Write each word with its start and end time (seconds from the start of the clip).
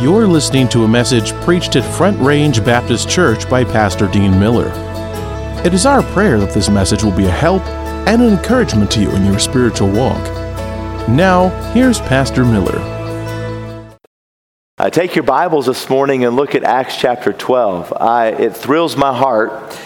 You're 0.00 0.28
listening 0.28 0.68
to 0.68 0.84
a 0.84 0.88
message 0.88 1.32
preached 1.42 1.74
at 1.74 1.82
Front 1.96 2.20
Range 2.20 2.64
Baptist 2.64 3.10
Church 3.10 3.50
by 3.50 3.64
Pastor 3.64 4.06
Dean 4.06 4.38
Miller. 4.38 4.70
It 5.64 5.74
is 5.74 5.86
our 5.86 6.04
prayer 6.04 6.38
that 6.38 6.54
this 6.54 6.68
message 6.68 7.02
will 7.02 7.16
be 7.16 7.26
a 7.26 7.30
help 7.30 7.62
and 8.06 8.22
an 8.22 8.32
encouragement 8.32 8.92
to 8.92 9.00
you 9.00 9.10
in 9.10 9.26
your 9.26 9.40
spiritual 9.40 9.90
walk. 9.90 10.22
Now, 11.08 11.48
here's 11.72 11.98
Pastor 11.98 12.44
Miller. 12.44 12.78
Uh, 14.78 14.88
take 14.88 15.16
your 15.16 15.24
Bibles 15.24 15.66
this 15.66 15.90
morning 15.90 16.24
and 16.24 16.36
look 16.36 16.54
at 16.54 16.62
Acts 16.62 16.96
chapter 16.96 17.32
12. 17.32 17.92
I, 17.94 18.28
it 18.28 18.56
thrills 18.56 18.96
my 18.96 19.12
heart, 19.12 19.76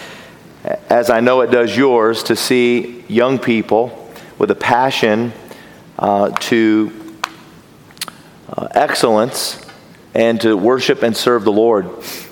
as 0.91 1.09
I 1.09 1.21
know 1.21 1.41
it 1.41 1.49
does 1.49 1.75
yours, 1.75 2.21
to 2.25 2.35
see 2.35 3.03
young 3.07 3.39
people 3.39 4.11
with 4.37 4.51
a 4.51 4.55
passion 4.55 5.33
uh, 5.97 6.29
to 6.29 7.17
uh, 8.55 8.67
excellence 8.75 9.59
and 10.13 10.39
to 10.41 10.55
worship 10.55 11.03
and 11.03 11.15
serve 11.15 11.43
the 11.43 11.51
Lord 11.51 11.87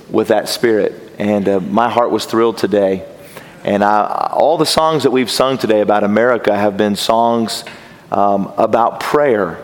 with 0.09 0.29
that 0.29 0.49
spirit. 0.49 0.93
And 1.17 1.47
uh, 1.47 1.59
my 1.59 1.89
heart 1.89 2.11
was 2.11 2.25
thrilled 2.25 2.57
today. 2.57 3.07
And 3.63 3.83
I, 3.83 4.29
all 4.33 4.57
the 4.57 4.65
songs 4.65 5.03
that 5.03 5.11
we've 5.11 5.29
sung 5.29 5.57
today 5.57 5.81
about 5.81 6.03
America 6.03 6.55
have 6.55 6.77
been 6.77 6.95
songs 6.95 7.63
um, 8.11 8.53
about 8.57 8.99
prayer 8.99 9.63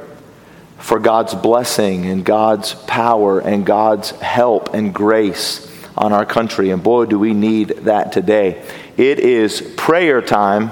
for 0.78 1.00
God's 1.00 1.34
blessing 1.34 2.06
and 2.06 2.24
God's 2.24 2.76
power 2.76 3.40
and 3.40 3.66
God's 3.66 4.12
help 4.12 4.74
and 4.74 4.94
grace 4.94 5.68
on 5.98 6.14
our 6.14 6.26
country. 6.26 6.70
And 6.70 6.84
boy, 6.84 7.06
do 7.06 7.18
we 7.18 7.34
need 7.34 7.70
that 7.70 8.12
today. 8.12 8.64
It 8.98 9.20
is 9.20 9.62
prayer 9.78 10.22
time 10.22 10.72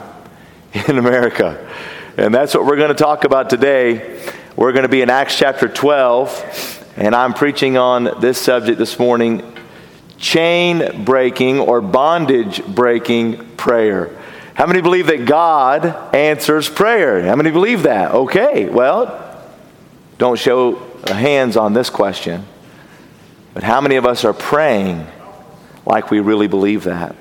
in 0.88 0.98
America. 0.98 1.72
And 2.18 2.34
that's 2.34 2.54
what 2.54 2.66
we're 2.66 2.78
going 2.78 2.90
to 2.90 2.96
talk 2.96 3.24
about 3.24 3.50
today. 3.50 4.22
We're 4.56 4.72
going 4.72 4.84
to 4.84 4.90
be 4.90 5.02
in 5.02 5.10
Acts 5.10 5.38
chapter 5.38 5.68
12. 5.68 6.85
And 6.98 7.14
I'm 7.14 7.34
preaching 7.34 7.78
on 7.78 8.22
this 8.22 8.40
subject 8.40 8.78
this 8.78 8.98
morning 8.98 9.44
chain 10.18 11.04
breaking 11.04 11.60
or 11.60 11.82
bondage 11.82 12.66
breaking 12.66 13.58
prayer. 13.58 14.18
How 14.54 14.66
many 14.66 14.82
believe 14.82 15.08
that 15.08 15.26
God 15.26 15.86
answers 16.16 16.70
prayer? 16.70 17.22
How 17.24 17.36
many 17.36 17.52
believe 17.52 17.84
that? 17.84 18.12
Okay, 18.12 18.70
well, 18.70 19.44
don't 20.18 20.40
show 20.40 20.76
hands 21.06 21.58
on 21.58 21.74
this 21.74 21.90
question. 21.90 22.46
But 23.54 23.64
how 23.64 23.82
many 23.82 23.98
of 23.98 24.06
us 24.06 24.24
are 24.24 24.34
praying 24.34 25.06
like 25.86 26.12
we 26.12 26.22
really 26.22 26.48
believe 26.48 26.86
that? 26.86 27.14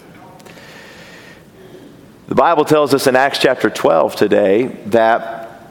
The 2.28 2.36
Bible 2.36 2.64
tells 2.64 2.94
us 2.94 3.08
in 3.08 3.16
Acts 3.16 3.40
chapter 3.40 3.68
12 3.68 4.14
today 4.14 4.66
that 4.86 5.68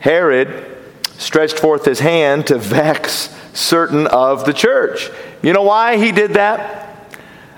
Herod 0.00 0.77
stretched 1.18 1.58
forth 1.58 1.84
his 1.84 2.00
hand 2.00 2.46
to 2.46 2.56
vex 2.56 3.34
certain 3.52 4.06
of 4.06 4.46
the 4.46 4.52
church. 4.54 5.10
You 5.42 5.52
know 5.52 5.64
why 5.64 5.98
he 5.98 6.12
did 6.12 6.34
that? 6.34 6.86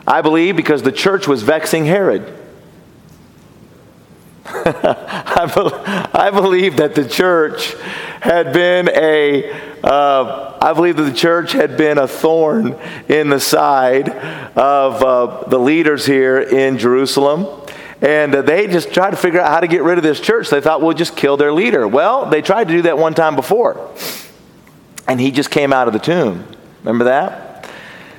I 0.06 0.22
believe 0.22 0.56
because 0.56 0.82
the 0.82 0.92
church 0.92 1.28
was 1.28 1.42
vexing 1.42 1.84
Herod. 1.84 2.36
I, 4.52 5.52
be- 5.54 6.18
I, 6.18 6.30
believe 6.30 6.78
that 6.78 6.96
the 6.96 7.06
church 7.06 7.74
had 8.20 8.52
been 8.52 8.88
a, 8.88 9.52
uh, 9.84 10.58
I 10.60 10.72
believe 10.72 10.96
that 10.96 11.04
the 11.04 11.14
church 11.14 11.52
had 11.52 11.76
been 11.76 11.98
a 11.98 12.08
thorn 12.08 12.76
in 13.08 13.28
the 13.28 13.38
side 13.38 14.08
of 14.08 15.02
uh, 15.02 15.48
the 15.48 15.58
leaders 15.58 16.04
here 16.04 16.40
in 16.40 16.78
Jerusalem. 16.78 17.59
And 18.02 18.34
uh, 18.34 18.42
they 18.42 18.66
just 18.66 18.94
tried 18.94 19.10
to 19.10 19.16
figure 19.16 19.40
out 19.40 19.50
how 19.50 19.60
to 19.60 19.66
get 19.66 19.82
rid 19.82 19.98
of 19.98 20.04
this 20.04 20.20
church. 20.20 20.48
They 20.48 20.60
thought, 20.60 20.80
we'll 20.80 20.94
just 20.94 21.16
kill 21.16 21.36
their 21.36 21.52
leader. 21.52 21.86
Well, 21.86 22.26
they 22.26 22.40
tried 22.40 22.68
to 22.68 22.74
do 22.74 22.82
that 22.82 22.96
one 22.96 23.14
time 23.14 23.36
before 23.36 23.90
and 25.10 25.20
he 25.20 25.32
just 25.32 25.50
came 25.50 25.72
out 25.72 25.88
of 25.88 25.92
the 25.92 25.98
tomb. 25.98 26.46
Remember 26.84 27.06
that? 27.06 27.68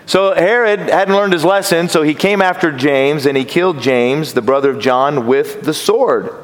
So 0.05 0.33
Herod 0.33 0.81
hadn't 0.81 1.15
learned 1.15 1.31
his 1.31 1.45
lesson, 1.45 1.87
so 1.87 2.03
he 2.03 2.13
came 2.13 2.41
after 2.41 2.69
James 2.69 3.25
and 3.25 3.37
he 3.37 3.45
killed 3.45 3.79
James, 3.79 4.33
the 4.33 4.41
brother 4.41 4.71
of 4.71 4.79
John, 4.79 5.25
with 5.25 5.61
the 5.61 5.73
sword. 5.73 6.35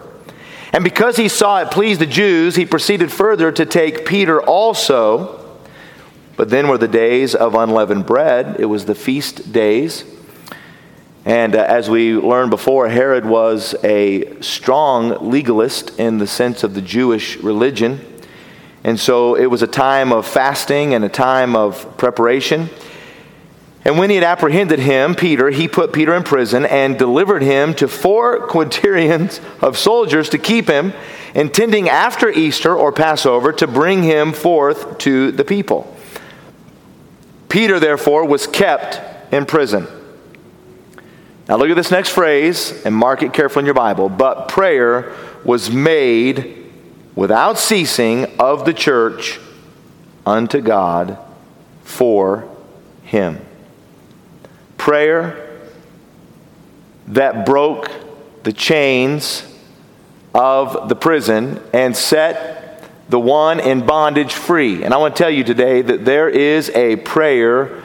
And 0.72 0.86
because 0.86 1.18
he 1.18 1.28
saw 1.28 1.62
it 1.62 1.70
pleased 1.70 2.00
the 2.00 2.06
Jews, 2.06 2.56
he 2.56 2.66
proceeded 2.66 3.12
further 3.12 3.52
to 3.52 3.66
take 3.66 4.06
Peter 4.06 4.42
also. 4.42 5.44
But 6.38 6.50
then 6.50 6.70
were 6.70 6.78
the 6.78 6.88
days 6.88 7.36
of 7.36 7.54
unleavened 7.54 8.06
bread, 8.06 8.56
it 8.58 8.66
was 8.66 8.86
the 8.86 8.96
feast 8.96 9.52
days. 9.52 10.06
And 11.28 11.58
uh, 11.58 11.66
as 11.68 11.90
we 11.90 12.14
learned 12.14 12.52
before, 12.52 12.88
Herod 12.88 13.26
was 13.26 13.76
a 13.84 14.42
strong 14.42 15.30
legalist 15.30 16.00
in 16.00 16.20
the 16.20 16.26
sense 16.26 16.64
of 16.64 16.74
the 16.74 16.82
Jewish 16.82 17.36
religion. 17.36 18.00
And 18.86 18.98
so 18.98 19.36
it 19.36 19.48
was 19.48 19.62
a 19.62 19.68
time 19.68 20.14
of 20.14 20.26
fasting 20.26 20.94
and 20.94 21.04
a 21.04 21.10
time 21.10 21.54
of 21.54 21.98
preparation. 21.98 22.70
And 23.84 24.00
when 24.00 24.10
he 24.10 24.16
had 24.16 24.24
apprehended 24.24 24.80
him, 24.80 25.16
Peter, 25.16 25.50
he 25.50 25.68
put 25.68 25.92
Peter 25.92 26.14
in 26.14 26.24
prison 26.24 26.66
and 26.66 26.98
delivered 26.98 27.42
him 27.42 27.74
to 27.74 27.90
four 27.90 28.48
quaternions 28.48 29.42
of 29.62 29.78
soldiers 29.78 30.30
to 30.30 30.38
keep 30.38 30.70
him, 30.70 30.94
intending 31.36 31.90
after 31.90 32.30
Easter 32.30 32.74
or 32.74 32.94
Passover 32.94 33.52
to 33.52 33.68
bring 33.68 34.02
him 34.02 34.32
forth 34.32 34.98
to 35.00 35.34
the 35.34 35.44
people. 35.44 35.94
Peter, 37.50 37.82
therefore, 37.82 38.26
was 38.26 38.48
kept 38.48 39.02
in 39.34 39.46
prison. 39.46 39.90
Now 41.48 41.56
look 41.56 41.70
at 41.70 41.76
this 41.76 41.92
next 41.92 42.10
phrase 42.10 42.84
and 42.86 42.94
mark 42.94 43.24
it 43.24 43.34
carefully 43.34 43.62
in 43.62 43.66
your 43.66 43.74
Bible. 43.74 44.10
But 44.10 44.50
prayer 44.50 45.14
was 45.46 45.72
made 45.72 46.66
without 47.16 47.58
ceasing 47.58 48.26
of 48.38 48.66
the 48.66 48.74
church 48.74 49.40
unto 50.26 50.60
God 50.60 51.18
for 51.84 52.50
him. 53.04 53.40
Prayer 54.78 55.44
that 57.08 57.46
broke 57.46 57.90
the 58.44 58.52
chains 58.52 59.44
of 60.36 60.90
the 60.90 60.96
prison 60.96 61.62
and 61.74 61.96
set 61.96 62.84
the 63.10 63.20
one 63.20 63.62
in 63.62 63.86
bondage 63.86 64.34
free. 64.34 64.84
And 64.84 64.94
I 64.94 64.98
want 64.98 65.16
to 65.16 65.24
tell 65.24 65.32
you 65.32 65.46
today 65.46 65.82
that 65.82 66.04
there 66.04 66.28
is 66.30 66.70
a 66.72 66.98
prayer 66.98 67.84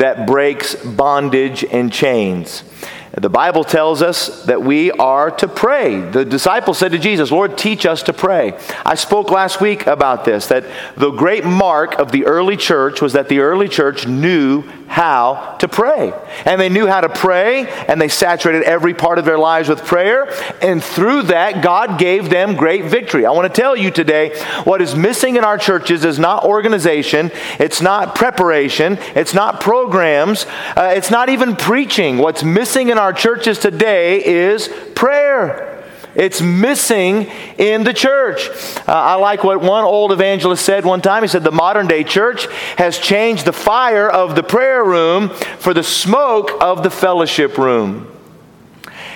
that 0.00 0.26
breaks 0.26 0.74
bondage 0.74 1.62
and 1.64 1.92
chains. 1.92 2.64
The 3.12 3.28
Bible 3.28 3.64
tells 3.64 4.02
us 4.02 4.44
that 4.44 4.62
we 4.62 4.92
are 4.92 5.32
to 5.32 5.48
pray. 5.48 6.00
The 6.00 6.24
disciples 6.24 6.78
said 6.78 6.92
to 6.92 6.98
Jesus, 6.98 7.32
Lord, 7.32 7.58
teach 7.58 7.84
us 7.84 8.04
to 8.04 8.12
pray. 8.12 8.56
I 8.86 8.94
spoke 8.94 9.32
last 9.32 9.60
week 9.60 9.88
about 9.88 10.24
this, 10.24 10.46
that 10.46 10.64
the 10.96 11.10
great 11.10 11.44
mark 11.44 11.98
of 11.98 12.12
the 12.12 12.26
early 12.26 12.56
church 12.56 13.02
was 13.02 13.14
that 13.14 13.28
the 13.28 13.40
early 13.40 13.68
church 13.68 14.06
knew 14.06 14.62
how 14.90 15.56
to 15.60 15.68
pray. 15.68 16.12
And 16.44 16.60
they 16.60 16.68
knew 16.68 16.86
how 16.86 17.00
to 17.00 17.08
pray, 17.08 17.68
and 17.86 18.00
they 18.00 18.08
saturated 18.08 18.64
every 18.64 18.92
part 18.92 19.18
of 19.18 19.24
their 19.24 19.38
lives 19.38 19.68
with 19.68 19.84
prayer. 19.84 20.32
And 20.60 20.82
through 20.82 21.22
that, 21.24 21.62
God 21.62 21.98
gave 21.98 22.28
them 22.28 22.56
great 22.56 22.84
victory. 22.86 23.24
I 23.24 23.30
want 23.30 23.52
to 23.52 23.60
tell 23.60 23.76
you 23.76 23.92
today 23.92 24.36
what 24.64 24.82
is 24.82 24.96
missing 24.96 25.36
in 25.36 25.44
our 25.44 25.58
churches 25.58 26.04
is 26.04 26.18
not 26.18 26.44
organization, 26.44 27.30
it's 27.60 27.80
not 27.80 28.16
preparation, 28.16 28.98
it's 29.14 29.32
not 29.32 29.60
programs, 29.60 30.44
uh, 30.76 30.92
it's 30.96 31.10
not 31.10 31.28
even 31.28 31.54
preaching. 31.54 32.18
What's 32.18 32.42
missing 32.42 32.88
in 32.88 32.98
our 33.00 33.12
churches 33.12 33.58
today 33.58 34.24
is 34.24 34.68
prayer. 34.94 35.70
It's 36.14 36.40
missing 36.40 37.30
in 37.56 37.84
the 37.84 37.94
church. 37.94 38.48
Uh, 38.86 38.92
I 38.92 39.14
like 39.14 39.44
what 39.44 39.60
one 39.60 39.84
old 39.84 40.12
evangelist 40.12 40.64
said 40.64 40.84
one 40.84 41.00
time. 41.00 41.22
He 41.22 41.28
said, 41.28 41.44
The 41.44 41.52
modern 41.52 41.86
day 41.86 42.04
church 42.04 42.46
has 42.76 42.98
changed 42.98 43.44
the 43.44 43.52
fire 43.52 44.08
of 44.10 44.34
the 44.34 44.42
prayer 44.42 44.84
room 44.84 45.30
for 45.30 45.72
the 45.72 45.84
smoke 45.84 46.50
of 46.60 46.82
the 46.82 46.90
fellowship 46.90 47.58
room. 47.58 48.14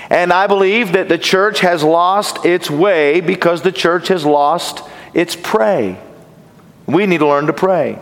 And 0.09 0.33
I 0.33 0.47
believe 0.47 0.93
that 0.93 1.09
the 1.09 1.19
church 1.19 1.61
has 1.61 1.83
lost 1.83 2.45
its 2.45 2.71
way 2.71 3.21
because 3.21 3.63
the 3.63 3.73
church 3.73 4.09
has 4.09 4.25
lost 4.25 4.83
its 5.13 5.35
pray. 5.35 5.99
We 6.87 7.07
need 7.07 7.19
to 7.19 7.27
learn 7.27 7.47
to 7.47 7.53
pray. 7.53 7.99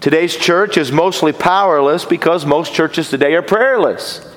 Today's 0.00 0.36
church 0.36 0.76
is 0.76 0.92
mostly 0.92 1.32
powerless 1.32 2.04
because 2.04 2.44
most 2.44 2.74
churches 2.74 3.08
today 3.08 3.34
are 3.34 3.42
prayerless. 3.42 4.35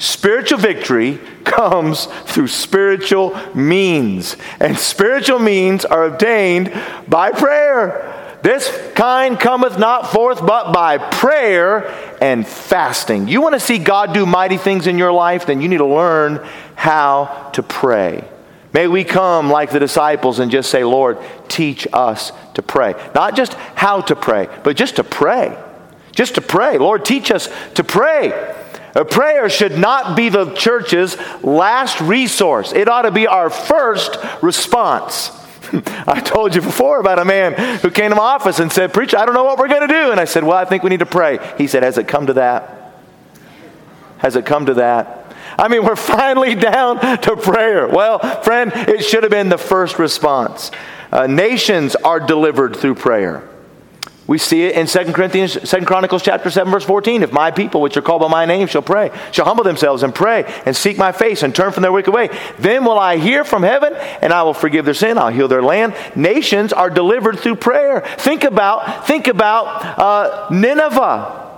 Spiritual 0.00 0.58
victory 0.58 1.20
comes 1.44 2.06
through 2.24 2.48
spiritual 2.48 3.38
means, 3.54 4.34
and 4.58 4.78
spiritual 4.78 5.38
means 5.38 5.84
are 5.84 6.06
obtained 6.06 6.72
by 7.06 7.30
prayer. 7.32 8.38
This 8.42 8.74
kind 8.94 9.38
cometh 9.38 9.78
not 9.78 10.10
forth 10.10 10.40
but 10.46 10.72
by 10.72 10.96
prayer 10.96 11.86
and 12.22 12.48
fasting. 12.48 13.28
You 13.28 13.42
want 13.42 13.56
to 13.56 13.60
see 13.60 13.76
God 13.76 14.14
do 14.14 14.24
mighty 14.24 14.56
things 14.56 14.86
in 14.86 14.96
your 14.96 15.12
life? 15.12 15.44
Then 15.44 15.60
you 15.60 15.68
need 15.68 15.76
to 15.76 15.84
learn 15.84 16.46
how 16.76 17.50
to 17.52 17.62
pray. 17.62 18.26
May 18.72 18.86
we 18.86 19.04
come 19.04 19.50
like 19.50 19.70
the 19.70 19.80
disciples 19.80 20.38
and 20.38 20.50
just 20.50 20.70
say, 20.70 20.82
Lord, 20.82 21.18
teach 21.48 21.86
us 21.92 22.32
to 22.54 22.62
pray. 22.62 22.94
Not 23.14 23.36
just 23.36 23.52
how 23.74 24.00
to 24.00 24.16
pray, 24.16 24.48
but 24.64 24.78
just 24.78 24.96
to 24.96 25.04
pray. 25.04 25.62
Just 26.12 26.36
to 26.36 26.40
pray. 26.40 26.78
Lord, 26.78 27.04
teach 27.04 27.30
us 27.30 27.50
to 27.74 27.84
pray. 27.84 28.56
A 28.94 29.04
prayer 29.04 29.48
should 29.48 29.78
not 29.78 30.16
be 30.16 30.28
the 30.28 30.52
church's 30.54 31.16
last 31.42 32.00
resource. 32.00 32.72
It 32.72 32.88
ought 32.88 33.02
to 33.02 33.10
be 33.10 33.26
our 33.26 33.50
first 33.50 34.16
response. 34.42 35.30
I 36.06 36.20
told 36.20 36.54
you 36.54 36.60
before 36.60 37.00
about 37.00 37.18
a 37.18 37.24
man 37.24 37.78
who 37.78 37.90
came 37.90 38.10
to 38.10 38.16
my 38.16 38.22
office 38.22 38.58
and 38.58 38.72
said, 38.72 38.92
Preacher, 38.92 39.18
I 39.18 39.26
don't 39.26 39.34
know 39.34 39.44
what 39.44 39.58
we're 39.58 39.68
going 39.68 39.86
to 39.86 39.94
do. 39.94 40.10
And 40.10 40.18
I 40.18 40.24
said, 40.24 40.42
Well, 40.42 40.56
I 40.56 40.64
think 40.64 40.82
we 40.82 40.90
need 40.90 41.00
to 41.00 41.06
pray. 41.06 41.38
He 41.58 41.66
said, 41.66 41.82
Has 41.82 41.98
it 41.98 42.08
come 42.08 42.26
to 42.26 42.32
that? 42.34 42.94
Has 44.18 44.36
it 44.36 44.44
come 44.44 44.66
to 44.66 44.74
that? 44.74 45.34
I 45.58 45.68
mean, 45.68 45.84
we're 45.84 45.96
finally 45.96 46.54
down 46.54 46.98
to 47.20 47.36
prayer. 47.36 47.86
Well, 47.86 48.18
friend, 48.42 48.72
it 48.74 49.04
should 49.04 49.22
have 49.22 49.30
been 49.30 49.48
the 49.48 49.58
first 49.58 49.98
response. 49.98 50.70
Uh, 51.12 51.26
nations 51.26 51.94
are 51.96 52.20
delivered 52.20 52.76
through 52.76 52.94
prayer. 52.96 53.48
We 54.30 54.38
see 54.38 54.62
it 54.62 54.76
in 54.76 54.86
2 54.86 55.12
Corinthians, 55.12 55.58
2 55.68 55.84
Chronicles 55.84 56.22
chapter 56.22 56.52
7, 56.52 56.70
verse 56.70 56.84
14. 56.84 57.24
If 57.24 57.32
my 57.32 57.50
people, 57.50 57.80
which 57.80 57.96
are 57.96 58.00
called 58.00 58.22
by 58.22 58.28
my 58.28 58.44
name, 58.46 58.68
shall 58.68 58.80
pray, 58.80 59.10
shall 59.32 59.44
humble 59.44 59.64
themselves 59.64 60.04
and 60.04 60.14
pray 60.14 60.44
and 60.64 60.76
seek 60.76 60.96
my 60.96 61.10
face 61.10 61.42
and 61.42 61.52
turn 61.52 61.72
from 61.72 61.82
their 61.82 61.90
wicked 61.90 62.14
way, 62.14 62.28
then 62.56 62.84
will 62.84 62.96
I 62.96 63.16
hear 63.16 63.42
from 63.42 63.64
heaven 63.64 63.92
and 64.22 64.32
I 64.32 64.44
will 64.44 64.54
forgive 64.54 64.84
their 64.84 64.94
sin. 64.94 65.18
I'll 65.18 65.30
heal 65.30 65.48
their 65.48 65.64
land. 65.64 65.96
Nations 66.14 66.72
are 66.72 66.88
delivered 66.88 67.40
through 67.40 67.56
prayer. 67.56 68.02
Think 68.18 68.44
about, 68.44 69.04
think 69.04 69.26
about 69.26 69.98
uh, 69.98 70.46
Nineveh. 70.52 71.49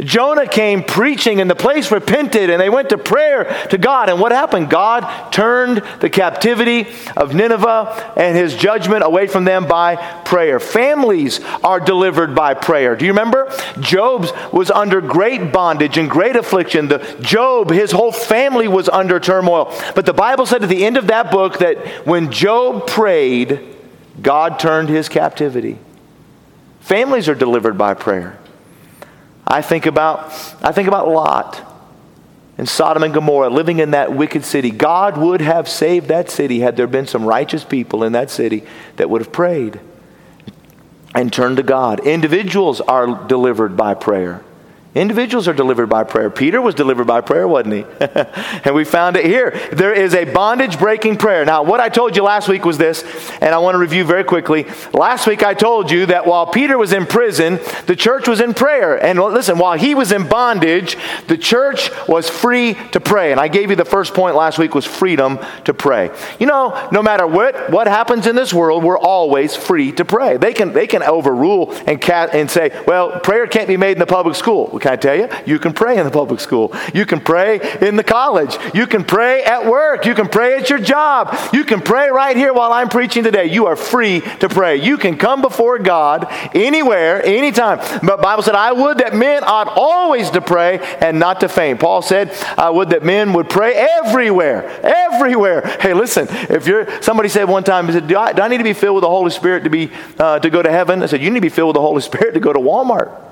Jonah 0.00 0.46
came 0.46 0.82
preaching, 0.82 1.40
and 1.40 1.50
the 1.50 1.54
place 1.54 1.90
repented, 1.90 2.50
and 2.50 2.60
they 2.60 2.70
went 2.70 2.88
to 2.90 2.98
prayer 2.98 3.44
to 3.70 3.78
God. 3.78 4.08
And 4.08 4.20
what 4.20 4.32
happened? 4.32 4.70
God 4.70 5.32
turned 5.32 5.78
the 6.00 6.10
captivity 6.10 6.88
of 7.16 7.34
Nineveh 7.34 8.12
and 8.16 8.36
his 8.36 8.56
judgment 8.56 9.04
away 9.04 9.26
from 9.26 9.44
them 9.44 9.66
by 9.66 9.96
prayer. 10.24 10.60
Families 10.60 11.40
are 11.62 11.80
delivered 11.80 12.34
by 12.34 12.54
prayer. 12.54 12.96
Do 12.96 13.04
you 13.04 13.12
remember? 13.12 13.52
Job 13.80 14.26
was 14.52 14.70
under 14.70 15.00
great 15.00 15.52
bondage 15.52 15.98
and 15.98 16.10
great 16.10 16.36
affliction. 16.36 16.88
The 16.88 16.98
Job, 17.20 17.70
his 17.70 17.92
whole 17.92 18.12
family 18.12 18.68
was 18.68 18.88
under 18.88 19.20
turmoil. 19.20 19.72
But 19.94 20.06
the 20.06 20.12
Bible 20.12 20.46
said 20.46 20.62
at 20.62 20.68
the 20.68 20.84
end 20.84 20.96
of 20.96 21.08
that 21.08 21.30
book 21.30 21.58
that 21.58 22.06
when 22.06 22.30
Job 22.30 22.86
prayed, 22.86 23.60
God 24.22 24.58
turned 24.58 24.88
his 24.88 25.08
captivity. 25.08 25.78
Families 26.80 27.28
are 27.28 27.34
delivered 27.34 27.78
by 27.78 27.94
prayer. 27.94 28.38
I 29.50 29.62
think 29.62 29.86
about, 29.86 30.26
I 30.62 30.70
think 30.70 30.86
about 30.86 31.08
Lot 31.08 31.66
and 32.56 32.68
Sodom 32.68 33.02
and 33.02 33.12
Gomorrah 33.12 33.48
living 33.48 33.80
in 33.80 33.90
that 33.90 34.14
wicked 34.14 34.44
city. 34.44 34.70
God 34.70 35.16
would 35.16 35.40
have 35.40 35.68
saved 35.68 36.06
that 36.08 36.30
city 36.30 36.60
had 36.60 36.76
there 36.76 36.86
been 36.86 37.08
some 37.08 37.24
righteous 37.24 37.64
people 37.64 38.04
in 38.04 38.12
that 38.12 38.30
city 38.30 38.62
that 38.96 39.10
would 39.10 39.20
have 39.20 39.32
prayed 39.32 39.80
and 41.16 41.32
turned 41.32 41.56
to 41.56 41.64
God. 41.64 42.06
Individuals 42.06 42.80
are 42.80 43.26
delivered 43.26 43.76
by 43.76 43.94
prayer. 43.94 44.44
Individuals 44.92 45.46
are 45.46 45.52
delivered 45.52 45.86
by 45.86 46.02
prayer. 46.02 46.30
Peter 46.30 46.60
was 46.60 46.74
delivered 46.74 47.06
by 47.06 47.20
prayer, 47.20 47.46
wasn't 47.46 47.74
he? 47.74 47.84
and 48.64 48.74
we 48.74 48.84
found 48.84 49.16
it 49.16 49.24
here. 49.24 49.52
There 49.72 49.92
is 49.92 50.14
a 50.14 50.24
bondage 50.24 50.80
breaking 50.80 51.16
prayer. 51.16 51.44
Now, 51.44 51.62
what 51.62 51.78
I 51.78 51.88
told 51.88 52.16
you 52.16 52.24
last 52.24 52.48
week 52.48 52.64
was 52.64 52.76
this, 52.76 53.04
and 53.40 53.54
I 53.54 53.58
want 53.58 53.76
to 53.76 53.78
review 53.78 54.02
very 54.02 54.24
quickly. 54.24 54.66
Last 54.92 55.28
week 55.28 55.44
I 55.44 55.54
told 55.54 55.92
you 55.92 56.06
that 56.06 56.26
while 56.26 56.44
Peter 56.44 56.76
was 56.76 56.92
in 56.92 57.06
prison, 57.06 57.60
the 57.86 57.94
church 57.94 58.26
was 58.26 58.40
in 58.40 58.52
prayer. 58.52 59.00
And 59.00 59.20
listen, 59.20 59.58
while 59.58 59.78
he 59.78 59.94
was 59.94 60.10
in 60.10 60.26
bondage, 60.26 60.96
the 61.28 61.38
church 61.38 61.90
was 62.08 62.28
free 62.28 62.74
to 62.90 62.98
pray. 62.98 63.30
And 63.30 63.38
I 63.38 63.46
gave 63.46 63.70
you 63.70 63.76
the 63.76 63.84
first 63.84 64.12
point 64.12 64.34
last 64.34 64.58
week 64.58 64.74
was 64.74 64.86
freedom 64.86 65.38
to 65.66 65.72
pray. 65.72 66.10
You 66.40 66.46
know, 66.46 66.88
no 66.90 67.00
matter 67.00 67.28
what, 67.28 67.70
what 67.70 67.86
happens 67.86 68.26
in 68.26 68.34
this 68.34 68.52
world, 68.52 68.82
we're 68.82 68.98
always 68.98 69.54
free 69.54 69.92
to 69.92 70.04
pray. 70.04 70.36
They 70.36 70.52
can, 70.52 70.72
they 70.72 70.88
can 70.88 71.04
overrule 71.04 71.72
and, 71.86 72.00
cat, 72.00 72.34
and 72.34 72.50
say, 72.50 72.82
well, 72.88 73.20
prayer 73.20 73.46
can't 73.46 73.68
be 73.68 73.76
made 73.76 73.92
in 73.92 74.00
the 74.00 74.06
public 74.06 74.34
school 74.34 74.79
can 74.80 74.92
I 74.92 74.96
tell 74.96 75.16
you? 75.16 75.28
You 75.46 75.58
can 75.58 75.72
pray 75.72 75.98
in 75.98 76.04
the 76.04 76.10
public 76.10 76.40
school. 76.40 76.74
You 76.94 77.06
can 77.06 77.20
pray 77.20 77.60
in 77.80 77.96
the 77.96 78.04
college. 78.04 78.56
You 78.74 78.86
can 78.86 79.04
pray 79.04 79.42
at 79.44 79.66
work. 79.66 80.06
You 80.06 80.14
can 80.14 80.28
pray 80.28 80.56
at 80.56 80.70
your 80.70 80.78
job. 80.78 81.36
You 81.52 81.64
can 81.64 81.80
pray 81.80 82.10
right 82.10 82.36
here 82.36 82.52
while 82.52 82.72
I'm 82.72 82.88
preaching 82.88 83.24
today. 83.24 83.46
You 83.46 83.66
are 83.66 83.76
free 83.76 84.20
to 84.40 84.48
pray. 84.48 84.76
You 84.76 84.98
can 84.98 85.16
come 85.16 85.42
before 85.42 85.78
God 85.78 86.26
anywhere, 86.54 87.24
anytime. 87.24 87.78
But 88.02 88.22
Bible 88.22 88.42
said, 88.42 88.54
I 88.54 88.72
would 88.72 88.98
that 88.98 89.14
men 89.14 89.44
ought 89.44 89.68
always 89.68 90.30
to 90.30 90.40
pray 90.40 90.78
and 91.00 91.18
not 91.18 91.40
to 91.40 91.48
faint. 91.48 91.80
Paul 91.80 92.02
said, 92.02 92.32
I 92.56 92.70
would 92.70 92.90
that 92.90 93.04
men 93.04 93.32
would 93.32 93.48
pray 93.48 93.74
everywhere. 93.74 94.68
Everywhere. 94.82 95.66
Hey, 95.80 95.94
listen, 95.94 96.26
if 96.30 96.66
you're 96.66 97.02
somebody 97.02 97.28
said 97.28 97.44
one 97.44 97.64
time, 97.64 97.86
he 97.86 97.92
said, 97.92 98.06
do 98.06 98.16
I, 98.16 98.32
do 98.32 98.42
I 98.42 98.48
need 98.48 98.58
to 98.58 98.64
be 98.64 98.72
filled 98.72 98.96
with 98.96 99.02
the 99.02 99.08
Holy 99.08 99.30
Spirit 99.30 99.64
to 99.64 99.70
be 99.70 99.90
uh, 100.18 100.38
to 100.38 100.50
go 100.50 100.62
to 100.62 100.70
heaven? 100.70 101.02
I 101.02 101.06
said, 101.06 101.22
You 101.22 101.30
need 101.30 101.36
to 101.36 101.42
be 101.42 101.48
filled 101.48 101.68
with 101.68 101.74
the 101.74 101.80
Holy 101.80 102.02
Spirit 102.02 102.34
to 102.34 102.40
go 102.40 102.52
to 102.52 102.58
Walmart. 102.58 103.29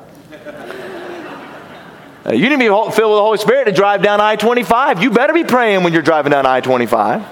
Uh, 2.28 2.32
you 2.34 2.50
need 2.50 2.56
to 2.56 2.58
be 2.58 2.66
filled 2.66 2.88
with 2.90 2.96
the 2.96 3.22
Holy 3.22 3.38
Spirit 3.38 3.64
to 3.64 3.72
drive 3.72 4.02
down 4.02 4.20
I 4.20 4.36
25. 4.36 5.02
You 5.02 5.10
better 5.10 5.32
be 5.32 5.44
praying 5.44 5.82
when 5.82 5.94
you're 5.94 6.02
driving 6.02 6.32
down 6.32 6.44
I 6.44 6.60
25. 6.60 7.26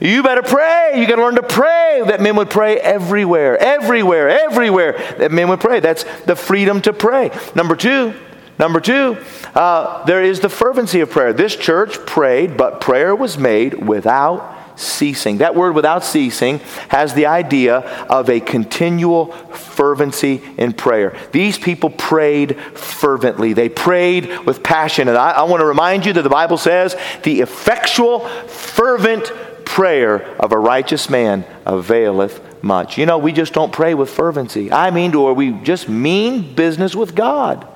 You 0.00 0.22
better 0.22 0.42
pray. 0.42 0.94
You 0.96 1.06
got 1.06 1.16
to 1.16 1.22
learn 1.22 1.34
to 1.34 1.42
pray. 1.42 2.02
That 2.06 2.22
men 2.22 2.36
would 2.36 2.48
pray 2.48 2.78
everywhere, 2.78 3.58
everywhere, 3.58 4.28
everywhere. 4.30 4.92
That 5.18 5.32
men 5.32 5.48
would 5.48 5.60
pray. 5.60 5.80
That's 5.80 6.04
the 6.22 6.34
freedom 6.34 6.80
to 6.82 6.94
pray. 6.94 7.30
Number 7.54 7.76
two, 7.76 8.14
number 8.58 8.80
two, 8.80 9.18
uh, 9.54 10.04
there 10.04 10.22
is 10.22 10.40
the 10.40 10.48
fervency 10.48 11.00
of 11.00 11.10
prayer. 11.10 11.34
This 11.34 11.54
church 11.54 11.98
prayed, 12.06 12.56
but 12.56 12.80
prayer 12.80 13.14
was 13.14 13.36
made 13.36 13.86
without 13.86 14.56
ceasing. 14.76 15.38
That 15.38 15.54
word 15.54 15.74
without 15.74 16.04
ceasing 16.04 16.58
has 16.88 17.14
the 17.14 17.26
idea 17.26 17.78
of 18.08 18.28
a 18.30 18.40
continual 18.40 19.32
fervency 19.32 20.42
in 20.56 20.72
prayer. 20.72 21.16
These 21.32 21.58
people 21.58 21.90
prayed 21.90 22.60
fervently, 22.60 23.52
they 23.52 23.68
prayed 23.68 24.46
with 24.46 24.62
passion. 24.62 25.08
And 25.08 25.16
I, 25.16 25.32
I 25.32 25.42
want 25.44 25.60
to 25.60 25.66
remind 25.66 26.06
you 26.06 26.12
that 26.12 26.22
the 26.22 26.28
Bible 26.28 26.58
says 26.58 26.96
the 27.22 27.40
effectual, 27.40 28.20
fervent 28.46 29.32
prayer 29.64 30.22
of 30.40 30.52
a 30.52 30.58
righteous 30.58 31.10
man 31.10 31.44
availeth 31.66 32.40
much. 32.62 32.98
You 32.98 33.06
know, 33.06 33.18
we 33.18 33.32
just 33.32 33.52
don't 33.52 33.72
pray 33.72 33.94
with 33.94 34.10
fervency. 34.10 34.72
I 34.72 34.90
mean, 34.90 35.14
or 35.14 35.34
we 35.34 35.52
just 35.52 35.88
mean 35.88 36.54
business 36.54 36.94
with 36.94 37.14
God. 37.14 37.66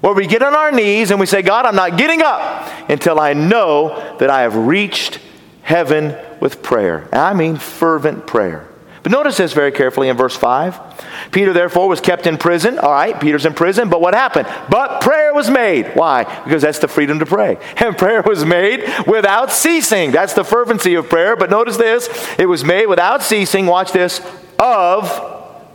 Where 0.00 0.14
we 0.14 0.26
get 0.26 0.42
on 0.42 0.54
our 0.54 0.72
knees 0.72 1.10
and 1.10 1.20
we 1.20 1.26
say, 1.26 1.42
God, 1.42 1.66
I'm 1.66 1.76
not 1.76 1.98
getting 1.98 2.22
up 2.22 2.90
until 2.90 3.20
I 3.20 3.34
know 3.34 4.16
that 4.18 4.30
I 4.30 4.42
have 4.42 4.56
reached 4.56 5.20
heaven 5.70 6.16
with 6.40 6.64
prayer. 6.64 7.08
And 7.12 7.20
I 7.20 7.32
mean 7.32 7.54
fervent 7.54 8.26
prayer. 8.26 8.66
But 9.04 9.12
notice 9.12 9.36
this 9.36 9.52
very 9.52 9.70
carefully 9.70 10.08
in 10.08 10.16
verse 10.16 10.36
5. 10.36 11.30
Peter, 11.30 11.52
therefore, 11.52 11.88
was 11.88 12.00
kept 12.00 12.26
in 12.26 12.38
prison. 12.38 12.76
All 12.80 12.90
right, 12.90 13.18
Peter's 13.18 13.46
in 13.46 13.54
prison, 13.54 13.88
but 13.88 14.00
what 14.00 14.12
happened? 14.12 14.48
But 14.68 15.00
prayer 15.00 15.32
was 15.32 15.48
made. 15.48 15.94
Why? 15.94 16.24
Because 16.42 16.62
that's 16.62 16.80
the 16.80 16.88
freedom 16.88 17.20
to 17.20 17.26
pray. 17.26 17.56
And 17.76 17.96
prayer 17.96 18.20
was 18.22 18.44
made 18.44 18.84
without 19.06 19.52
ceasing. 19.52 20.10
That's 20.10 20.34
the 20.34 20.44
fervency 20.44 20.96
of 20.96 21.08
prayer. 21.08 21.36
But 21.36 21.50
notice 21.50 21.76
this 21.76 22.08
it 22.36 22.46
was 22.46 22.64
made 22.64 22.86
without 22.86 23.22
ceasing, 23.22 23.66
watch 23.66 23.92
this, 23.92 24.20
of 24.58 25.08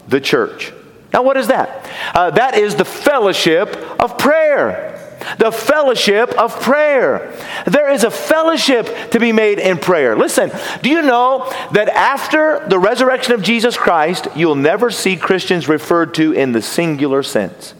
the 0.09 0.19
church. 0.19 0.73
Now, 1.13 1.23
what 1.23 1.37
is 1.37 1.47
that? 1.47 1.89
Uh, 2.13 2.31
that 2.31 2.57
is 2.57 2.75
the 2.75 2.85
fellowship 2.85 3.69
of 3.99 4.17
prayer 4.17 4.94
the 5.37 5.51
fellowship 5.51 6.29
of 6.39 6.59
prayer. 6.61 7.33
There 7.65 7.91
is 7.91 8.03
a 8.03 8.11
fellowship 8.11 9.11
to 9.11 9.19
be 9.19 9.31
made 9.31 9.59
in 9.59 9.77
prayer. 9.77 10.15
Listen, 10.15 10.51
do 10.81 10.89
you 10.89 11.01
know 11.01 11.51
that 11.71 11.89
after 11.89 12.65
the 12.67 12.79
resurrection 12.79 13.33
of 13.33 13.41
Jesus 13.41 13.77
Christ, 13.77 14.27
you'll 14.35 14.55
never 14.55 14.91
see 14.91 15.15
Christians 15.15 15.67
referred 15.67 16.13
to 16.15 16.31
in 16.31 16.51
the 16.51 16.61
singular 16.61 17.23
sense? 17.23 17.73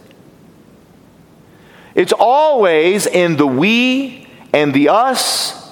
It's 1.94 2.14
always 2.14 3.08
in 3.08 3.38
the 3.38 3.48
we 3.48 4.28
and 4.54 4.74
the 4.74 4.90
us. 4.90 5.65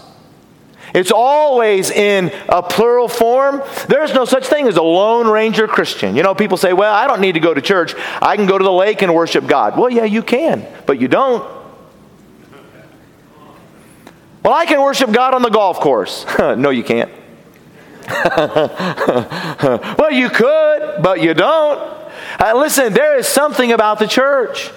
It's 0.93 1.12
always 1.12 1.89
in 1.89 2.31
a 2.47 2.62
plural 2.62 3.07
form. 3.07 3.63
There's 3.88 4.13
no 4.13 4.25
such 4.25 4.45
thing 4.45 4.67
as 4.67 4.77
a 4.77 4.83
Lone 4.83 5.27
Ranger 5.27 5.67
Christian. 5.67 6.15
You 6.15 6.21
know, 6.21 6.35
people 6.35 6.55
say, 6.55 6.71
well, 6.71 6.93
I 6.93 7.07
don't 7.07 7.19
need 7.19 7.31
to 7.31 7.39
go 7.39 7.53
to 7.53 7.62
church. 7.62 7.95
I 8.21 8.35
can 8.35 8.45
go 8.45 8.57
to 8.57 8.63
the 8.63 8.71
lake 8.71 9.01
and 9.01 9.13
worship 9.13 9.47
God. 9.47 9.75
Well, 9.77 9.89
yeah, 9.89 10.03
you 10.03 10.21
can, 10.21 10.67
but 10.85 11.01
you 11.01 11.07
don't. 11.07 11.43
Well, 14.43 14.53
I 14.53 14.65
can 14.65 14.81
worship 14.81 15.12
God 15.12 15.33
on 15.33 15.41
the 15.41 15.50
golf 15.50 15.79
course. 15.79 16.25
no, 16.39 16.69
you 16.69 16.83
can't. 16.83 17.09
well, 18.38 20.12
you 20.12 20.29
could, 20.29 21.01
but 21.01 21.21
you 21.21 21.33
don't. 21.33 21.79
Uh, 22.39 22.53
listen, 22.55 22.93
there 22.93 23.17
is 23.17 23.27
something 23.27 23.71
about 23.71 23.97
the 23.97 24.07
church. 24.07 24.69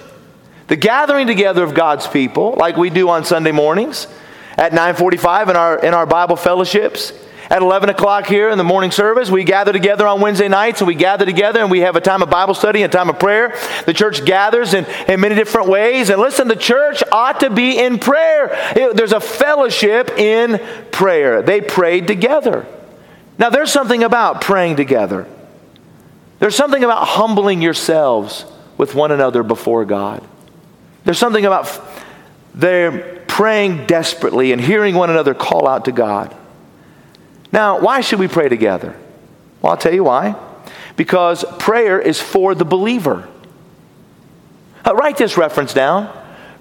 The 0.67 0.77
gathering 0.77 1.27
together 1.27 1.63
of 1.63 1.73
God's 1.73 2.07
people, 2.07 2.55
like 2.57 2.75
we 2.75 2.89
do 2.89 3.09
on 3.09 3.23
Sunday 3.23 3.51
mornings 3.51 4.07
at 4.57 4.73
945 4.73 5.49
in 5.49 5.55
our, 5.55 5.79
in 5.79 5.93
our 5.93 6.05
Bible 6.05 6.35
fellowships 6.35 7.13
at 7.49 7.61
11 7.61 7.89
o'clock 7.89 8.27
here 8.27 8.49
in 8.49 8.57
the 8.57 8.63
morning 8.63 8.91
service. 8.91 9.29
We 9.29 9.43
gather 9.43 9.71
together 9.71 10.07
on 10.07 10.19
Wednesday 10.19 10.47
nights 10.47 10.81
and 10.81 10.87
we 10.87 10.95
gather 10.95 11.25
together 11.25 11.61
and 11.61 11.71
we 11.71 11.81
have 11.81 11.95
a 11.95 12.01
time 12.01 12.21
of 12.21 12.29
Bible 12.29 12.53
study 12.53 12.83
and 12.83 12.91
time 12.91 13.09
of 13.09 13.19
prayer. 13.19 13.55
The 13.85 13.93
church 13.93 14.25
gathers 14.25 14.73
in, 14.73 14.85
in 15.07 15.21
many 15.21 15.35
different 15.35 15.69
ways. 15.69 16.09
And 16.09 16.19
listen, 16.19 16.47
the 16.47 16.55
church 16.55 17.03
ought 17.11 17.39
to 17.41 17.49
be 17.49 17.79
in 17.79 17.99
prayer. 17.99 18.49
It, 18.75 18.95
there's 18.97 19.13
a 19.13 19.19
fellowship 19.19 20.09
in 20.17 20.59
prayer. 20.91 21.41
They 21.41 21.61
prayed 21.61 22.07
together. 22.07 22.65
Now, 23.39 23.49
there's 23.49 23.71
something 23.71 24.03
about 24.03 24.41
praying 24.41 24.77
together. 24.77 25.27
There's 26.39 26.55
something 26.55 26.83
about 26.83 27.07
humbling 27.07 27.61
yourselves 27.61 28.45
with 28.77 28.95
one 28.95 29.11
another 29.11 29.43
before 29.43 29.85
God. 29.85 30.23
There's 31.03 31.19
something 31.19 31.45
about 31.45 31.81
they're 32.53 33.16
praying 33.37 33.85
desperately 33.85 34.51
and 34.51 34.59
hearing 34.59 34.95
one 34.95 35.11
another 35.11 35.35
call 35.35 35.67
out 35.67 35.85
to 35.85 35.91
God. 35.91 36.35
Now, 37.51 37.79
why 37.79 38.01
should 38.01 38.17
we 38.17 38.27
pray 38.27 38.49
together? 38.49 38.97
Well, 39.61 39.73
I'll 39.73 39.77
tell 39.77 39.93
you 39.93 40.03
why. 40.03 40.35
Because 40.95 41.45
prayer 41.59 41.99
is 41.99 42.19
for 42.19 42.55
the 42.55 42.65
believer. 42.65 43.29
Uh, 44.83 44.95
write 44.95 45.17
this 45.17 45.37
reference 45.37 45.71
down. 45.71 46.07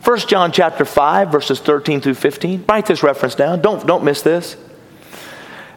1 0.04 0.18
John 0.28 0.52
chapter 0.52 0.84
5, 0.84 1.32
verses 1.32 1.60
13 1.60 2.02
through 2.02 2.12
15. 2.12 2.66
Write 2.68 2.84
this 2.84 3.02
reference 3.02 3.34
down. 3.34 3.62
Don't, 3.62 3.86
don't 3.86 4.04
miss 4.04 4.20
this. 4.20 4.58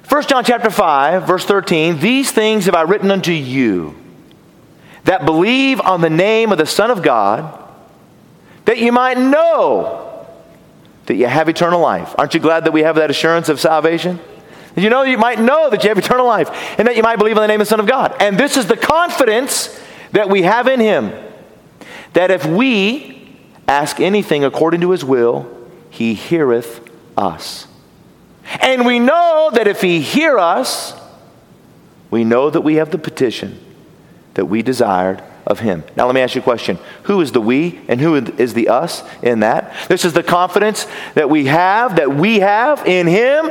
1 0.09 0.23
John 0.27 0.43
chapter 0.43 0.69
5, 0.69 1.25
verse 1.25 1.45
13. 1.45 1.99
These 1.99 2.31
things 2.31 2.65
have 2.65 2.75
I 2.75 2.81
written 2.81 3.09
unto 3.09 3.31
you 3.31 3.95
that 5.05 5.23
believe 5.23 5.79
on 5.79 6.01
the 6.01 6.09
name 6.09 6.51
of 6.51 6.57
the 6.57 6.65
Son 6.65 6.91
of 6.91 7.01
God, 7.01 7.57
that 8.65 8.79
you 8.79 8.91
might 8.91 9.17
know 9.17 10.07
that 11.09 11.15
you 11.15 11.25
have 11.25 11.49
eternal 11.49 11.81
life. 11.81 12.13
Aren't 12.19 12.35
you 12.35 12.39
glad 12.39 12.65
that 12.65 12.71
we 12.71 12.83
have 12.83 12.97
that 12.97 13.09
assurance 13.09 13.49
of 13.49 13.59
salvation? 13.59 14.19
You 14.75 14.91
know, 14.91 15.01
you 15.01 15.17
might 15.17 15.39
know 15.39 15.67
that 15.71 15.83
you 15.83 15.89
have 15.89 15.97
eternal 15.97 16.27
life 16.27 16.51
and 16.77 16.87
that 16.87 16.95
you 16.95 17.01
might 17.01 17.15
believe 17.15 17.35
in 17.35 17.41
the 17.41 17.47
name 17.47 17.59
of 17.59 17.65
the 17.65 17.69
Son 17.71 17.79
of 17.79 17.87
God. 17.87 18.15
And 18.19 18.37
this 18.37 18.57
is 18.57 18.67
the 18.67 18.77
confidence 18.77 19.81
that 20.11 20.29
we 20.29 20.43
have 20.43 20.67
in 20.67 20.79
Him 20.79 21.11
that 22.13 22.29
if 22.29 22.45
we 22.45 23.27
ask 23.67 23.99
anything 23.99 24.43
according 24.43 24.81
to 24.81 24.91
His 24.91 25.03
will, 25.03 25.49
He 25.89 26.13
heareth 26.13 26.87
us. 27.17 27.65
And 28.61 28.85
we 28.85 28.99
know 28.99 29.49
that 29.51 29.67
if 29.67 29.81
He 29.81 30.01
hear 30.01 30.37
us, 30.37 30.93
we 32.11 32.23
know 32.23 32.51
that 32.51 32.61
we 32.61 32.75
have 32.75 32.91
the 32.91 32.99
petition 32.99 33.59
that 34.35 34.45
we 34.45 34.61
desired 34.61 35.23
of 35.49 35.59
him. 35.59 35.83
Now, 35.97 36.05
let 36.05 36.13
me 36.13 36.21
ask 36.21 36.35
you 36.35 36.41
a 36.41 36.43
question. 36.43 36.77
Who 37.03 37.19
is 37.21 37.31
the 37.31 37.41
we 37.41 37.81
and 37.87 37.99
who 37.99 38.15
is 38.15 38.53
the 38.53 38.69
us 38.69 39.03
in 39.23 39.39
that? 39.39 39.73
This 39.89 40.05
is 40.05 40.13
the 40.13 40.23
confidence 40.23 40.85
that 41.15 41.29
we 41.29 41.45
have, 41.47 41.95
that 41.95 42.15
we 42.15 42.39
have 42.39 42.85
in 42.85 43.07
him, 43.07 43.47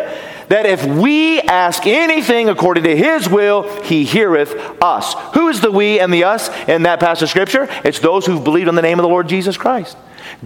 that 0.49 0.65
if 0.65 0.87
we 0.87 1.41
ask 1.43 1.87
anything 1.87 2.49
according 2.49 2.85
to 2.85 2.97
his 2.97 3.29
will, 3.29 3.65
he 3.83 4.05
heareth 4.05 4.55
us. 4.81 5.15
Who 5.35 5.49
is 5.49 5.61
the 5.61 5.73
we 5.73 5.99
and 5.99 6.15
the 6.15 6.25
us 6.25 6.49
in 6.69 6.85
that 6.85 7.01
passage 7.01 7.25
of 7.25 7.31
scripture? 7.31 7.69
It's 7.85 7.99
those 7.99 8.25
who've 8.25 8.43
believed 8.43 8.69
on 8.69 8.77
the 8.77 8.83
name 8.83 9.01
of 9.01 9.03
the 9.03 9.09
Lord 9.09 9.29
Jesus 9.29 9.57
Christ. 9.59 9.97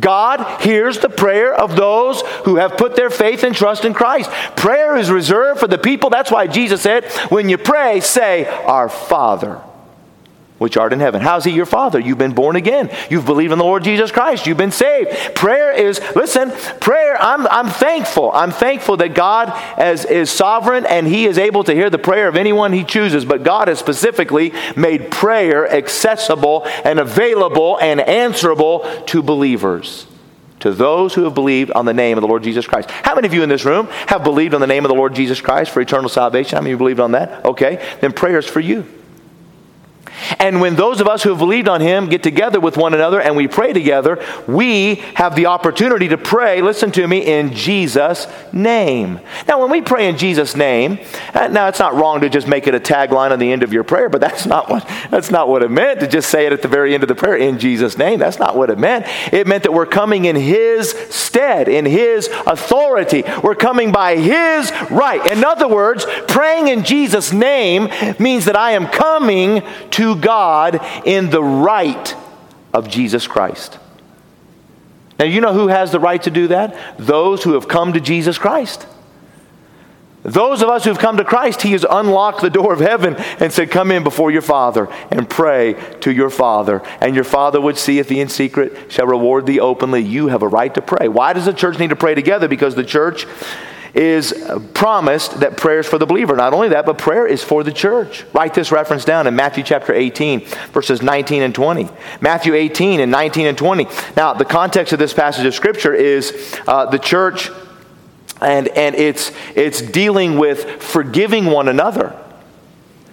God 0.01 0.63
hears 0.63 0.99
the 1.01 1.11
prayer 1.11 1.55
of 1.55 1.77
those 1.77 2.23
who 2.45 2.57
have 2.57 2.79
put 2.79 2.97
their 2.97 3.11
faith 3.11 3.43
and 3.43 3.55
trust 3.55 3.85
in 3.85 3.93
Christ. 3.93 4.31
Prayer 4.57 4.97
is 4.97 5.11
reserved 5.11 5.61
for 5.61 5.67
the 5.67 5.77
people. 5.77 6.09
That's 6.09 6.31
why 6.31 6.47
Jesus 6.47 6.81
said, 6.81 7.05
when 7.29 7.51
you 7.51 7.59
pray, 7.59 8.01
say, 8.01 8.47
Our 8.47 8.89
Father 8.89 9.61
which 10.63 10.77
art 10.77 10.93
in 10.93 11.01
heaven. 11.01 11.21
How's 11.21 11.45
he 11.45 11.53
your 11.53 11.67
father? 11.67 12.01
You've 12.01 12.19
been 12.19 12.33
born 12.33 12.57
again. 12.57 12.91
You've 13.11 13.27
believed 13.27 13.53
in 13.53 13.59
the 13.59 13.65
Lord 13.65 13.85
Jesus 13.85 14.11
Christ. 14.11 14.47
You've 14.47 14.57
been 14.57 14.71
saved. 14.71 15.35
Prayer 15.35 15.73
is, 15.73 16.01
listen, 16.17 16.51
prayer, 16.81 17.21
I'm, 17.21 17.47
I'm 17.49 17.69
thankful. 17.69 18.31
I'm 18.33 18.51
thankful 18.51 18.97
that 18.99 19.15
God 19.15 19.53
as, 19.77 20.05
is 20.05 20.31
sovereign 20.31 20.87
and 20.87 21.07
he 21.07 21.27
is 21.27 21.37
able 21.37 21.65
to 21.65 21.75
hear 21.75 21.91
the 21.91 21.99
prayer 21.99 22.29
of 22.29 22.37
anyone 22.37 22.73
he 22.73 22.85
chooses. 22.85 23.25
But 23.25 23.43
God 23.43 23.69
has 23.69 23.79
specifically 23.79 24.53
made 24.77 25.11
prayer 25.11 25.71
accessible 25.71 26.65
and 26.85 26.99
available 26.99 27.79
and 27.81 28.01
answerable 28.01 28.81
to 29.07 29.23
believers 29.23 30.07
to 30.63 30.71
those 30.71 31.13
who 31.13 31.25
have 31.25 31.35
believed 31.35 31.73
on 31.73 31.87
the 31.87 31.93
name 31.93 32.17
of 32.17 32.23
the 32.23 32.29
Lord 32.29 32.45
Jesus 32.45 32.69
Christ. 32.69 32.89
How 32.89 33.17
many 33.17 33.27
of 33.27 33.35
you 33.35 33.43
in 33.43 33.49
this 33.49 33.65
room 33.65 33.89
have 34.07 34.23
believed 34.23 34.55
on 34.55 34.61
the 34.61 34.67
name 34.69 34.85
of 34.85 34.91
the 34.91 34.95
Lord 34.95 35.13
Jesus 35.13 35.41
Christ 35.41 35.73
for 35.73 35.81
eternal 35.81 36.09
salvation? 36.09 36.57
How 36.57 36.63
many 36.63 36.71
of 36.71 36.75
you 36.75 36.79
believed 36.79 37.01
on 37.01 37.13
that? 37.13 37.45
Okay, 37.45 37.85
then 38.01 38.13
prayer 38.13 38.39
is 38.39 38.47
for 38.47 38.61
you. 38.61 38.87
And 40.39 40.61
when 40.61 40.77
those 40.77 41.01
of 41.01 41.09
us 41.09 41.23
who 41.23 41.31
have 41.31 41.39
believed 41.39 41.69
on 41.69 41.81
him 41.81 42.09
get 42.09 42.23
together 42.23 42.61
with 42.61 42.77
one 42.77 42.95
another 42.95 43.21
and 43.21 43.37
we 43.37 43.49
pray 43.49 43.73
together, 43.73 44.23
we 44.47 44.97
have 45.15 45.37
the 45.37 45.47
opportunity 45.47 46.09
to 46.09 46.19
pray, 46.19 46.63
listen 46.63 46.91
to 46.93 47.07
me, 47.07 47.19
in 47.19 47.53
Jesus' 47.53 48.27
name. 48.53 49.21
Now, 49.49 49.61
when 49.61 49.71
we 49.71 49.81
pray 49.81 50.09
in 50.09 50.17
Jesus' 50.17 50.57
name, 50.57 50.99
uh, 51.35 51.49
now 51.49 51.69
it's 51.69 51.79
not 51.79 51.95
wrong 51.95 52.21
to 52.21 52.29
just 52.29 52.49
make 52.49 52.67
it 52.67 52.75
a 52.75 52.81
tagline 52.81 53.31
on 53.31 53.39
the 53.39 53.53
end 53.53 53.63
of 53.63 53.73
your 53.73 53.85
prayer, 53.85 54.09
but 54.09 54.21
that's 54.21 54.47
not 54.47 54.69
what, 54.69 54.87
that's 55.11 55.31
not 55.31 55.49
what 55.49 55.63
it 55.63 55.71
meant 55.71 56.01
to 56.01 56.07
just 56.07 56.31
say 56.31 56.47
it 56.47 56.53
at 56.53 56.63
the 56.63 56.69
very 56.69 56.95
end 56.95 57.03
of 57.03 57.09
the 57.09 57.15
prayer 57.15 57.37
in 57.37 57.59
Jesus' 57.59 57.99
name. 57.99 58.19
That's 58.19 58.39
not 58.39 58.57
what 58.57 58.71
it 58.71 58.79
meant. 58.79 59.07
It 59.33 59.47
meant 59.47 59.63
that 59.65 59.73
we're 59.73 59.87
coming 59.87 60.25
in 60.25 60.37
his 60.37 60.91
stead, 61.11 61.69
in 61.69 61.85
his 61.85 62.29
authority. 62.47 63.25
We're 63.43 63.55
coming 63.55 63.93
by 63.93 64.17
his 64.17 64.73
right. 64.91 65.25
In 65.27 65.45
other 65.45 65.69
words, 65.69 66.07
praying 66.29 66.69
in 66.69 66.85
Jesus' 66.85 67.33
name 67.33 67.89
means 68.19 68.45
that 68.47 68.57
I 68.57 68.73
am 68.73 68.87
coming 68.87 69.63
to 69.91 70.12
God 70.17 70.81
in 71.05 71.31
the 71.31 71.43
right 71.43 72.15
of 72.73 72.89
Jesus 72.89 73.27
Christ. 73.27 73.79
Now, 75.19 75.27
you 75.27 75.41
know 75.41 75.53
who 75.53 75.69
has 75.69 75.93
the 75.93 76.01
right 76.01 76.23
to 76.23 76.31
do 76.31 76.49
that? 76.49 76.99
Those 76.99 77.45
who 77.45 77.53
have 77.53 77.69
come 77.69 77.93
to 77.93 78.01
Jesus 78.01 78.39
Christ. 78.39 78.87
Those 80.23 80.63
of 80.63 80.69
us 80.69 80.85
who've 80.85 80.99
come 80.99 81.17
to 81.17 81.25
Christ, 81.25 81.63
He 81.63 81.73
has 81.73 81.85
unlocked 81.89 82.43
the 82.43 82.51
door 82.51 82.73
of 82.73 82.79
heaven 82.79 83.17
and 83.41 83.53
said, 83.53 83.71
Come 83.71 83.91
in 83.91 84.05
before 84.05 84.31
your 84.31 84.43
Father 84.43 84.89
and 85.11 85.29
pray 85.29 85.75
to 86.01 86.13
your 86.13 86.31
Father. 86.31 86.81
And 87.01 87.15
your 87.15 87.25
Father 87.25 87.61
would 87.61 87.77
seeth 87.77 88.09
thee 88.09 88.21
in 88.21 88.29
secret, 88.29 88.93
shall 88.93 89.07
reward 89.07 89.47
thee 89.47 89.59
openly. 89.59 90.01
You 90.01 90.29
have 90.29 90.43
a 90.43 90.49
right 90.49 90.73
to 90.75 90.83
pray. 90.83 91.09
Why 91.09 91.33
does 91.33 91.47
the 91.47 91.53
church 91.53 91.79
need 91.79 91.91
to 91.91 91.97
pray 91.97 92.15
together? 92.15 92.47
Because 92.47 92.77
the 92.77 92.85
church 92.85 93.27
is 93.95 94.33
promised 94.73 95.41
that 95.41 95.57
prayer 95.57 95.81
is 95.81 95.87
for 95.87 95.99
the 95.99 96.07
believer. 96.07 96.35
Not 96.35 96.55
only 96.55 96.71
that, 96.71 96.87
but 96.87 96.99
prayer 96.99 97.27
is 97.27 97.45
for 97.45 97.63
the 97.63 97.73
church. 97.73 98.25
Write 98.33 98.55
this 98.55 98.73
reference 98.73 99.05
down 99.05 99.27
in 99.27 99.37
Matthew 99.37 99.63
chapter 99.63 99.93
18, 99.93 100.41
verses 100.73 101.03
19 101.03 101.43
and 101.43 101.55
20. 101.55 101.89
Matthew 102.21 102.55
18 102.55 103.01
and 103.01 103.13
19 103.13 103.47
and 103.47 103.59
20. 103.59 103.87
Now, 104.17 104.33
the 104.33 104.45
context 104.45 104.93
of 104.93 104.99
this 104.99 105.13
passage 105.13 105.45
of 105.45 105.55
Scripture 105.55 105.95
is 105.95 106.59
uh, 106.67 106.87
the 106.87 106.99
church, 106.99 107.51
and, 108.41 108.69
and 108.69 108.95
it's, 108.95 109.31
it's 109.55 109.83
dealing 109.83 110.39
with 110.39 110.83
forgiving 110.83 111.47
one 111.47 111.69
another. 111.69 112.19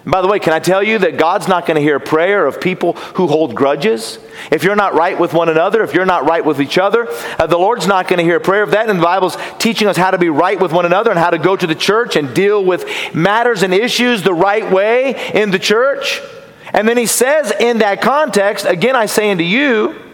By 0.06 0.22
the 0.22 0.28
way, 0.28 0.38
can 0.38 0.54
I 0.54 0.60
tell 0.60 0.82
you 0.82 0.98
that 1.00 1.18
God's 1.18 1.46
not 1.46 1.66
going 1.66 1.74
to 1.74 1.82
hear 1.82 2.00
prayer 2.00 2.46
of 2.46 2.60
people 2.60 2.94
who 2.94 3.26
hold 3.26 3.54
grudges? 3.54 4.18
If 4.50 4.64
you're 4.64 4.76
not 4.76 4.94
right 4.94 5.18
with 5.18 5.34
one 5.34 5.50
another, 5.50 5.82
if 5.82 5.92
you're 5.92 6.06
not 6.06 6.24
right 6.24 6.44
with 6.44 6.60
each 6.60 6.78
other, 6.78 7.06
uh, 7.38 7.46
the 7.46 7.58
Lord's 7.58 7.86
not 7.86 8.08
going 8.08 8.18
to 8.18 8.24
hear 8.24 8.36
a 8.36 8.40
prayer 8.40 8.62
of 8.62 8.70
that. 8.70 8.88
And 8.88 8.98
the 8.98 9.04
Bible's 9.04 9.36
teaching 9.58 9.88
us 9.88 9.98
how 9.98 10.10
to 10.10 10.18
be 10.18 10.30
right 10.30 10.58
with 10.58 10.72
one 10.72 10.86
another 10.86 11.10
and 11.10 11.18
how 11.18 11.30
to 11.30 11.38
go 11.38 11.54
to 11.54 11.66
the 11.66 11.74
church 11.74 12.16
and 12.16 12.34
deal 12.34 12.64
with 12.64 12.86
matters 13.14 13.62
and 13.62 13.74
issues 13.74 14.22
the 14.22 14.32
right 14.32 14.70
way 14.70 15.32
in 15.34 15.50
the 15.50 15.58
church. 15.58 16.22
And 16.72 16.88
then 16.88 16.96
he 16.96 17.06
says 17.06 17.52
in 17.60 17.78
that 17.78 18.00
context, 18.00 18.64
again, 18.64 18.96
I 18.96 19.06
say 19.06 19.30
unto 19.30 19.44
you, 19.44 20.09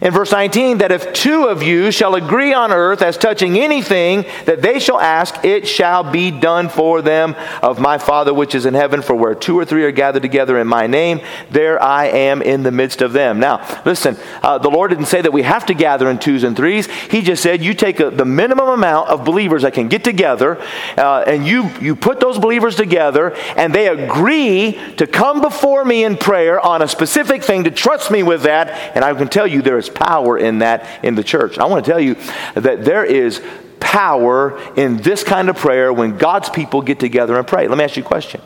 in 0.00 0.12
verse 0.12 0.30
19 0.30 0.78
that 0.78 0.92
if 0.92 1.12
two 1.12 1.46
of 1.46 1.62
you 1.62 1.90
shall 1.90 2.14
agree 2.14 2.52
on 2.52 2.72
earth 2.72 3.02
as 3.02 3.16
touching 3.16 3.58
anything 3.58 4.24
that 4.44 4.62
they 4.62 4.78
shall 4.78 5.00
ask, 5.00 5.44
it 5.44 5.66
shall 5.66 6.08
be 6.08 6.30
done 6.30 6.68
for 6.68 7.02
them 7.02 7.34
of 7.62 7.80
my 7.80 7.98
Father 7.98 8.32
which 8.32 8.54
is 8.54 8.66
in 8.66 8.74
heaven. 8.74 9.02
For 9.02 9.14
where 9.14 9.34
two 9.34 9.58
or 9.58 9.64
three 9.64 9.84
are 9.84 9.90
gathered 9.90 10.22
together 10.22 10.58
in 10.58 10.66
my 10.66 10.86
name, 10.86 11.20
there 11.50 11.82
I 11.82 12.06
am 12.06 12.42
in 12.42 12.62
the 12.62 12.70
midst 12.70 13.02
of 13.02 13.12
them. 13.12 13.40
Now, 13.40 13.82
listen, 13.84 14.16
uh, 14.42 14.58
the 14.58 14.70
Lord 14.70 14.90
didn't 14.90 15.06
say 15.06 15.20
that 15.20 15.32
we 15.32 15.42
have 15.42 15.66
to 15.66 15.74
gather 15.74 16.08
in 16.10 16.18
twos 16.18 16.44
and 16.44 16.56
threes. 16.56 16.86
He 16.86 17.22
just 17.22 17.42
said 17.42 17.62
you 17.62 17.74
take 17.74 18.00
a, 18.00 18.10
the 18.10 18.24
minimum 18.24 18.68
amount 18.68 19.08
of 19.08 19.24
believers 19.24 19.62
that 19.62 19.74
can 19.74 19.88
get 19.88 20.04
together, 20.04 20.60
uh, 20.96 21.24
and 21.26 21.46
you, 21.46 21.70
you 21.80 21.96
put 21.96 22.20
those 22.20 22.38
believers 22.38 22.76
together, 22.76 23.34
and 23.56 23.74
they 23.74 23.88
agree 23.88 24.78
to 24.96 25.06
come 25.06 25.40
before 25.40 25.84
me 25.84 26.04
in 26.04 26.16
prayer 26.16 26.60
on 26.60 26.82
a 26.82 26.88
specific 26.88 27.42
thing, 27.42 27.64
to 27.64 27.70
trust 27.70 28.10
me 28.10 28.22
with 28.22 28.42
that, 28.42 28.68
and 28.94 29.04
I 29.04 29.12
can 29.14 29.28
tell 29.28 29.46
you 29.46 29.62
there 29.62 29.78
is 29.78 29.87
power 29.88 30.38
in 30.38 30.58
that 30.58 31.04
in 31.04 31.14
the 31.14 31.24
church. 31.24 31.58
I 31.58 31.66
want 31.66 31.84
to 31.84 31.90
tell 31.90 32.00
you 32.00 32.16
that 32.54 32.84
there 32.84 33.04
is 33.04 33.42
power 33.80 34.60
in 34.74 34.98
this 34.98 35.22
kind 35.22 35.48
of 35.48 35.56
prayer 35.56 35.92
when 35.92 36.18
God's 36.18 36.48
people 36.48 36.82
get 36.82 37.00
together 37.00 37.38
and 37.38 37.46
pray. 37.46 37.68
Let 37.68 37.78
me 37.78 37.84
ask 37.84 37.96
you 37.96 38.02
a 38.02 38.06
question 38.06 38.40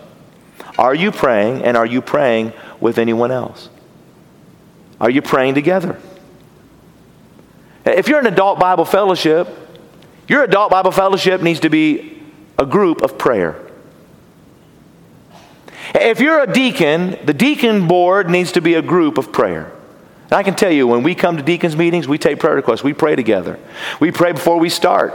Are 0.79 0.95
you 0.95 1.13
praying 1.13 1.63
and 1.63 1.77
are 1.77 1.87
you 1.87 2.01
praying 2.01 2.53
with 2.81 2.99
anyone 2.99 3.31
else? 3.31 3.69
Are 5.01 5.11
you 5.11 5.23
praying 5.23 5.55
together? 5.55 6.01
If 7.85 8.09
you're 8.09 8.21
an 8.21 8.27
adult 8.27 8.61
Bible 8.61 8.85
fellowship, 8.85 9.49
your 10.29 10.45
adult 10.45 10.71
Bible 10.71 10.93
fellowship 10.93 11.43
needs 11.43 11.61
to 11.61 11.71
be 11.71 12.23
a 12.59 12.65
group 12.65 13.03
of 13.03 13.19
prayer. 13.19 13.61
If 15.95 16.21
you're 16.21 16.41
a 16.41 16.53
deacon, 16.53 17.19
the 17.25 17.35
deacon 17.35 17.89
board 17.89 18.31
needs 18.31 18.53
to 18.53 18.61
be 18.61 18.75
a 18.75 18.83
group 18.83 19.19
of 19.19 19.33
prayer. 19.33 19.73
And 20.33 20.39
I 20.39 20.45
can 20.45 20.55
tell 20.55 20.73
you, 20.73 20.87
when 20.87 21.03
we 21.03 21.15
come 21.15 21.37
to 21.37 21.43
deacons' 21.43 21.77
meetings, 21.77 22.09
we 22.09 22.17
take 22.17 22.41
prayer 22.41 22.55
requests. 22.55 22.83
We 22.83 22.95
pray 22.95 23.17
together. 23.17 23.59
We 24.01 24.11
pray 24.11 24.33
before 24.33 24.59
we 24.59 24.71
start. 24.71 25.13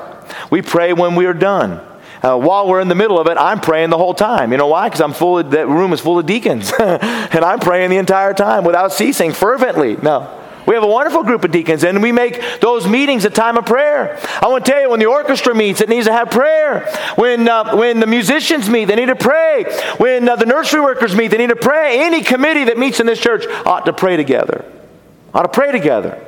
We 0.51 0.61
pray 0.61 0.93
when 0.93 1.15
we 1.15 1.25
are 1.25 1.33
done. 1.33 1.81
Uh, 2.21 2.37
while 2.37 2.67
we're 2.67 2.81
in 2.81 2.87
the 2.87 2.93
middle 2.93 3.19
of 3.19 3.25
it, 3.25 3.35
I'm 3.35 3.59
praying 3.59 3.89
the 3.89 3.97
whole 3.97 4.13
time. 4.13 4.51
You 4.51 4.59
know 4.59 4.67
why? 4.67 4.89
Because 4.89 5.01
I'm 5.01 5.13
full. 5.13 5.39
Of, 5.39 5.49
that 5.49 5.67
room 5.67 5.91
is 5.91 6.01
full 6.01 6.19
of 6.19 6.27
deacons, 6.27 6.71
and 6.79 7.43
I'm 7.43 7.57
praying 7.57 7.89
the 7.89 7.97
entire 7.97 8.35
time 8.35 8.63
without 8.63 8.93
ceasing, 8.93 9.33
fervently. 9.33 9.95
No, 9.95 10.39
we 10.67 10.75
have 10.75 10.83
a 10.83 10.87
wonderful 10.87 11.23
group 11.23 11.43
of 11.43 11.49
deacons, 11.49 11.83
and 11.83 11.99
we 12.03 12.11
make 12.11 12.39
those 12.61 12.85
meetings 12.85 13.25
a 13.25 13.31
time 13.31 13.57
of 13.57 13.65
prayer. 13.65 14.19
I 14.39 14.45
want 14.49 14.65
to 14.65 14.71
tell 14.71 14.81
you, 14.81 14.91
when 14.91 14.99
the 14.99 15.07
orchestra 15.07 15.55
meets, 15.55 15.81
it 15.81 15.89
needs 15.89 16.05
to 16.05 16.13
have 16.13 16.29
prayer. 16.29 16.81
When, 17.15 17.49
uh, 17.49 17.75
when 17.75 18.01
the 18.01 18.07
musicians 18.07 18.69
meet, 18.69 18.85
they 18.85 18.95
need 18.95 19.07
to 19.07 19.15
pray. 19.15 19.63
When 19.97 20.29
uh, 20.29 20.35
the 20.35 20.45
nursery 20.45 20.81
workers 20.81 21.15
meet, 21.15 21.29
they 21.29 21.37
need 21.37 21.49
to 21.49 21.55
pray. 21.55 22.05
Any 22.05 22.21
committee 22.21 22.65
that 22.65 22.77
meets 22.77 22.99
in 22.99 23.07
this 23.07 23.19
church 23.19 23.47
ought 23.65 23.87
to 23.87 23.93
pray 23.93 24.15
together 24.15 24.63
ought 25.37 25.43
to 25.43 25.49
pray 25.49 25.71
together. 25.71 26.19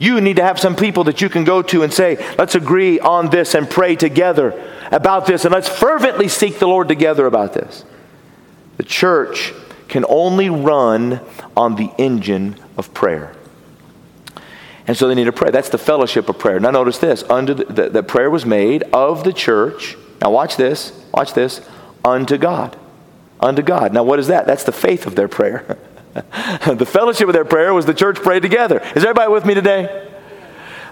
You 0.00 0.20
need 0.20 0.36
to 0.36 0.42
have 0.42 0.58
some 0.58 0.74
people 0.74 1.04
that 1.04 1.20
you 1.20 1.28
can 1.28 1.44
go 1.44 1.62
to 1.62 1.82
and 1.82 1.92
say, 1.92 2.16
let's 2.36 2.54
agree 2.54 2.98
on 2.98 3.30
this 3.30 3.54
and 3.54 3.70
pray 3.70 3.94
together 3.96 4.60
about 4.90 5.26
this, 5.26 5.44
and 5.44 5.54
let's 5.54 5.68
fervently 5.68 6.28
seek 6.28 6.58
the 6.58 6.66
Lord 6.66 6.88
together 6.88 7.26
about 7.26 7.52
this. 7.52 7.84
The 8.76 8.82
church 8.82 9.52
can 9.88 10.04
only 10.08 10.50
run 10.50 11.20
on 11.56 11.76
the 11.76 11.90
engine 11.98 12.56
of 12.76 12.92
prayer. 12.94 13.34
And 14.86 14.96
so 14.96 15.06
they 15.06 15.14
need 15.14 15.24
to 15.24 15.32
pray. 15.32 15.50
That's 15.50 15.68
the 15.68 15.78
fellowship 15.78 16.28
of 16.28 16.38
prayer. 16.38 16.58
Now 16.58 16.70
notice 16.70 16.98
this: 16.98 17.22
under 17.24 17.54
the, 17.54 17.64
the, 17.64 17.88
the 17.90 18.02
prayer 18.02 18.30
was 18.30 18.46
made 18.46 18.84
of 18.84 19.22
the 19.22 19.32
church. 19.32 19.96
Now 20.20 20.30
watch 20.30 20.56
this. 20.56 20.92
Watch 21.12 21.34
this. 21.34 21.60
Unto 22.04 22.38
God. 22.38 22.76
Unto 23.38 23.62
God. 23.62 23.92
Now 23.92 24.02
what 24.02 24.18
is 24.18 24.28
that? 24.28 24.46
That's 24.46 24.64
the 24.64 24.72
faith 24.72 25.06
of 25.06 25.14
their 25.14 25.28
prayer. 25.28 25.78
the 26.66 26.86
fellowship 26.86 27.28
of 27.28 27.34
their 27.34 27.44
prayer 27.44 27.72
was 27.74 27.86
the 27.86 27.94
church 27.94 28.16
prayed 28.16 28.42
together. 28.42 28.80
Is 28.94 29.04
everybody 29.04 29.30
with 29.30 29.44
me 29.44 29.54
today? 29.54 30.08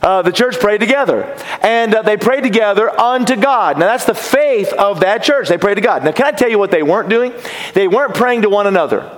Uh, 0.02 0.22
the 0.22 0.32
church 0.32 0.60
prayed 0.60 0.78
together. 0.78 1.24
And 1.62 1.94
uh, 1.94 2.02
they 2.02 2.16
prayed 2.16 2.42
together 2.42 2.88
unto 2.98 3.34
God. 3.36 3.78
Now, 3.78 3.86
that's 3.86 4.04
the 4.04 4.14
faith 4.14 4.72
of 4.72 5.00
that 5.00 5.22
church. 5.22 5.48
They 5.48 5.58
prayed 5.58 5.76
to 5.76 5.80
God. 5.80 6.04
Now, 6.04 6.12
can 6.12 6.26
I 6.26 6.32
tell 6.32 6.48
you 6.48 6.58
what 6.58 6.70
they 6.70 6.82
weren't 6.82 7.08
doing? 7.08 7.32
They 7.74 7.88
weren't 7.88 8.14
praying 8.14 8.42
to 8.42 8.50
one 8.50 8.66
another. 8.66 9.10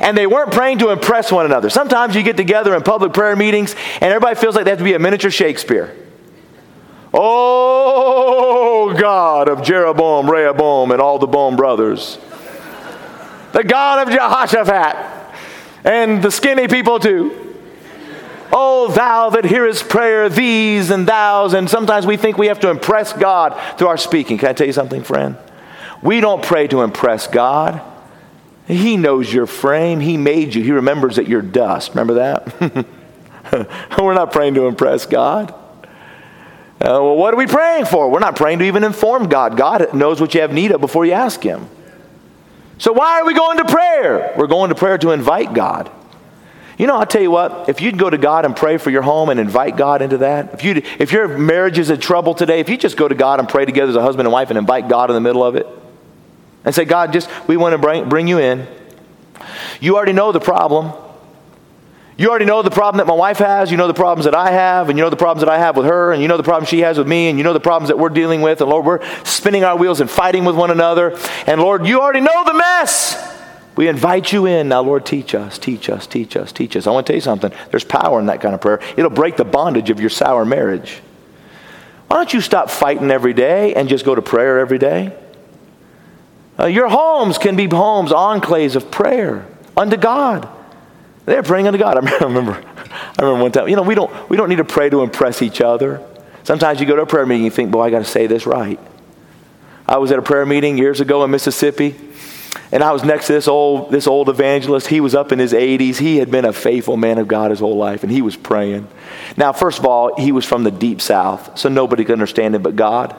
And 0.00 0.16
they 0.16 0.26
weren't 0.26 0.52
praying 0.52 0.78
to 0.78 0.90
impress 0.90 1.32
one 1.32 1.46
another. 1.46 1.70
Sometimes 1.70 2.14
you 2.14 2.22
get 2.22 2.36
together 2.36 2.74
in 2.74 2.82
public 2.82 3.12
prayer 3.12 3.36
meetings 3.36 3.74
and 3.94 4.04
everybody 4.04 4.36
feels 4.36 4.54
like 4.54 4.64
they 4.64 4.70
have 4.70 4.78
to 4.78 4.84
be 4.84 4.94
a 4.94 4.98
miniature 4.98 5.30
Shakespeare. 5.30 5.96
Oh, 7.12 8.94
God 8.98 9.48
of 9.48 9.62
Jeroboam, 9.62 10.30
Rehoboam, 10.30 10.90
and 10.92 11.00
all 11.00 11.18
the 11.18 11.26
Bohm 11.26 11.56
brothers. 11.56 12.18
The 13.56 13.64
God 13.64 14.06
of 14.06 14.12
Jehoshaphat, 14.12 15.34
and 15.82 16.22
the 16.22 16.30
skinny 16.30 16.68
people 16.68 17.00
too. 17.00 17.54
Oh, 18.52 18.88
thou 18.88 19.30
that 19.30 19.46
hearest 19.46 19.88
prayer, 19.88 20.28
these 20.28 20.90
and 20.90 21.06
thous. 21.06 21.54
And 21.54 21.70
sometimes 21.70 22.04
we 22.04 22.18
think 22.18 22.36
we 22.36 22.48
have 22.48 22.60
to 22.60 22.68
impress 22.68 23.14
God 23.14 23.58
through 23.78 23.88
our 23.88 23.96
speaking. 23.96 24.36
Can 24.36 24.50
I 24.50 24.52
tell 24.52 24.66
you 24.66 24.74
something, 24.74 25.02
friend? 25.02 25.38
We 26.02 26.20
don't 26.20 26.42
pray 26.42 26.66
to 26.66 26.82
impress 26.82 27.28
God. 27.28 27.80
He 28.66 28.98
knows 28.98 29.32
your 29.32 29.46
frame. 29.46 30.00
He 30.00 30.18
made 30.18 30.54
you. 30.54 30.62
He 30.62 30.72
remembers 30.72 31.16
that 31.16 31.26
you're 31.26 31.40
dust. 31.40 31.94
Remember 31.94 32.14
that? 32.14 32.86
We're 33.98 34.12
not 34.12 34.32
praying 34.32 34.52
to 34.56 34.66
impress 34.66 35.06
God. 35.06 35.52
Uh, 35.52 37.00
well, 37.00 37.16
what 37.16 37.32
are 37.32 37.38
we 37.38 37.46
praying 37.46 37.86
for? 37.86 38.10
We're 38.10 38.18
not 38.18 38.36
praying 38.36 38.58
to 38.58 38.66
even 38.66 38.84
inform 38.84 39.30
God. 39.30 39.56
God 39.56 39.94
knows 39.94 40.20
what 40.20 40.34
you 40.34 40.42
have 40.42 40.52
need 40.52 40.72
of 40.72 40.82
before 40.82 41.06
you 41.06 41.12
ask 41.12 41.42
Him. 41.42 41.70
So, 42.78 42.92
why 42.92 43.20
are 43.20 43.26
we 43.26 43.34
going 43.34 43.58
to 43.58 43.64
prayer? 43.64 44.34
We're 44.36 44.46
going 44.46 44.68
to 44.68 44.74
prayer 44.74 44.98
to 44.98 45.10
invite 45.10 45.54
God. 45.54 45.90
You 46.78 46.86
know, 46.86 46.96
I'll 46.96 47.06
tell 47.06 47.22
you 47.22 47.30
what, 47.30 47.70
if 47.70 47.80
you'd 47.80 47.98
go 47.98 48.10
to 48.10 48.18
God 48.18 48.44
and 48.44 48.54
pray 48.54 48.76
for 48.76 48.90
your 48.90 49.00
home 49.00 49.30
and 49.30 49.40
invite 49.40 49.78
God 49.78 50.02
into 50.02 50.18
that, 50.18 50.52
if, 50.52 50.62
you 50.62 50.82
if 50.98 51.10
your 51.10 51.38
marriage 51.38 51.78
is 51.78 51.88
in 51.88 51.98
trouble 52.00 52.34
today, 52.34 52.60
if 52.60 52.68
you 52.68 52.76
just 52.76 52.98
go 52.98 53.08
to 53.08 53.14
God 53.14 53.40
and 53.40 53.48
pray 53.48 53.64
together 53.64 53.88
as 53.88 53.96
a 53.96 54.02
husband 54.02 54.26
and 54.26 54.32
wife 54.32 54.50
and 54.50 54.58
invite 54.58 54.88
God 54.88 55.08
in 55.08 55.14
the 55.14 55.20
middle 55.20 55.42
of 55.42 55.56
it, 55.56 55.66
and 56.66 56.74
say, 56.74 56.84
God, 56.84 57.12
just, 57.12 57.30
we 57.48 57.56
want 57.56 57.72
to 57.72 57.78
bring, 57.78 58.08
bring 58.08 58.28
you 58.28 58.38
in. 58.38 58.66
You 59.80 59.96
already 59.96 60.12
know 60.12 60.32
the 60.32 60.40
problem. 60.40 60.92
You 62.18 62.30
already 62.30 62.46
know 62.46 62.62
the 62.62 62.70
problem 62.70 62.98
that 62.98 63.06
my 63.06 63.14
wife 63.14 63.38
has. 63.38 63.70
You 63.70 63.76
know 63.76 63.88
the 63.88 63.94
problems 63.94 64.24
that 64.24 64.34
I 64.34 64.50
have, 64.50 64.88
and 64.88 64.98
you 64.98 65.04
know 65.04 65.10
the 65.10 65.16
problems 65.16 65.40
that 65.44 65.50
I 65.50 65.58
have 65.58 65.76
with 65.76 65.86
her, 65.86 66.12
and 66.12 66.22
you 66.22 66.28
know 66.28 66.38
the 66.38 66.42
problems 66.42 66.70
she 66.70 66.80
has 66.80 66.96
with 66.96 67.06
me, 67.06 67.28
and 67.28 67.36
you 67.36 67.44
know 67.44 67.52
the 67.52 67.60
problems 67.60 67.88
that 67.88 67.98
we're 67.98 68.08
dealing 68.08 68.40
with. 68.40 68.62
And 68.62 68.70
Lord, 68.70 68.86
we're 68.86 69.24
spinning 69.24 69.64
our 69.64 69.76
wheels 69.76 70.00
and 70.00 70.10
fighting 70.10 70.44
with 70.46 70.56
one 70.56 70.70
another. 70.70 71.18
And 71.46 71.60
Lord, 71.60 71.86
you 71.86 72.00
already 72.00 72.20
know 72.20 72.44
the 72.44 72.54
mess. 72.54 73.34
We 73.76 73.88
invite 73.88 74.32
you 74.32 74.46
in. 74.46 74.70
Now, 74.70 74.80
Lord, 74.80 75.04
teach 75.04 75.34
us, 75.34 75.58
teach 75.58 75.90
us, 75.90 76.06
teach 76.06 76.34
us, 76.34 76.52
teach 76.52 76.74
us. 76.74 76.86
I 76.86 76.90
want 76.90 77.06
to 77.06 77.12
tell 77.12 77.16
you 77.16 77.20
something. 77.20 77.52
There's 77.70 77.84
power 77.84 78.18
in 78.18 78.26
that 78.26 78.40
kind 78.40 78.54
of 78.54 78.62
prayer. 78.62 78.80
It'll 78.96 79.10
break 79.10 79.36
the 79.36 79.44
bondage 79.44 79.90
of 79.90 80.00
your 80.00 80.08
sour 80.08 80.46
marriage. 80.46 81.02
Why 82.06 82.16
don't 82.16 82.32
you 82.32 82.40
stop 82.40 82.70
fighting 82.70 83.10
every 83.10 83.34
day 83.34 83.74
and 83.74 83.90
just 83.90 84.06
go 84.06 84.14
to 84.14 84.22
prayer 84.22 84.58
every 84.58 84.78
day? 84.78 85.14
Uh, 86.58 86.64
your 86.64 86.88
homes 86.88 87.36
can 87.36 87.56
be 87.56 87.66
homes, 87.66 88.12
enclaves 88.12 88.76
of 88.76 88.90
prayer 88.90 89.46
unto 89.76 89.98
God. 89.98 90.48
They're 91.26 91.42
praying 91.42 91.66
unto 91.66 91.78
God. 91.78 91.98
I 91.98 92.18
remember, 92.24 92.52
I 92.54 93.22
remember 93.22 93.42
one 93.42 93.52
time, 93.52 93.68
you 93.68 93.76
know, 93.76 93.82
we 93.82 93.94
don't, 93.94 94.30
we 94.30 94.36
don't 94.36 94.48
need 94.48 94.56
to 94.56 94.64
pray 94.64 94.88
to 94.88 95.02
impress 95.02 95.42
each 95.42 95.60
other. 95.60 96.02
Sometimes 96.44 96.80
you 96.80 96.86
go 96.86 96.96
to 96.96 97.02
a 97.02 97.06
prayer 97.06 97.26
meeting 97.26 97.44
and 97.44 97.44
you 97.44 97.50
think, 97.50 97.70
boy, 97.70 97.82
I 97.82 97.90
got 97.90 97.98
to 97.98 98.04
say 98.04 98.26
this 98.26 98.46
right. 98.46 98.80
I 99.86 99.98
was 99.98 100.10
at 100.12 100.18
a 100.18 100.22
prayer 100.22 100.46
meeting 100.46 100.78
years 100.78 101.00
ago 101.00 101.22
in 101.24 101.30
Mississippi, 101.30 101.94
and 102.72 102.82
I 102.82 102.92
was 102.92 103.04
next 103.04 103.26
to 103.26 103.32
this 103.32 103.46
old, 103.46 103.90
this 103.90 104.06
old 104.06 104.28
evangelist. 104.28 104.86
He 104.86 105.00
was 105.00 105.14
up 105.14 105.32
in 105.32 105.38
his 105.38 105.52
80s. 105.52 105.96
He 105.98 106.16
had 106.16 106.30
been 106.30 106.44
a 106.44 106.52
faithful 106.52 106.96
man 106.96 107.18
of 107.18 107.28
God 107.28 107.50
his 107.50 107.60
whole 107.60 107.76
life, 107.76 108.02
and 108.02 108.10
he 108.10 108.22
was 108.22 108.36
praying. 108.36 108.88
Now, 109.36 109.52
first 109.52 109.78
of 109.78 109.86
all, 109.86 110.20
he 110.20 110.32
was 110.32 110.44
from 110.44 110.64
the 110.64 110.70
deep 110.70 111.00
south, 111.00 111.58
so 111.58 111.68
nobody 111.68 112.04
could 112.04 112.14
understand 112.14 112.54
him 112.54 112.62
but 112.62 112.74
God. 112.76 113.14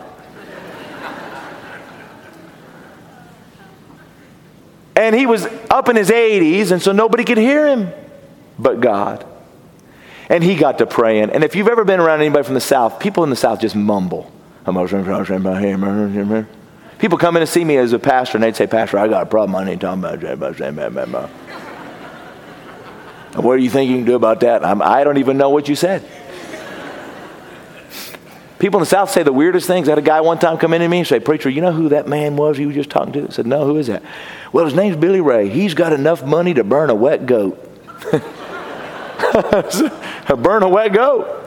And 4.98 5.16
he 5.16 5.26
was 5.26 5.46
up 5.70 5.88
in 5.90 5.96
his 5.96 6.10
80s, 6.10 6.72
and 6.72 6.82
so 6.82 6.92
nobody 6.92 7.24
could 7.24 7.38
hear 7.38 7.68
him 7.68 7.94
but 8.60 8.80
God. 8.80 9.26
And 10.30 10.44
he 10.44 10.56
got 10.56 10.80
to 10.80 10.86
praying. 10.86 11.30
And 11.30 11.44
if 11.44 11.56
you've 11.56 11.68
ever 11.68 11.86
been 11.86 12.00
around 12.00 12.20
anybody 12.20 12.44
from 12.44 12.56
the 12.56 12.62
South, 12.62 13.00
people 13.00 13.24
in 13.24 13.30
the 13.30 13.36
South 13.36 13.62
just 13.62 13.76
mumble. 13.76 14.32
People 17.00 17.18
come 17.18 17.38
in 17.38 17.42
to 17.42 17.48
see 17.48 17.64
me 17.64 17.78
as 17.78 17.94
a 17.94 18.00
pastor, 18.00 18.38
and 18.38 18.44
they'd 18.44 18.56
say, 18.56 18.68
Pastor, 18.68 18.98
I 18.98 19.08
got 19.08 19.24
a 19.24 19.26
problem. 19.28 19.56
I 19.56 19.64
need 19.64 19.80
to 19.80 19.86
talk 19.86 19.98
about. 19.98 20.22
What 23.36 23.58
do 23.58 23.64
you 23.64 23.70
think 23.70 23.90
you 23.92 23.98
can 23.98 24.06
do 24.06 24.16
about 24.16 24.40
that? 24.42 24.66
I'm, 24.66 24.82
I 24.82 25.04
do 25.04 25.10
not 25.12 25.18
even 25.20 25.38
know 25.38 25.50
what 25.50 25.70
you 25.70 25.76
said. 25.76 26.04
People 28.60 28.80
in 28.80 28.82
the 28.82 28.88
South 28.88 29.12
say 29.12 29.24
the 29.24 29.34
weirdest 29.34 29.68
things. 29.68 29.88
I 29.88 29.92
had 29.92 30.00
a 30.00 30.02
guy 30.02 30.20
one 30.22 30.40
time 30.40 30.58
come 30.58 30.74
in 30.74 30.82
to 30.82 30.88
me 30.88 31.00
and 31.00 31.08
say, 31.08 31.20
Preacher, 31.20 31.50
you 31.50 31.62
know 31.62 31.72
who 31.72 31.90
that 31.90 32.08
man 32.08 32.36
was 32.36 32.58
you 32.58 32.68
were 32.68 32.74
just 32.74 32.90
talking 32.90 33.14
to? 33.14 33.26
I 33.26 33.30
said, 33.30 33.46
No, 33.46 33.66
who 33.66 33.78
is 33.78 33.88
that? 33.88 34.02
Well, 34.52 34.66
his 34.66 34.74
name's 34.74 34.98
Billy 34.98 35.22
Ray. 35.22 35.50
He's 35.50 35.74
got 35.74 35.94
enough 35.94 36.24
money 36.24 36.54
to 36.56 36.64
burn 36.64 36.90
a 36.90 36.96
wet 36.96 37.26
goat. 37.26 37.64
burn 40.38 40.64
a 40.64 40.70
wet 40.70 40.94
goat. 40.94 41.38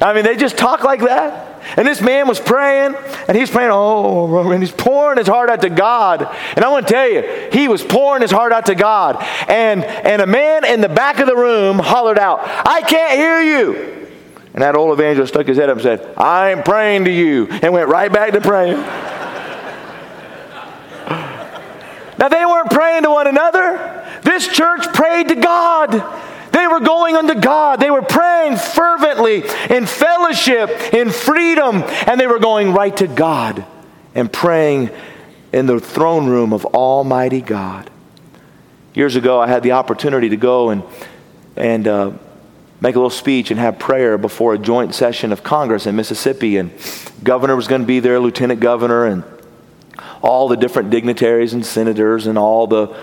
I 0.00 0.12
mean, 0.14 0.24
they 0.24 0.36
just 0.36 0.56
talk 0.56 0.84
like 0.84 1.00
that. 1.00 1.54
And 1.76 1.88
this 1.88 2.00
man 2.00 2.28
was 2.28 2.38
praying, 2.38 2.94
and 3.26 3.36
he's 3.36 3.50
praying, 3.50 3.70
oh, 3.72 4.50
and 4.50 4.62
he's 4.62 4.72
pouring 4.72 5.16
his 5.16 5.26
heart 5.26 5.48
out 5.48 5.62
to 5.62 5.70
God. 5.70 6.28
And 6.54 6.64
I 6.64 6.68
want 6.68 6.86
to 6.86 6.92
tell 6.92 7.08
you, 7.08 7.48
he 7.52 7.68
was 7.68 7.82
pouring 7.82 8.20
his 8.20 8.30
heart 8.30 8.52
out 8.52 8.66
to 8.66 8.74
God. 8.74 9.16
And, 9.48 9.82
and 9.82 10.20
a 10.20 10.26
man 10.26 10.64
in 10.66 10.82
the 10.82 10.88
back 10.88 11.20
of 11.20 11.26
the 11.26 11.36
room 11.36 11.78
hollered 11.78 12.18
out, 12.18 12.40
I 12.42 12.82
can't 12.82 13.18
hear 13.18 13.40
you. 13.40 13.93
And 14.54 14.62
that 14.62 14.76
old 14.76 14.92
evangelist 14.92 15.34
stuck 15.34 15.48
his 15.48 15.58
head 15.58 15.68
up 15.68 15.78
and 15.78 15.82
said, 15.82 16.14
I'm 16.16 16.62
praying 16.62 17.04
to 17.06 17.10
you, 17.10 17.48
and 17.50 17.72
went 17.72 17.88
right 17.88 18.12
back 18.12 18.32
to 18.32 18.40
praying. 18.40 18.76
now, 22.18 22.28
they 22.28 22.46
weren't 22.46 22.70
praying 22.70 23.02
to 23.02 23.10
one 23.10 23.26
another. 23.26 24.20
This 24.22 24.46
church 24.46 24.86
prayed 24.92 25.28
to 25.28 25.34
God. 25.34 25.90
They 26.52 26.68
were 26.68 26.78
going 26.78 27.16
unto 27.16 27.34
God. 27.34 27.80
They 27.80 27.90
were 27.90 28.02
praying 28.02 28.56
fervently 28.56 29.42
in 29.70 29.86
fellowship, 29.86 30.94
in 30.94 31.10
freedom, 31.10 31.82
and 32.06 32.20
they 32.20 32.28
were 32.28 32.38
going 32.38 32.72
right 32.72 32.96
to 32.98 33.08
God 33.08 33.66
and 34.14 34.32
praying 34.32 34.90
in 35.52 35.66
the 35.66 35.80
throne 35.80 36.28
room 36.28 36.52
of 36.52 36.64
Almighty 36.66 37.40
God. 37.40 37.90
Years 38.94 39.16
ago, 39.16 39.40
I 39.40 39.48
had 39.48 39.64
the 39.64 39.72
opportunity 39.72 40.28
to 40.28 40.36
go 40.36 40.70
and, 40.70 40.84
and 41.56 41.88
uh, 41.88 42.12
make 42.84 42.96
a 42.96 42.98
little 42.98 43.08
speech 43.08 43.50
and 43.50 43.58
have 43.58 43.78
prayer 43.78 44.18
before 44.18 44.52
a 44.52 44.58
joint 44.58 44.94
session 44.94 45.32
of 45.32 45.42
Congress 45.42 45.86
in 45.86 45.96
Mississippi. 45.96 46.58
And 46.58 46.70
governor 47.22 47.56
was 47.56 47.66
going 47.66 47.80
to 47.80 47.86
be 47.86 47.98
there, 47.98 48.20
lieutenant 48.20 48.60
governor, 48.60 49.06
and 49.06 49.24
all 50.20 50.48
the 50.48 50.56
different 50.58 50.90
dignitaries 50.90 51.54
and 51.54 51.64
senators 51.64 52.26
and 52.26 52.36
all 52.36 52.66
the 52.66 52.94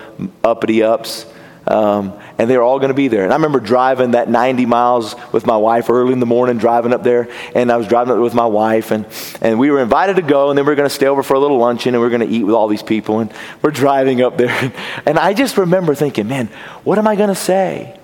uppity 0.44 0.84
ups. 0.84 1.26
Um, 1.66 2.12
and 2.38 2.48
they 2.48 2.56
were 2.56 2.62
all 2.62 2.78
going 2.78 2.90
to 2.90 2.94
be 2.94 3.08
there. 3.08 3.24
And 3.24 3.32
I 3.32 3.36
remember 3.36 3.58
driving 3.58 4.12
that 4.12 4.28
90 4.28 4.66
miles 4.66 5.16
with 5.32 5.46
my 5.46 5.56
wife 5.56 5.90
early 5.90 6.12
in 6.12 6.20
the 6.20 6.26
morning, 6.26 6.58
driving 6.58 6.92
up 6.92 7.02
there. 7.02 7.28
And 7.52 7.72
I 7.72 7.76
was 7.76 7.88
driving 7.88 8.12
up 8.12 8.16
there 8.16 8.22
with 8.22 8.34
my 8.34 8.46
wife, 8.46 8.92
and, 8.92 9.04
and 9.40 9.58
we 9.58 9.68
were 9.72 9.80
invited 9.80 10.14
to 10.14 10.22
go, 10.22 10.50
and 10.50 10.56
then 10.56 10.64
we 10.64 10.70
were 10.70 10.76
going 10.76 10.88
to 10.88 10.94
stay 10.94 11.06
over 11.06 11.24
for 11.24 11.34
a 11.34 11.40
little 11.40 11.58
luncheon, 11.58 11.94
and 11.94 12.00
we 12.00 12.06
were 12.06 12.16
going 12.16 12.28
to 12.28 12.32
eat 12.32 12.44
with 12.44 12.54
all 12.54 12.68
these 12.68 12.82
people. 12.84 13.18
And 13.18 13.32
we're 13.62 13.72
driving 13.72 14.22
up 14.22 14.36
there. 14.38 14.72
And 15.06 15.18
I 15.18 15.34
just 15.34 15.56
remember 15.56 15.96
thinking, 15.96 16.28
man, 16.28 16.46
what 16.84 16.98
am 16.98 17.08
I 17.08 17.16
going 17.16 17.28
to 17.28 17.34
say? 17.34 17.98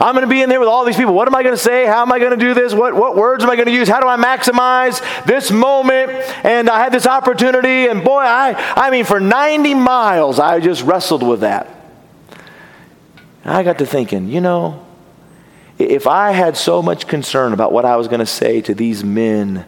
I'm 0.00 0.14
going 0.14 0.26
to 0.26 0.30
be 0.30 0.40
in 0.40 0.48
there 0.48 0.58
with 0.58 0.68
all 0.68 0.86
these 0.86 0.96
people. 0.96 1.12
What 1.12 1.28
am 1.28 1.34
I 1.34 1.42
going 1.42 1.54
to 1.54 1.60
say? 1.60 1.84
How 1.84 2.00
am 2.00 2.10
I 2.10 2.18
going 2.18 2.30
to 2.30 2.36
do 2.38 2.54
this? 2.54 2.72
What, 2.72 2.94
what 2.94 3.16
words 3.16 3.44
am 3.44 3.50
I 3.50 3.56
going 3.56 3.68
to 3.68 3.74
use? 3.74 3.86
How 3.86 4.00
do 4.00 4.08
I 4.08 4.16
maximize 4.16 5.02
this 5.26 5.50
moment? 5.50 6.10
And 6.42 6.70
I 6.70 6.78
had 6.78 6.90
this 6.90 7.06
opportunity, 7.06 7.86
and 7.86 8.02
boy, 8.02 8.20
I, 8.20 8.54
I 8.76 8.90
mean, 8.90 9.04
for 9.04 9.20
90 9.20 9.74
miles, 9.74 10.38
I 10.38 10.58
just 10.60 10.82
wrestled 10.84 11.22
with 11.22 11.40
that. 11.40 11.68
I 13.44 13.62
got 13.62 13.76
to 13.78 13.86
thinking, 13.86 14.28
you 14.28 14.40
know, 14.40 14.86
if 15.78 16.06
I 16.06 16.30
had 16.30 16.56
so 16.56 16.80
much 16.80 17.06
concern 17.06 17.52
about 17.52 17.70
what 17.70 17.84
I 17.84 17.96
was 17.96 18.08
going 18.08 18.20
to 18.20 18.26
say 18.26 18.62
to 18.62 18.74
these 18.74 19.04
men 19.04 19.66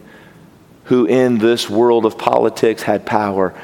who 0.85 1.05
in 1.05 1.39
this 1.39 1.69
world 1.69 2.07
of 2.07 2.17
politics 2.17 2.83
had 2.83 3.05
power, 3.05 3.55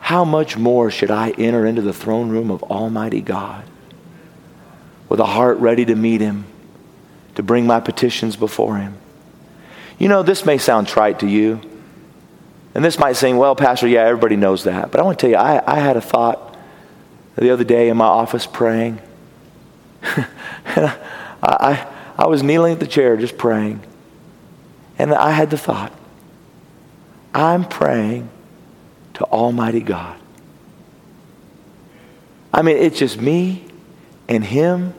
how 0.00 0.24
much 0.24 0.56
more 0.56 0.90
should 0.90 1.12
I 1.12 1.30
enter 1.30 1.64
into 1.64 1.82
the 1.82 1.92
throne 1.92 2.30
room 2.30 2.50
of 2.50 2.64
Almighty 2.64 3.20
God 3.20 3.64
with 5.08 5.20
a 5.20 5.26
heart 5.26 5.58
ready 5.58 5.84
to 5.84 5.94
meet 5.94 6.20
Him, 6.20 6.46
to 7.34 7.42
bring 7.42 7.66
my 7.66 7.80
petitions 7.80 8.36
before 8.36 8.76
Him? 8.76 8.96
You 9.98 10.08
know, 10.08 10.22
this 10.22 10.44
may 10.44 10.58
sound 10.58 10.88
trite 10.88 11.20
to 11.20 11.26
you. 11.26 11.60
And 12.74 12.84
this 12.84 12.98
might 12.98 13.14
seem, 13.14 13.38
well, 13.38 13.56
Pastor, 13.56 13.88
yeah, 13.88 14.02
everybody 14.02 14.36
knows 14.36 14.64
that. 14.64 14.90
But 14.90 15.00
I 15.00 15.02
want 15.04 15.18
to 15.18 15.22
tell 15.22 15.30
you, 15.30 15.36
I, 15.36 15.62
I 15.66 15.80
had 15.80 15.96
a 15.96 16.00
thought 16.00 16.56
the 17.36 17.50
other 17.50 17.64
day 17.64 17.88
in 17.88 17.96
my 17.96 18.06
office 18.06 18.46
praying. 18.46 19.00
and 20.02 20.26
I, 20.76 20.96
I, 21.42 21.86
I 22.18 22.26
was 22.26 22.42
kneeling 22.42 22.74
at 22.74 22.80
the 22.80 22.86
chair 22.86 23.16
just 23.16 23.38
praying. 23.38 23.80
And 24.98 25.12
I 25.12 25.30
had 25.30 25.50
the 25.50 25.58
thought, 25.58 25.92
I'm 27.34 27.64
praying 27.64 28.28
to 29.14 29.24
Almighty 29.24 29.80
God. 29.80 30.18
I 32.52 32.62
mean, 32.62 32.78
it's 32.78 32.98
just 32.98 33.20
me 33.20 33.65
and 34.28 34.44
Him 34.44 34.94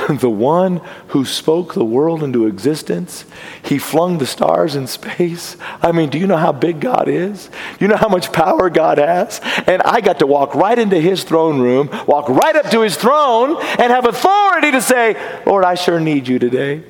the 0.08 0.30
one 0.30 0.80
who 1.08 1.24
spoke 1.24 1.74
the 1.74 1.84
world 1.84 2.22
into 2.22 2.46
existence. 2.46 3.24
He 3.62 3.78
flung 3.78 4.18
the 4.18 4.26
stars 4.26 4.76
in 4.76 4.86
space. 4.86 5.56
I 5.82 5.92
mean, 5.92 6.10
do 6.10 6.18
you 6.18 6.26
know 6.26 6.36
how 6.36 6.52
big 6.52 6.80
God 6.80 7.08
is? 7.08 7.48
You 7.78 7.88
know 7.88 7.96
how 7.96 8.08
much 8.08 8.32
power 8.32 8.70
God 8.70 8.98
has? 8.98 9.40
And 9.66 9.82
I 9.82 10.00
got 10.00 10.18
to 10.18 10.26
walk 10.26 10.54
right 10.54 10.78
into 10.78 11.00
his 11.00 11.22
throne 11.22 11.60
room, 11.60 11.90
walk 12.06 12.28
right 12.28 12.56
up 12.56 12.70
to 12.70 12.80
his 12.80 12.96
throne, 12.96 13.56
and 13.78 13.92
have 13.92 14.06
authority 14.06 14.72
to 14.72 14.82
say, 14.82 15.42
Lord, 15.46 15.64
I 15.64 15.74
sure 15.74 16.00
need 16.00 16.26
you 16.26 16.38
today. 16.38 16.82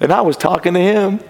And 0.00 0.12
I 0.12 0.22
was 0.22 0.36
talking 0.36 0.74
to 0.74 0.80
him. 0.80 1.20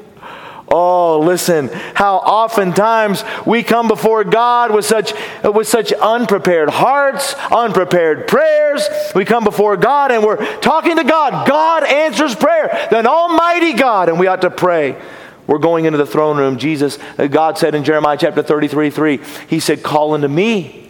Oh, 0.71 1.21
listen, 1.21 1.69
how 1.95 2.17
oftentimes 2.17 3.25
we 3.47 3.63
come 3.63 3.89
before 3.89 4.23
God 4.25 4.75
with 4.75 4.85
such, 4.85 5.15
with 5.43 5.67
such 5.67 5.93
unprepared 5.93 6.69
hearts, 6.69 7.35
unprepared 7.51 8.29
prayers. 8.29 8.87
We 9.15 9.25
come 9.25 9.45
before 9.45 9.77
God 9.79 10.13
and 10.13 10.23
we're 10.23 10.45
talking 10.61 10.97
to 10.97 11.05
God. 11.05 11.49
God 11.49 11.85
answers 11.85 12.35
prayer, 12.35 12.87
then 12.91 13.07
Almighty 13.07 13.73
God, 13.73 14.09
and 14.09 14.19
we 14.19 14.27
ought 14.27 14.43
to 14.43 14.51
pray. 14.51 15.01
We're 15.47 15.59
going 15.59 15.87
into 15.87 15.97
the 15.97 16.07
throne 16.07 16.37
room. 16.37 16.59
Jesus, 16.59 16.99
uh, 17.17 17.27
God 17.27 17.57
said 17.57 17.75
in 17.75 17.83
Jeremiah 17.83 18.19
chapter 18.21 18.43
33 18.43 18.91
3, 18.91 19.21
He 19.49 19.61
said, 19.61 19.83
Call 19.83 20.13
unto 20.13 20.29
me. 20.29 20.88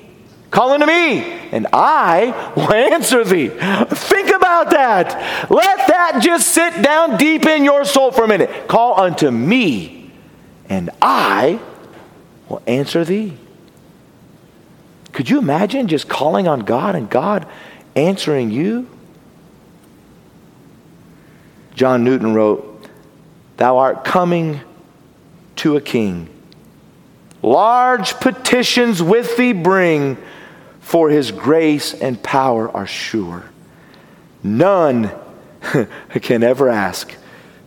Call 0.50 0.70
unto 0.70 0.86
me, 0.86 1.20
and 1.52 1.66
I 1.72 2.52
will 2.56 2.72
answer 2.72 3.22
thee. 3.22 3.48
Think 3.48 4.34
about 4.34 4.70
that. 4.70 5.50
Let 5.50 5.88
that 5.88 6.20
just 6.22 6.48
sit 6.48 6.82
down 6.82 7.18
deep 7.18 7.44
in 7.44 7.64
your 7.64 7.84
soul 7.84 8.12
for 8.12 8.24
a 8.24 8.28
minute. 8.28 8.66
Call 8.66 8.98
unto 8.98 9.30
me, 9.30 10.10
and 10.68 10.90
I 11.02 11.60
will 12.48 12.62
answer 12.66 13.04
thee. 13.04 13.36
Could 15.12 15.28
you 15.28 15.38
imagine 15.38 15.88
just 15.88 16.08
calling 16.08 16.48
on 16.48 16.60
God 16.60 16.94
and 16.94 17.10
God 17.10 17.46
answering 17.94 18.50
you? 18.50 18.88
John 21.74 22.04
Newton 22.04 22.34
wrote, 22.34 22.88
Thou 23.58 23.78
art 23.78 24.04
coming 24.04 24.60
to 25.56 25.76
a 25.76 25.80
king. 25.80 26.28
Large 27.42 28.14
petitions 28.14 29.02
with 29.02 29.36
thee 29.36 29.52
bring 29.52 30.16
for 30.88 31.10
his 31.10 31.30
grace 31.32 31.92
and 31.92 32.20
power 32.22 32.74
are 32.74 32.86
sure. 32.86 33.44
None 34.42 35.10
can 36.22 36.42
ever 36.42 36.70
ask 36.70 37.14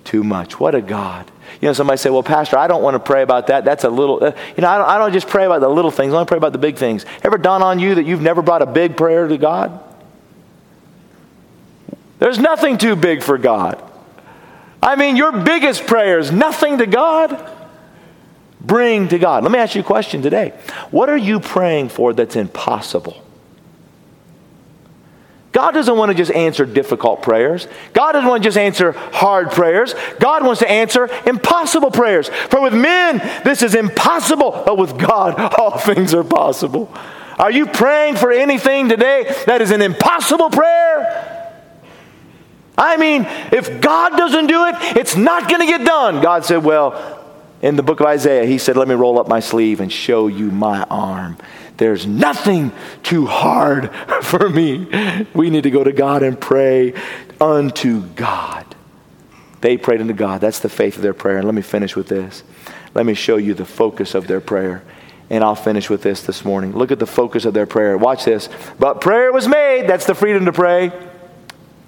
too 0.03 0.23
much. 0.23 0.60
What 0.60 0.73
a 0.73 0.81
God. 0.81 1.29
You 1.62 1.67
know, 1.67 1.73
somebody 1.73 1.99
say, 1.99 2.10
well, 2.10 2.23
Pastor, 2.23 2.57
I 2.57 2.65
don't 2.65 2.81
want 2.81 2.95
to 2.95 2.99
pray 2.99 3.21
about 3.21 3.45
that. 3.47 3.63
That's 3.63 3.84
a 3.84 3.91
little, 3.91 4.23
uh, 4.23 4.31
you 4.57 4.63
know, 4.63 4.69
I 4.69 4.77
don't, 4.79 4.89
I 4.89 4.97
don't 4.97 5.13
just 5.13 5.27
pray 5.27 5.45
about 5.45 5.62
the 5.62 5.69
little 5.69 5.91
things. 5.91 6.15
I 6.15 6.19
to 6.19 6.25
pray 6.25 6.38
about 6.38 6.51
the 6.51 6.57
big 6.57 6.77
things. 6.77 7.05
Ever 7.21 7.38
dawn 7.38 7.62
on 7.62 7.77
you 7.77 7.93
that 7.93 8.07
you've 8.07 8.23
never 8.23 8.41
brought 8.41 8.63
a 8.63 8.65
big 8.65 8.97
prayer 8.97 9.27
to 9.27 9.38
God? 9.38 9.79
There's 12.17 12.39
nothing 12.39 12.79
too 12.79 12.95
big 12.95 13.21
for 13.21 13.38
God. 13.38 13.79
I 14.81 14.95
mean, 14.95 15.15
your 15.15 15.31
biggest 15.31 15.86
prayer 15.86 16.17
is 16.17 16.31
nothing 16.31 16.79
to 16.79 16.88
God 16.88 17.39
bring 18.65 19.08
to 19.10 19.19
God. 19.19 19.43
Let 19.43 19.52
me 19.52 19.60
ask 19.60 19.76
you 19.76 19.82
a 19.82 19.84
question 19.84 20.21
today. 20.21 20.54
What 20.91 21.10
are 21.10 21.17
you 21.17 21.39
praying 21.39 21.89
for 21.89 22.13
that's 22.13 22.36
impossible? 22.36 23.21
God 25.52 25.71
doesn't 25.71 25.97
want 25.97 26.12
to 26.12 26.15
just 26.15 26.32
answer 26.32 26.65
difficult 26.65 27.21
prayers. 27.21 27.67
God 27.93 28.13
doesn't 28.13 28.30
want 28.30 28.41
to 28.41 28.47
just 28.47 28.58
answer 28.58 28.93
hard 28.93 29.52
prayers. 29.52 29.93
God 30.19 30.45
wants 30.45 30.60
to 30.60 30.69
answer 30.69 31.10
impossible 31.26 31.91
prayers. 31.91 32.30
For 32.50 32.62
with 32.62 32.74
men, 32.74 33.17
this 33.43 33.62
is 33.62 33.76
impossible, 33.76 34.63
but 34.65 34.78
with 34.78 34.97
God, 34.97 35.38
all 35.60 35.78
things 35.78 36.13
are 36.13 36.24
possible. 36.24 36.93
Are 37.38 37.52
you 37.52 37.65
praying 37.65 38.15
for 38.15 38.32
anything 38.32 38.88
today 38.88 39.36
that 39.45 39.62
is 39.62 39.71
an 39.71 39.82
impossible 39.82 40.50
prayer? 40.50 41.28
I 42.78 42.97
mean, 42.97 43.26
if 43.52 43.82
God 43.82 44.15
doesn't 44.15 44.47
do 44.47 44.65
it, 44.65 44.76
it's 44.97 45.17
not 45.17 45.50
going 45.50 45.62
to 45.62 45.67
get 45.67 45.86
done. 45.86 46.21
God 46.21 46.45
said, 46.45 46.63
Well, 46.63 47.20
in 47.62 47.76
the 47.76 47.84
book 47.84 48.00
of 48.00 48.08
Isaiah, 48.08 48.45
he 48.45 48.58
said, 48.58 48.76
Let 48.76 48.88
me 48.88 48.95
roll 48.95 49.19
up 49.19 49.28
my 49.28 49.39
sleeve 49.39 49.80
and 49.82 49.91
show 49.91 50.28
you 50.28 50.50
my 50.50 50.84
arm. 50.89 51.38
There's 51.78 52.08
nothing 52.08 52.71
too 53.04 53.28
hard 53.28 53.93
for 54.24 54.50
me. 54.50 55.26
We 55.34 55.50
need 55.50 55.63
to 55.63 55.71
go 55.71 55.84
to 55.84 55.93
God 55.93 56.24
and 56.24 56.39
pray 56.39 56.93
unto 57.39 58.02
God. 58.02 58.65
They 59.62 59.78
prayed 59.78 60.02
unto 60.02 60.13
God. 60.13 60.41
That's 60.41 60.60
the 60.60 60.69
faith 60.69 60.95
of 60.95 61.04
their 61.04 61.13
prayer. 61.13 61.38
And 61.38 61.45
let 61.45 61.54
me 61.54 61.62
finish 61.62 61.95
with 61.95 62.08
this. 62.08 62.43
Let 62.95 63.06
me 63.06 63.13
show 63.13 63.38
you 63.38 63.54
the 63.54 63.65
focus 63.65 64.15
of 64.15 64.28
their 64.28 64.41
prayer. 64.41 64.84
And 65.30 65.43
I'll 65.43 65.56
finish 65.56 65.89
with 65.89 66.02
this 66.02 66.24
this 66.24 66.43
morning. 66.43 66.74
Look 66.74 66.91
at 66.91 67.00
the 67.00 67.08
focus 67.08 67.45
of 67.45 67.54
their 67.54 67.67
prayer. 67.67 67.97
Watch 67.97 68.26
this. 68.26 68.50
But 68.80 69.02
prayer 69.02 69.32
was 69.32 69.47
made. 69.47 69.88
That's 69.88 70.06
the 70.06 70.15
freedom 70.15 70.45
to 70.45 70.52
pray. 70.52 70.91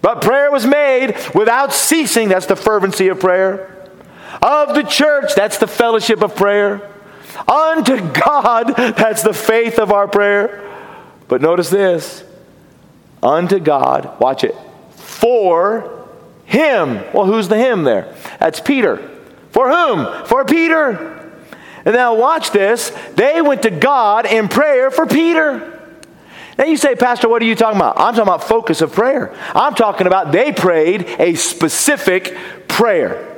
But 0.02 0.22
prayer 0.22 0.52
was 0.52 0.68
made 0.68 1.16
without 1.34 1.74
ceasing. 1.74 2.30
That's 2.30 2.46
the 2.46 2.56
fervency 2.56 3.08
of 3.08 3.20
prayer 3.20 3.73
of 4.44 4.76
the 4.76 4.84
church, 4.84 5.36
that's 5.36 5.58
the 5.58 5.68
fellowship 5.68 6.22
of 6.22 6.36
prayer. 6.36 6.90
Unto 7.48 7.98
God, 8.12 8.76
that's 8.76 9.24
the 9.24 9.34
faith 9.34 9.80
of 9.80 9.92
our 9.92 10.08
prayer. 10.08 10.60
But 11.30 11.42
notice 11.42 11.70
this 11.70 12.24
unto 13.24 13.60
God, 13.60 14.20
watch 14.20 14.44
it, 14.44 14.56
for 14.92 16.08
him. 16.46 17.02
Well, 17.14 17.26
who's 17.26 17.48
the 17.48 17.58
him 17.58 17.84
there? 17.86 18.14
That's 18.40 18.60
Peter. 18.60 18.98
For 19.52 19.70
whom? 19.70 20.26
For 20.26 20.44
Peter. 20.44 21.32
And 21.86 21.96
now 21.96 22.16
watch 22.16 22.52
this. 22.52 22.92
They 23.16 23.42
went 23.42 23.64
to 23.64 23.70
God 23.70 24.26
in 24.26 24.50
prayer 24.50 24.92
for 24.92 25.06
Peter. 25.06 25.70
Now 26.58 26.66
you 26.66 26.78
say, 26.78 26.96
Pastor, 26.96 27.30
what 27.30 27.42
are 27.42 27.46
you 27.46 27.56
talking 27.56 27.78
about? 27.78 27.98
I'm 27.98 28.14
talking 28.14 28.22
about 28.24 28.44
focus 28.44 28.82
of 28.82 28.92
prayer. 28.92 29.34
I'm 29.56 29.74
talking 29.74 30.06
about 30.06 30.32
they 30.32 30.52
prayed 30.52 31.08
a 31.18 31.36
specific 31.36 32.38
prayer. 32.68 33.33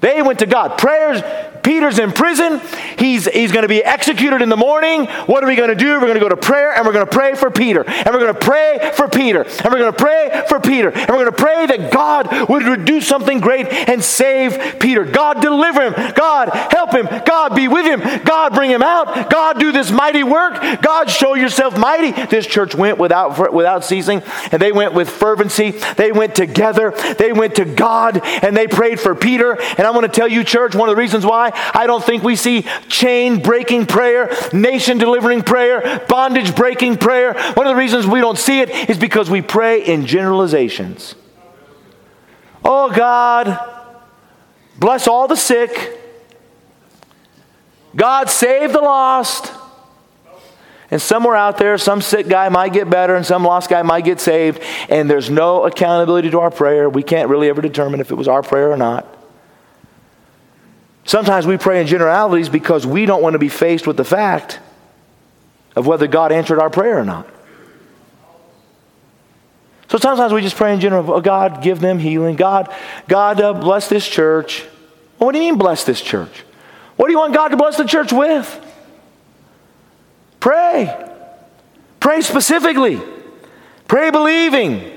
They 0.00 0.22
went 0.22 0.38
to 0.40 0.46
God. 0.46 0.78
Prayers, 0.78 1.22
Peter's 1.62 1.98
in 1.98 2.12
prison. 2.12 2.60
He's, 2.98 3.26
he's 3.26 3.52
going 3.52 3.62
to 3.62 3.68
be 3.68 3.82
executed 3.82 4.42
in 4.42 4.48
the 4.48 4.56
morning. 4.56 5.06
What 5.26 5.44
are 5.44 5.46
we 5.46 5.56
going 5.56 5.68
to 5.68 5.74
do? 5.74 5.94
We're 5.94 6.00
going 6.00 6.14
to 6.14 6.20
go 6.20 6.28
to 6.28 6.36
prayer 6.36 6.74
and 6.74 6.86
we're 6.86 6.92
going 6.92 7.06
to 7.06 7.12
pray 7.12 7.34
for 7.34 7.50
Peter. 7.50 7.84
And 7.88 8.06
we're 8.06 8.20
going 8.20 8.34
to 8.34 8.40
pray 8.40 8.92
for 8.94 9.08
Peter. 9.08 9.42
And 9.42 9.64
we're 9.66 9.78
going 9.78 9.92
to 9.92 9.98
pray 9.98 10.44
for 10.48 10.60
Peter. 10.60 10.90
And 10.90 11.08
we're 11.08 11.24
going 11.24 11.26
to 11.26 11.32
pray 11.32 11.66
that 11.66 11.92
God 11.92 12.48
would 12.48 12.84
do 12.84 13.00
something 13.00 13.40
great 13.40 13.66
and 13.68 14.02
save 14.02 14.78
Peter. 14.80 15.04
God 15.04 15.40
deliver 15.40 15.90
him. 15.90 16.12
God 16.14 16.50
help 16.50 16.92
him. 16.92 17.06
God 17.24 17.54
be 17.54 17.68
with 17.68 17.86
him. 17.86 18.24
God 18.24 18.54
bring 18.54 18.70
him 18.70 18.82
out. 18.82 19.30
God 19.30 19.58
do 19.58 19.72
this 19.72 19.90
mighty 19.90 20.24
work. 20.24 20.54
God 20.82 21.10
show 21.10 21.34
yourself 21.34 21.78
mighty. 21.78 22.12
This 22.26 22.46
church 22.46 22.74
went 22.74 22.98
without, 22.98 23.52
without 23.52 23.84
ceasing 23.84 24.22
and 24.52 24.60
they 24.60 24.72
went 24.72 24.94
with 24.94 25.08
fervency. 25.08 25.70
They 25.70 26.12
went 26.12 26.34
together. 26.34 26.92
They 27.18 27.32
went 27.32 27.56
to 27.56 27.64
God 27.64 28.20
and 28.24 28.56
they 28.56 28.66
prayed 28.66 29.00
for 29.00 29.14
Peter. 29.14 29.60
And 29.60 29.86
I 29.86 29.90
want 29.90 30.06
to 30.06 30.12
tell 30.12 30.28
you, 30.28 30.44
church, 30.44 30.74
one 30.74 30.88
of 30.88 30.94
the 30.94 31.00
reasons 31.00 31.24
why 31.24 31.49
I 31.54 31.86
don't 31.86 32.02
think 32.02 32.22
we 32.22 32.36
see 32.36 32.62
chain 32.88 33.40
breaking 33.40 33.86
prayer, 33.86 34.30
nation 34.52 34.98
delivering 34.98 35.42
prayer, 35.42 36.04
bondage 36.08 36.54
breaking 36.54 36.96
prayer. 36.98 37.34
One 37.54 37.66
of 37.66 37.70
the 37.70 37.76
reasons 37.76 38.06
we 38.06 38.20
don't 38.20 38.38
see 38.38 38.60
it 38.60 38.70
is 38.90 38.98
because 38.98 39.30
we 39.30 39.42
pray 39.42 39.84
in 39.84 40.06
generalizations. 40.06 41.14
Oh 42.64 42.90
God, 42.90 43.58
bless 44.78 45.08
all 45.08 45.28
the 45.28 45.36
sick. 45.36 45.98
God 47.96 48.30
save 48.30 48.72
the 48.72 48.80
lost. 48.80 49.52
And 50.92 51.00
somewhere 51.00 51.36
out 51.36 51.56
there, 51.56 51.78
some 51.78 52.00
sick 52.00 52.28
guy 52.28 52.48
might 52.48 52.72
get 52.72 52.90
better 52.90 53.14
and 53.14 53.24
some 53.24 53.44
lost 53.44 53.70
guy 53.70 53.82
might 53.82 54.04
get 54.04 54.20
saved. 54.20 54.60
And 54.88 55.08
there's 55.08 55.30
no 55.30 55.64
accountability 55.64 56.30
to 56.30 56.40
our 56.40 56.50
prayer. 56.50 56.90
We 56.90 57.04
can't 57.04 57.28
really 57.28 57.48
ever 57.48 57.62
determine 57.62 58.00
if 58.00 58.10
it 58.10 58.16
was 58.16 58.26
our 58.26 58.42
prayer 58.42 58.72
or 58.72 58.76
not. 58.76 59.19
Sometimes 61.10 61.44
we 61.44 61.56
pray 61.56 61.80
in 61.80 61.88
generalities 61.88 62.48
because 62.48 62.86
we 62.86 63.04
don't 63.04 63.20
want 63.20 63.32
to 63.32 63.40
be 63.40 63.48
faced 63.48 63.84
with 63.84 63.96
the 63.96 64.04
fact 64.04 64.60
of 65.74 65.84
whether 65.84 66.06
God 66.06 66.30
answered 66.30 66.60
our 66.60 66.70
prayer 66.70 67.00
or 67.00 67.04
not. 67.04 67.28
So 69.88 69.98
sometimes 69.98 70.32
we 70.32 70.40
just 70.40 70.54
pray 70.54 70.72
in 70.72 70.78
general, 70.78 71.12
oh, 71.12 71.20
God, 71.20 71.64
give 71.64 71.80
them 71.80 71.98
healing. 71.98 72.36
God, 72.36 72.72
God, 73.08 73.40
uh, 73.40 73.54
bless 73.54 73.88
this 73.88 74.06
church. 74.06 74.62
Well, 75.18 75.26
what 75.26 75.32
do 75.32 75.38
you 75.38 75.50
mean, 75.50 75.58
bless 75.58 75.82
this 75.82 76.00
church? 76.00 76.44
What 76.94 77.08
do 77.08 77.12
you 77.12 77.18
want 77.18 77.34
God 77.34 77.48
to 77.48 77.56
bless 77.56 77.76
the 77.76 77.86
church 77.86 78.12
with? 78.12 78.46
Pray. 80.38 80.96
Pray 81.98 82.20
specifically. 82.20 83.02
Pray 83.88 84.10
believing. 84.12 84.96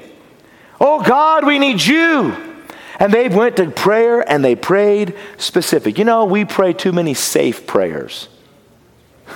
Oh, 0.79 1.01
God, 1.01 1.43
we 1.43 1.57
need 1.57 1.81
you. 1.81 2.52
And 2.99 3.13
they 3.13 3.27
went 3.27 3.57
to 3.57 3.69
prayer 3.71 4.27
and 4.29 4.43
they 4.43 4.55
prayed 4.55 5.15
specific. 5.37 5.97
You 5.97 6.05
know, 6.05 6.25
we 6.25 6.45
pray 6.45 6.73
too 6.73 6.91
many 6.91 7.13
safe 7.13 7.65
prayers. 7.65 8.27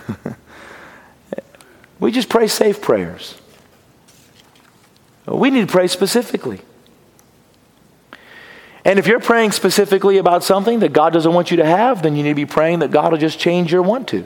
we 1.99 2.11
just 2.11 2.29
pray 2.29 2.47
safe 2.47 2.81
prayers. 2.81 3.35
We 5.25 5.49
need 5.49 5.67
to 5.67 5.71
pray 5.71 5.87
specifically. 5.87 6.61
And 8.85 8.97
if 8.97 9.07
you're 9.07 9.19
praying 9.19 9.51
specifically 9.51 10.17
about 10.17 10.45
something 10.45 10.79
that 10.79 10.93
God 10.93 11.11
doesn't 11.11 11.33
want 11.33 11.51
you 11.51 11.57
to 11.57 11.65
have, 11.65 12.01
then 12.01 12.15
you 12.15 12.23
need 12.23 12.29
to 12.29 12.35
be 12.35 12.45
praying 12.45 12.79
that 12.79 12.91
God 12.91 13.11
will 13.11 13.19
just 13.19 13.37
change 13.37 13.71
your 13.71 13.81
want 13.81 14.07
to. 14.09 14.25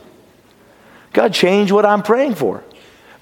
God, 1.13 1.34
change 1.34 1.72
what 1.72 1.86
I'm 1.86 2.04
praying 2.04 2.36
for. 2.36 2.63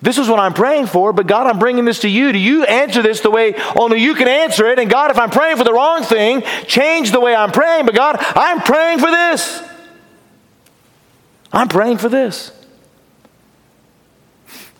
This 0.01 0.17
is 0.17 0.29
what 0.29 0.39
I'm 0.39 0.53
praying 0.53 0.87
for, 0.87 1.11
but 1.11 1.27
God, 1.27 1.47
I'm 1.47 1.59
bringing 1.59 1.83
this 1.83 1.99
to 1.99 2.09
you. 2.09 2.31
Do 2.31 2.37
you 2.37 2.63
answer 2.63 3.01
this 3.01 3.19
the 3.19 3.29
way 3.29 3.55
only 3.75 3.99
you 3.99 4.15
can 4.15 4.29
answer 4.29 4.67
it? 4.67 4.79
And 4.79 4.89
God, 4.89 5.11
if 5.11 5.19
I'm 5.19 5.29
praying 5.29 5.57
for 5.57 5.65
the 5.65 5.73
wrong 5.73 6.03
thing, 6.03 6.43
change 6.67 7.11
the 7.11 7.19
way 7.19 7.35
I'm 7.35 7.51
praying. 7.51 7.85
But 7.85 7.95
God, 7.95 8.15
I'm 8.19 8.61
praying 8.61 8.99
for 8.99 9.11
this. 9.11 9.61
I'm 11.51 11.67
praying 11.67 11.97
for 11.97 12.07
this. 12.07 12.51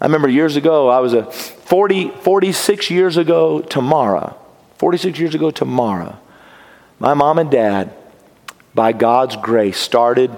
I 0.01 0.05
remember 0.05 0.29
years 0.29 0.55
ago, 0.55 0.87
I 0.87 0.99
was 0.99 1.13
a 1.13 1.29
40, 1.29 2.09
46 2.09 2.89
years 2.89 3.17
ago 3.17 3.59
tomorrow, 3.59 4.37
46 4.77 5.19
years 5.19 5.35
ago 5.35 5.51
tomorrow, 5.51 6.17
my 6.99 7.13
mom 7.13 7.37
and 7.37 7.51
dad, 7.51 7.93
by 8.73 8.93
God's 8.93 9.35
grace, 9.35 9.77
started 9.77 10.31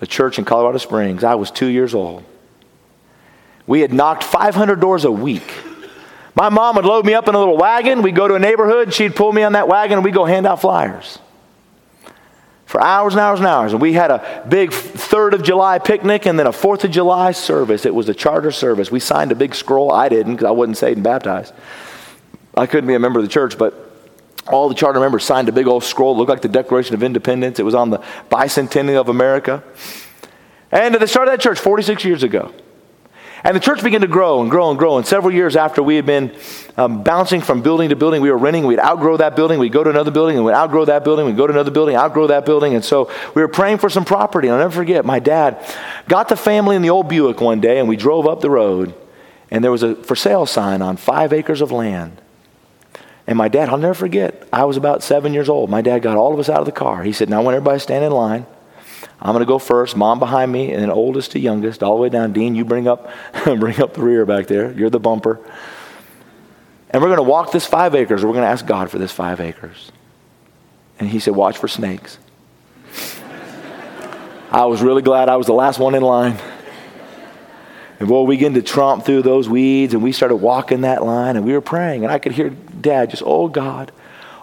a 0.00 0.06
church 0.06 0.38
in 0.38 0.44
Colorado 0.44 0.78
Springs. 0.78 1.24
I 1.24 1.34
was 1.34 1.50
two 1.50 1.66
years 1.66 1.94
old. 1.94 2.24
We 3.66 3.80
had 3.80 3.92
knocked 3.92 4.24
500 4.24 4.80
doors 4.80 5.04
a 5.04 5.12
week. 5.12 5.52
My 6.34 6.48
mom 6.48 6.76
would 6.76 6.84
load 6.84 7.04
me 7.04 7.14
up 7.14 7.28
in 7.28 7.34
a 7.34 7.38
little 7.38 7.56
wagon. 7.56 8.02
We'd 8.02 8.16
go 8.16 8.26
to 8.26 8.34
a 8.34 8.38
neighborhood. 8.38 8.92
She'd 8.92 9.14
pull 9.14 9.32
me 9.32 9.42
on 9.42 9.52
that 9.52 9.68
wagon 9.68 9.98
and 9.98 10.04
we'd 10.04 10.14
go 10.14 10.24
hand 10.24 10.46
out 10.46 10.60
flyers 10.60 11.18
for 12.72 12.82
hours 12.82 13.12
and 13.12 13.20
hours 13.20 13.38
and 13.38 13.46
hours. 13.46 13.72
And 13.74 13.82
we 13.82 13.92
had 13.92 14.10
a 14.10 14.46
big 14.48 14.70
3rd 14.70 15.34
of 15.34 15.42
July 15.42 15.78
picnic 15.78 16.24
and 16.24 16.38
then 16.38 16.46
a 16.46 16.52
4th 16.52 16.84
of 16.84 16.90
July 16.90 17.32
service. 17.32 17.84
It 17.84 17.94
was 17.94 18.08
a 18.08 18.14
charter 18.14 18.50
service. 18.50 18.90
We 18.90 18.98
signed 18.98 19.30
a 19.30 19.34
big 19.34 19.54
scroll. 19.54 19.92
I 19.92 20.08
didn't 20.08 20.36
because 20.36 20.46
I 20.46 20.52
wasn't 20.52 20.78
saved 20.78 20.96
and 20.96 21.04
baptized. 21.04 21.52
I 22.56 22.66
couldn't 22.66 22.88
be 22.88 22.94
a 22.94 22.98
member 22.98 23.18
of 23.18 23.26
the 23.26 23.30
church, 23.30 23.58
but 23.58 23.74
all 24.50 24.70
the 24.70 24.74
charter 24.74 25.00
members 25.00 25.22
signed 25.22 25.50
a 25.50 25.52
big 25.52 25.66
old 25.66 25.84
scroll. 25.84 26.14
It 26.14 26.16
looked 26.16 26.30
like 26.30 26.40
the 26.40 26.48
Declaration 26.48 26.94
of 26.94 27.02
Independence. 27.02 27.58
It 27.58 27.62
was 27.62 27.74
on 27.74 27.90
the 27.90 27.98
bicentennial 28.30 29.02
of 29.02 29.10
America. 29.10 29.62
And 30.70 30.94
at 30.94 31.00
the 31.02 31.06
start 31.06 31.28
of 31.28 31.34
that 31.34 31.40
church 31.40 31.58
46 31.58 32.06
years 32.06 32.22
ago. 32.22 32.54
And 33.44 33.56
the 33.56 33.60
church 33.60 33.82
began 33.82 34.02
to 34.02 34.06
grow 34.06 34.40
and 34.40 34.50
grow 34.50 34.70
and 34.70 34.78
grow. 34.78 34.98
And 34.98 35.06
several 35.06 35.34
years 35.34 35.56
after 35.56 35.82
we 35.82 35.96
had 35.96 36.06
been 36.06 36.34
um, 36.76 37.02
bouncing 37.02 37.40
from 37.40 37.60
building 37.60 37.88
to 37.88 37.96
building, 37.96 38.22
we 38.22 38.30
were 38.30 38.38
renting. 38.38 38.66
We'd 38.66 38.78
outgrow 38.78 39.16
that 39.16 39.34
building. 39.34 39.58
We'd 39.58 39.72
go 39.72 39.82
to 39.82 39.90
another 39.90 40.12
building 40.12 40.36
and 40.36 40.46
we'd 40.46 40.54
outgrow 40.54 40.84
that 40.84 41.02
building. 41.02 41.26
We'd 41.26 41.36
go 41.36 41.48
to 41.48 41.52
another 41.52 41.72
building, 41.72 41.96
outgrow 41.96 42.28
that 42.28 42.46
building. 42.46 42.74
And 42.74 42.84
so 42.84 43.10
we 43.34 43.42
were 43.42 43.48
praying 43.48 43.78
for 43.78 43.90
some 43.90 44.04
property. 44.04 44.46
And 44.46 44.54
I'll 44.54 44.60
never 44.60 44.74
forget, 44.74 45.04
my 45.04 45.18
dad 45.18 45.64
got 46.08 46.28
the 46.28 46.36
family 46.36 46.76
in 46.76 46.82
the 46.82 46.90
old 46.90 47.08
Buick 47.08 47.40
one 47.40 47.60
day 47.60 47.80
and 47.80 47.88
we 47.88 47.96
drove 47.96 48.26
up 48.28 48.40
the 48.40 48.50
road 48.50 48.94
and 49.50 49.62
there 49.62 49.70
was 49.70 49.82
a 49.82 49.96
for 49.96 50.16
sale 50.16 50.46
sign 50.46 50.80
on 50.80 50.96
five 50.96 51.32
acres 51.32 51.60
of 51.60 51.70
land. 51.70 52.20
And 53.26 53.36
my 53.36 53.48
dad, 53.48 53.68
I'll 53.68 53.76
never 53.76 53.94
forget, 53.94 54.48
I 54.52 54.64
was 54.64 54.76
about 54.76 55.02
seven 55.02 55.34
years 55.34 55.48
old. 55.48 55.68
My 55.68 55.82
dad 55.82 56.00
got 56.00 56.16
all 56.16 56.32
of 56.32 56.40
us 56.40 56.48
out 56.48 56.60
of 56.60 56.66
the 56.66 56.72
car. 56.72 57.02
He 57.02 57.12
said, 57.12 57.28
Now, 57.28 57.40
I 57.40 57.44
want 57.44 57.56
everybody 57.56 57.78
stand 57.78 58.04
in 58.04 58.12
line. 58.12 58.46
I'm 59.24 59.32
going 59.34 59.40
to 59.40 59.46
go 59.46 59.60
first, 59.60 59.96
mom 59.96 60.18
behind 60.18 60.50
me, 60.50 60.72
and 60.72 60.82
then 60.82 60.90
oldest 60.90 61.30
to 61.32 61.38
youngest, 61.38 61.80
all 61.84 61.94
the 61.94 62.02
way 62.02 62.08
down. 62.08 62.32
Dean, 62.32 62.56
you 62.56 62.64
bring 62.64 62.88
up, 62.88 63.08
bring 63.44 63.80
up 63.80 63.94
the 63.94 64.02
rear 64.02 64.26
back 64.26 64.48
there. 64.48 64.72
You're 64.72 64.90
the 64.90 64.98
bumper. 64.98 65.38
And 66.90 67.00
we're 67.00 67.08
going 67.08 67.18
to 67.18 67.22
walk 67.22 67.52
this 67.52 67.64
five 67.64 67.94
acres. 67.94 68.24
We're 68.24 68.32
going 68.32 68.42
to 68.42 68.50
ask 68.50 68.66
God 68.66 68.90
for 68.90 68.98
this 68.98 69.12
five 69.12 69.40
acres. 69.40 69.92
And 70.98 71.08
he 71.08 71.20
said, 71.20 71.36
Watch 71.36 71.56
for 71.56 71.68
snakes. 71.68 72.18
I 74.50 74.64
was 74.64 74.82
really 74.82 75.02
glad 75.02 75.28
I 75.28 75.36
was 75.36 75.46
the 75.46 75.54
last 75.54 75.78
one 75.78 75.94
in 75.94 76.02
line. 76.02 76.36
And 78.00 78.08
boy, 78.08 78.22
we 78.22 78.34
began 78.34 78.54
to 78.54 78.62
tromp 78.62 79.04
through 79.04 79.22
those 79.22 79.48
weeds, 79.48 79.94
and 79.94 80.02
we 80.02 80.10
started 80.10 80.36
walking 80.36 80.80
that 80.80 81.04
line, 81.04 81.36
and 81.36 81.46
we 81.46 81.52
were 81.52 81.60
praying. 81.60 82.02
And 82.02 82.12
I 82.12 82.18
could 82.18 82.32
hear 82.32 82.50
Dad 82.50 83.10
just, 83.10 83.22
Oh 83.24 83.46
God, 83.46 83.92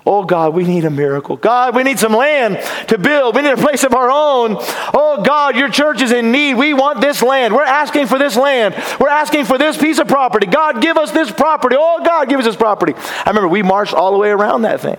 Oh 0.05 0.23
God, 0.23 0.53
we 0.53 0.63
need 0.63 0.85
a 0.85 0.89
miracle. 0.89 1.35
God, 1.35 1.75
we 1.75 1.83
need 1.83 1.99
some 1.99 2.13
land 2.13 2.59
to 2.87 2.97
build. 2.97 3.35
We 3.35 3.41
need 3.41 3.51
a 3.51 3.57
place 3.57 3.83
of 3.83 3.93
our 3.93 4.09
own. 4.09 4.57
Oh 4.93 5.21
God, 5.25 5.55
your 5.55 5.69
church 5.69 6.01
is 6.01 6.11
in 6.11 6.31
need. 6.31 6.55
We 6.55 6.73
want 6.73 7.01
this 7.01 7.21
land. 7.21 7.53
We're 7.53 7.63
asking 7.63 8.07
for 8.07 8.17
this 8.17 8.35
land. 8.35 8.75
We're 8.99 9.09
asking 9.09 9.45
for 9.45 9.57
this 9.57 9.77
piece 9.77 9.99
of 9.99 10.07
property. 10.07 10.47
God, 10.47 10.81
give 10.81 10.97
us 10.97 11.11
this 11.11 11.31
property. 11.31 11.75
Oh 11.77 12.03
God, 12.03 12.29
give 12.29 12.39
us 12.39 12.45
this 12.45 12.55
property. 12.55 12.93
I 12.95 13.29
remember 13.29 13.47
we 13.47 13.63
marched 13.63 13.93
all 13.93 14.11
the 14.11 14.17
way 14.17 14.29
around 14.29 14.63
that 14.63 14.79
thing. 14.81 14.97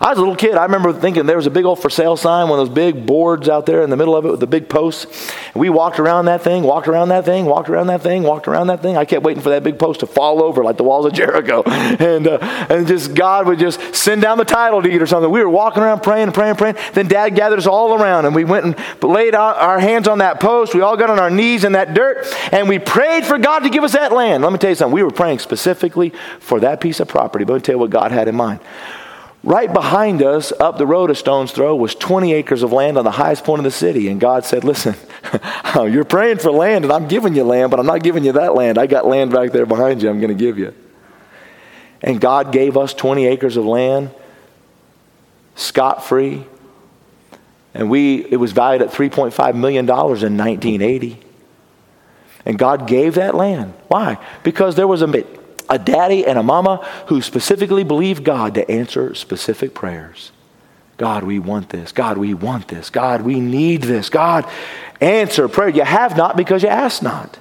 I 0.00 0.10
was 0.10 0.18
a 0.18 0.20
little 0.20 0.36
kid. 0.36 0.54
I 0.54 0.62
remember 0.62 0.92
thinking 0.92 1.26
there 1.26 1.36
was 1.36 1.46
a 1.46 1.50
big 1.50 1.64
old 1.64 1.82
for 1.82 1.90
sale 1.90 2.16
sign, 2.16 2.48
one 2.48 2.60
of 2.60 2.68
those 2.68 2.74
big 2.74 3.04
boards 3.04 3.48
out 3.48 3.66
there 3.66 3.82
in 3.82 3.90
the 3.90 3.96
middle 3.96 4.14
of 4.14 4.24
it 4.24 4.30
with 4.30 4.38
the 4.38 4.46
big 4.46 4.68
posts. 4.68 5.32
We 5.56 5.70
walked 5.70 5.98
around 5.98 6.26
that 6.26 6.42
thing, 6.42 6.62
walked 6.62 6.86
around 6.86 7.08
that 7.08 7.24
thing, 7.24 7.46
walked 7.46 7.68
around 7.68 7.88
that 7.88 8.02
thing, 8.02 8.22
walked 8.22 8.46
around 8.46 8.68
that 8.68 8.80
thing. 8.80 8.96
I 8.96 9.04
kept 9.04 9.24
waiting 9.24 9.42
for 9.42 9.48
that 9.50 9.64
big 9.64 9.76
post 9.76 10.00
to 10.00 10.06
fall 10.06 10.40
over 10.40 10.62
like 10.62 10.76
the 10.76 10.84
walls 10.84 11.04
of 11.04 11.12
Jericho. 11.18 11.64
And, 11.64 12.28
uh, 12.28 12.38
and 12.70 12.86
just 12.86 13.14
God 13.14 13.48
would 13.48 13.58
just 13.58 13.92
send 13.92 14.22
down 14.22 14.38
the 14.38 14.44
title 14.44 14.80
deed 14.80 15.02
or 15.02 15.06
something. 15.06 15.32
We 15.32 15.40
were 15.40 15.48
walking 15.48 15.82
around 15.82 16.04
praying 16.04 16.30
praying 16.30 16.54
praying. 16.56 16.76
Then 16.92 17.08
Dad 17.08 17.34
gathered 17.34 17.58
us 17.58 17.66
all 17.66 18.00
around 18.00 18.24
and 18.24 18.36
we 18.36 18.44
went 18.44 18.66
and 18.66 19.02
laid 19.02 19.34
our 19.34 19.80
hands 19.80 20.06
on 20.06 20.18
that 20.18 20.38
post. 20.38 20.76
We 20.76 20.80
all 20.80 20.96
got 20.96 21.10
on 21.10 21.18
our 21.18 21.30
knees 21.30 21.64
in 21.64 21.72
that 21.72 21.94
dirt 21.94 22.24
and 22.52 22.68
we 22.68 22.78
prayed 22.78 23.24
for 23.24 23.36
God 23.36 23.60
to 23.60 23.68
give 23.68 23.82
us 23.82 23.94
that 23.94 24.12
land. 24.12 24.44
Let 24.44 24.52
me 24.52 24.58
tell 24.58 24.70
you 24.70 24.76
something. 24.76 24.94
We 24.94 25.02
were 25.02 25.10
praying 25.10 25.40
specifically 25.40 26.12
for 26.38 26.60
that 26.60 26.80
piece 26.80 27.00
of 27.00 27.08
property. 27.08 27.44
But 27.44 27.54
let 27.54 27.58
me 27.58 27.62
tell 27.64 27.74
you 27.74 27.80
what 27.80 27.90
God 27.90 28.12
had 28.12 28.28
in 28.28 28.36
mind. 28.36 28.60
Right 29.44 29.72
behind 29.72 30.20
us, 30.22 30.52
up 30.58 30.78
the 30.78 30.86
road 30.86 31.10
a 31.10 31.14
stone's 31.14 31.52
throw, 31.52 31.74
was 31.76 31.94
20 31.94 32.32
acres 32.32 32.62
of 32.62 32.72
land 32.72 32.98
on 32.98 33.04
the 33.04 33.12
highest 33.12 33.44
point 33.44 33.60
of 33.60 33.64
the 33.64 33.70
city. 33.70 34.08
And 34.08 34.20
God 34.20 34.44
said, 34.44 34.64
Listen, 34.64 34.96
you're 35.74 36.04
praying 36.04 36.38
for 36.38 36.50
land, 36.50 36.84
and 36.84 36.92
I'm 36.92 37.06
giving 37.06 37.34
you 37.34 37.44
land, 37.44 37.70
but 37.70 37.78
I'm 37.78 37.86
not 37.86 38.02
giving 38.02 38.24
you 38.24 38.32
that 38.32 38.54
land. 38.54 38.78
I 38.78 38.86
got 38.86 39.06
land 39.06 39.32
back 39.32 39.52
there 39.52 39.66
behind 39.66 40.02
you, 40.02 40.10
I'm 40.10 40.20
going 40.20 40.36
to 40.36 40.44
give 40.44 40.58
you. 40.58 40.74
And 42.02 42.20
God 42.20 42.52
gave 42.52 42.76
us 42.76 42.94
20 42.94 43.26
acres 43.26 43.56
of 43.56 43.64
land, 43.64 44.10
scot 45.54 46.04
free. 46.04 46.44
And 47.74 47.90
we, 47.90 48.24
it 48.24 48.36
was 48.36 48.52
valued 48.52 48.82
at 48.82 48.90
$3.5 48.90 49.54
million 49.54 49.84
in 49.84 49.90
1980. 49.90 51.20
And 52.44 52.58
God 52.58 52.86
gave 52.86 53.14
that 53.14 53.34
land. 53.34 53.74
Why? 53.88 54.18
Because 54.42 54.74
there 54.74 54.86
was 54.86 55.02
a 55.02 55.06
a 55.68 55.78
daddy 55.78 56.26
and 56.26 56.38
a 56.38 56.42
mama 56.42 56.86
who 57.06 57.20
specifically 57.20 57.84
believe 57.84 58.24
God 58.24 58.54
to 58.54 58.70
answer 58.70 59.14
specific 59.14 59.74
prayers. 59.74 60.32
God, 60.96 61.22
we 61.24 61.38
want 61.38 61.68
this. 61.68 61.92
God, 61.92 62.18
we 62.18 62.34
want 62.34 62.68
this. 62.68 62.90
God, 62.90 63.22
we 63.22 63.38
need 63.38 63.82
this. 63.82 64.10
God, 64.10 64.44
answer 65.00 65.48
prayer. 65.48 65.68
You 65.68 65.84
have 65.84 66.16
not 66.16 66.36
because 66.36 66.62
you 66.62 66.68
ask 66.68 67.02
not. 67.02 67.38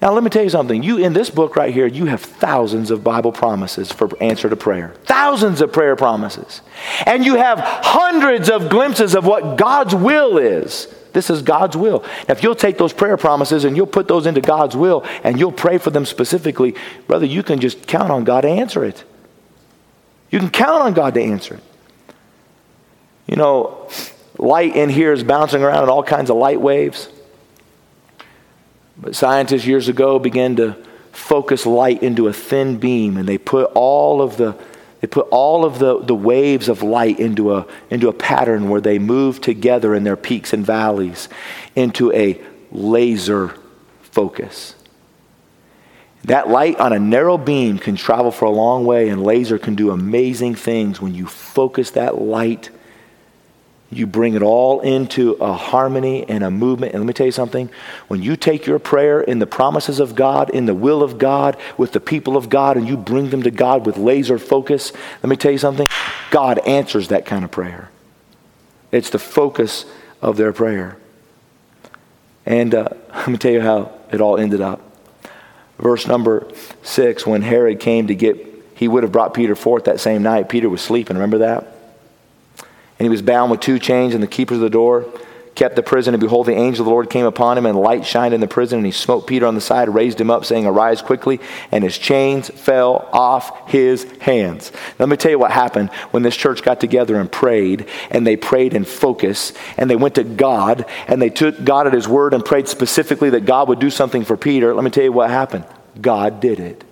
Now, 0.00 0.12
let 0.12 0.22
me 0.22 0.30
tell 0.30 0.44
you 0.44 0.50
something. 0.50 0.82
You, 0.82 0.98
in 0.98 1.14
this 1.14 1.30
book 1.30 1.56
right 1.56 1.72
here, 1.72 1.86
you 1.86 2.04
have 2.04 2.20
thousands 2.20 2.90
of 2.90 3.02
Bible 3.02 3.32
promises 3.32 3.90
for 3.90 4.08
answer 4.22 4.48
to 4.48 4.54
prayer. 4.54 4.94
Thousands 5.04 5.62
of 5.62 5.72
prayer 5.72 5.96
promises. 5.96 6.60
And 7.06 7.24
you 7.24 7.36
have 7.36 7.58
hundreds 7.60 8.50
of 8.50 8.68
glimpses 8.68 9.16
of 9.16 9.26
what 9.26 9.56
God's 9.56 9.94
will 9.94 10.36
is. 10.36 10.86
This 11.16 11.30
is 11.30 11.40
God's 11.40 11.78
will. 11.78 12.00
Now, 12.28 12.34
if 12.34 12.42
you'll 12.42 12.54
take 12.54 12.76
those 12.76 12.92
prayer 12.92 13.16
promises 13.16 13.64
and 13.64 13.74
you'll 13.74 13.86
put 13.86 14.06
those 14.06 14.26
into 14.26 14.42
God's 14.42 14.76
will 14.76 15.02
and 15.24 15.40
you'll 15.40 15.50
pray 15.50 15.78
for 15.78 15.88
them 15.88 16.04
specifically, 16.04 16.74
brother, 17.06 17.24
you 17.24 17.42
can 17.42 17.58
just 17.58 17.86
count 17.86 18.10
on 18.10 18.24
God 18.24 18.42
to 18.42 18.48
answer 18.48 18.84
it. 18.84 19.02
You 20.30 20.38
can 20.38 20.50
count 20.50 20.82
on 20.82 20.92
God 20.92 21.14
to 21.14 21.22
answer 21.22 21.54
it. 21.54 21.62
You 23.26 23.36
know, 23.36 23.88
light 24.36 24.76
in 24.76 24.90
here 24.90 25.10
is 25.10 25.24
bouncing 25.24 25.62
around 25.62 25.84
in 25.84 25.88
all 25.88 26.02
kinds 26.02 26.28
of 26.28 26.36
light 26.36 26.60
waves. 26.60 27.08
But 28.98 29.16
scientists 29.16 29.64
years 29.64 29.88
ago 29.88 30.18
began 30.18 30.56
to 30.56 30.76
focus 31.12 31.64
light 31.64 32.02
into 32.02 32.28
a 32.28 32.32
thin 32.34 32.76
beam 32.76 33.16
and 33.16 33.26
they 33.26 33.38
put 33.38 33.70
all 33.74 34.20
of 34.20 34.36
the 34.36 34.54
they 35.00 35.06
put 35.06 35.28
all 35.30 35.64
of 35.64 35.78
the, 35.78 36.00
the 36.00 36.14
waves 36.14 36.68
of 36.68 36.82
light 36.82 37.20
into 37.20 37.54
a, 37.54 37.66
into 37.90 38.08
a 38.08 38.12
pattern 38.12 38.68
where 38.68 38.80
they 38.80 38.98
move 38.98 39.40
together 39.40 39.94
in 39.94 40.04
their 40.04 40.16
peaks 40.16 40.52
and 40.52 40.64
valleys 40.64 41.28
into 41.74 42.12
a 42.12 42.40
laser 42.70 43.54
focus. 44.00 44.74
That 46.24 46.48
light 46.48 46.80
on 46.80 46.92
a 46.92 46.98
narrow 46.98 47.38
beam 47.38 47.78
can 47.78 47.94
travel 47.94 48.32
for 48.32 48.46
a 48.46 48.50
long 48.50 48.84
way, 48.84 49.10
and 49.10 49.22
laser 49.22 49.58
can 49.58 49.76
do 49.76 49.90
amazing 49.90 50.56
things 50.56 51.00
when 51.00 51.14
you 51.14 51.26
focus 51.26 51.92
that 51.92 52.20
light 52.20 52.70
you 53.90 54.06
bring 54.06 54.34
it 54.34 54.42
all 54.42 54.80
into 54.80 55.32
a 55.34 55.52
harmony 55.52 56.28
and 56.28 56.42
a 56.42 56.50
movement. 56.50 56.92
And 56.92 57.02
let 57.02 57.06
me 57.06 57.12
tell 57.12 57.26
you 57.26 57.32
something 57.32 57.70
when 58.08 58.20
you 58.20 58.36
take 58.36 58.66
your 58.66 58.78
prayer 58.78 59.20
in 59.20 59.38
the 59.38 59.46
promises 59.46 60.00
of 60.00 60.14
God, 60.14 60.50
in 60.50 60.66
the 60.66 60.74
will 60.74 61.02
of 61.02 61.18
God, 61.18 61.56
with 61.78 61.92
the 61.92 62.00
people 62.00 62.36
of 62.36 62.48
God, 62.48 62.76
and 62.76 62.88
you 62.88 62.96
bring 62.96 63.30
them 63.30 63.42
to 63.44 63.50
God 63.50 63.86
with 63.86 63.96
laser 63.96 64.38
focus, 64.38 64.92
let 65.22 65.28
me 65.28 65.36
tell 65.36 65.52
you 65.52 65.58
something 65.58 65.86
God 66.30 66.58
answers 66.66 67.08
that 67.08 67.26
kind 67.26 67.44
of 67.44 67.50
prayer. 67.50 67.90
It's 68.90 69.10
the 69.10 69.20
focus 69.20 69.84
of 70.20 70.36
their 70.36 70.52
prayer. 70.52 70.96
And 72.44 72.74
uh, 72.74 72.88
let 73.14 73.28
me 73.28 73.36
tell 73.36 73.52
you 73.52 73.60
how 73.60 73.92
it 74.10 74.20
all 74.20 74.36
ended 74.36 74.60
up. 74.60 74.80
Verse 75.78 76.06
number 76.06 76.50
six 76.82 77.24
when 77.24 77.42
Herod 77.42 77.78
came 77.78 78.08
to 78.08 78.14
get, 78.14 78.36
he 78.74 78.88
would 78.88 79.04
have 79.04 79.12
brought 79.12 79.32
Peter 79.32 79.54
forth 79.54 79.84
that 79.84 80.00
same 80.00 80.22
night. 80.22 80.48
Peter 80.48 80.68
was 80.68 80.80
sleeping, 80.80 81.16
remember 81.16 81.38
that? 81.38 81.75
And 82.98 83.04
he 83.04 83.10
was 83.10 83.22
bound 83.22 83.50
with 83.50 83.60
two 83.60 83.78
chains, 83.78 84.14
and 84.14 84.22
the 84.22 84.28
keepers 84.28 84.56
of 84.56 84.62
the 84.62 84.70
door 84.70 85.06
kept 85.56 85.74
the 85.74 85.82
prison, 85.82 86.14
and 86.14 86.20
behold, 86.20 86.46
the 86.46 86.52
angel 86.52 86.82
of 86.82 86.84
the 86.84 86.90
Lord 86.90 87.10
came 87.10 87.24
upon 87.24 87.58
him, 87.58 87.66
and 87.66 87.76
light 87.76 88.04
shined 88.04 88.34
in 88.34 88.40
the 88.40 88.46
prison, 88.46 88.78
and 88.78 88.86
he 88.86 88.92
smote 88.92 89.26
Peter 89.26 89.46
on 89.46 89.54
the 89.54 89.60
side, 89.60 89.88
raised 89.88 90.20
him 90.20 90.30
up, 90.30 90.44
saying, 90.44 90.66
Arise 90.66 91.02
quickly, 91.02 91.40
and 91.72 91.82
his 91.82 91.98
chains 91.98 92.50
fell 92.50 93.08
off 93.12 93.68
his 93.68 94.04
hands. 94.20 94.70
Let 94.98 95.08
me 95.08 95.16
tell 95.16 95.30
you 95.30 95.38
what 95.38 95.50
happened 95.50 95.90
when 96.10 96.22
this 96.22 96.36
church 96.36 96.62
got 96.62 96.78
together 96.78 97.18
and 97.18 97.32
prayed, 97.32 97.88
and 98.10 98.26
they 98.26 98.36
prayed 98.36 98.74
in 98.74 98.84
focus, 98.84 99.54
and 99.78 99.90
they 99.90 99.96
went 99.96 100.14
to 100.16 100.24
God, 100.24 100.84
and 101.08 101.20
they 101.20 101.30
took 101.30 101.64
God 101.64 101.86
at 101.86 101.94
his 101.94 102.06
word 102.06 102.34
and 102.34 102.44
prayed 102.44 102.68
specifically 102.68 103.30
that 103.30 103.46
God 103.46 103.68
would 103.68 103.80
do 103.80 103.90
something 103.90 104.24
for 104.24 104.36
Peter. 104.36 104.74
Let 104.74 104.84
me 104.84 104.90
tell 104.90 105.04
you 105.04 105.12
what 105.12 105.30
happened. 105.30 105.64
God 106.00 106.40
did 106.40 106.60
it. 106.60 106.84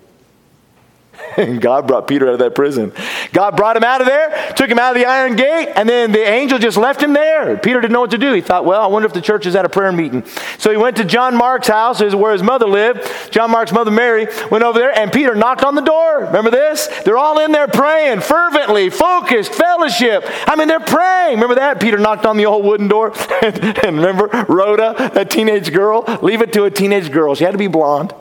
And 1.37 1.61
God 1.61 1.87
brought 1.87 2.07
Peter 2.07 2.27
out 2.27 2.33
of 2.33 2.39
that 2.39 2.55
prison. 2.55 2.93
God 3.33 3.55
brought 3.55 3.77
him 3.77 3.83
out 3.83 4.01
of 4.01 4.07
there, 4.07 4.53
took 4.55 4.69
him 4.69 4.79
out 4.79 4.95
of 4.95 5.01
the 5.01 5.05
iron 5.05 5.35
gate, 5.35 5.69
and 5.75 5.87
then 5.87 6.11
the 6.11 6.27
angel 6.27 6.59
just 6.59 6.77
left 6.77 7.01
him 7.01 7.13
there. 7.13 7.57
Peter 7.57 7.81
didn't 7.81 7.93
know 7.93 8.01
what 8.01 8.11
to 8.11 8.17
do. 8.17 8.33
He 8.33 8.41
thought, 8.41 8.65
well, 8.65 8.81
I 8.81 8.87
wonder 8.87 9.05
if 9.07 9.13
the 9.13 9.21
church 9.21 9.45
is 9.45 9.55
at 9.55 9.65
a 9.65 9.69
prayer 9.69 9.91
meeting. 9.91 10.23
So 10.57 10.71
he 10.71 10.77
went 10.77 10.97
to 10.97 11.05
John 11.05 11.35
Mark's 11.35 11.67
house, 11.67 12.01
where 12.01 12.33
his 12.33 12.43
mother 12.43 12.67
lived. 12.67 13.31
John 13.31 13.51
Mark's 13.51 13.71
mother, 13.71 13.91
Mary, 13.91 14.27
went 14.49 14.63
over 14.63 14.79
there, 14.79 14.97
and 14.97 15.11
Peter 15.11 15.35
knocked 15.35 15.63
on 15.63 15.75
the 15.75 15.81
door. 15.81 16.19
Remember 16.25 16.51
this? 16.51 16.87
They're 17.03 17.17
all 17.17 17.39
in 17.39 17.51
there 17.51 17.67
praying, 17.67 18.21
fervently, 18.21 18.89
focused, 18.89 19.53
fellowship. 19.53 20.23
I 20.47 20.55
mean, 20.55 20.67
they're 20.67 20.79
praying. 20.79 21.35
Remember 21.35 21.55
that? 21.55 21.79
Peter 21.79 21.97
knocked 21.97 22.25
on 22.25 22.37
the 22.37 22.45
old 22.45 22.65
wooden 22.65 22.87
door. 22.87 23.13
and 23.41 23.97
remember 23.97 24.27
Rhoda, 24.47 25.11
that 25.13 25.29
teenage 25.29 25.71
girl? 25.73 26.03
Leave 26.21 26.41
it 26.41 26.53
to 26.53 26.63
a 26.65 26.71
teenage 26.71 27.11
girl. 27.11 27.35
She 27.35 27.43
had 27.43 27.51
to 27.51 27.57
be 27.57 27.67
blonde. 27.67 28.13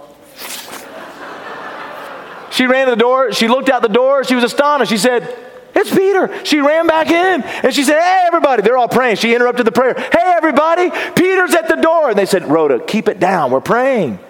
She 2.54 2.66
ran 2.66 2.86
to 2.86 2.92
the 2.92 2.96
door. 2.96 3.32
She 3.32 3.48
looked 3.48 3.68
out 3.68 3.82
the 3.82 3.88
door. 3.88 4.22
She 4.22 4.36
was 4.36 4.44
astonished. 4.44 4.90
She 4.90 4.98
said, 4.98 5.22
It's 5.74 5.90
Peter. 5.90 6.44
She 6.44 6.60
ran 6.60 6.86
back 6.86 7.10
in 7.10 7.42
and 7.42 7.74
she 7.74 7.82
said, 7.82 8.00
Hey, 8.00 8.24
everybody. 8.28 8.62
They're 8.62 8.76
all 8.76 8.88
praying. 8.88 9.16
She 9.16 9.34
interrupted 9.34 9.66
the 9.66 9.72
prayer. 9.72 9.94
Hey, 9.94 10.34
everybody. 10.36 10.90
Peter's 11.16 11.52
at 11.54 11.68
the 11.68 11.76
door. 11.76 12.10
And 12.10 12.18
they 12.18 12.26
said, 12.26 12.48
Rhoda, 12.48 12.78
keep 12.78 13.08
it 13.08 13.18
down. 13.18 13.50
We're 13.50 13.60
praying. 13.60 14.20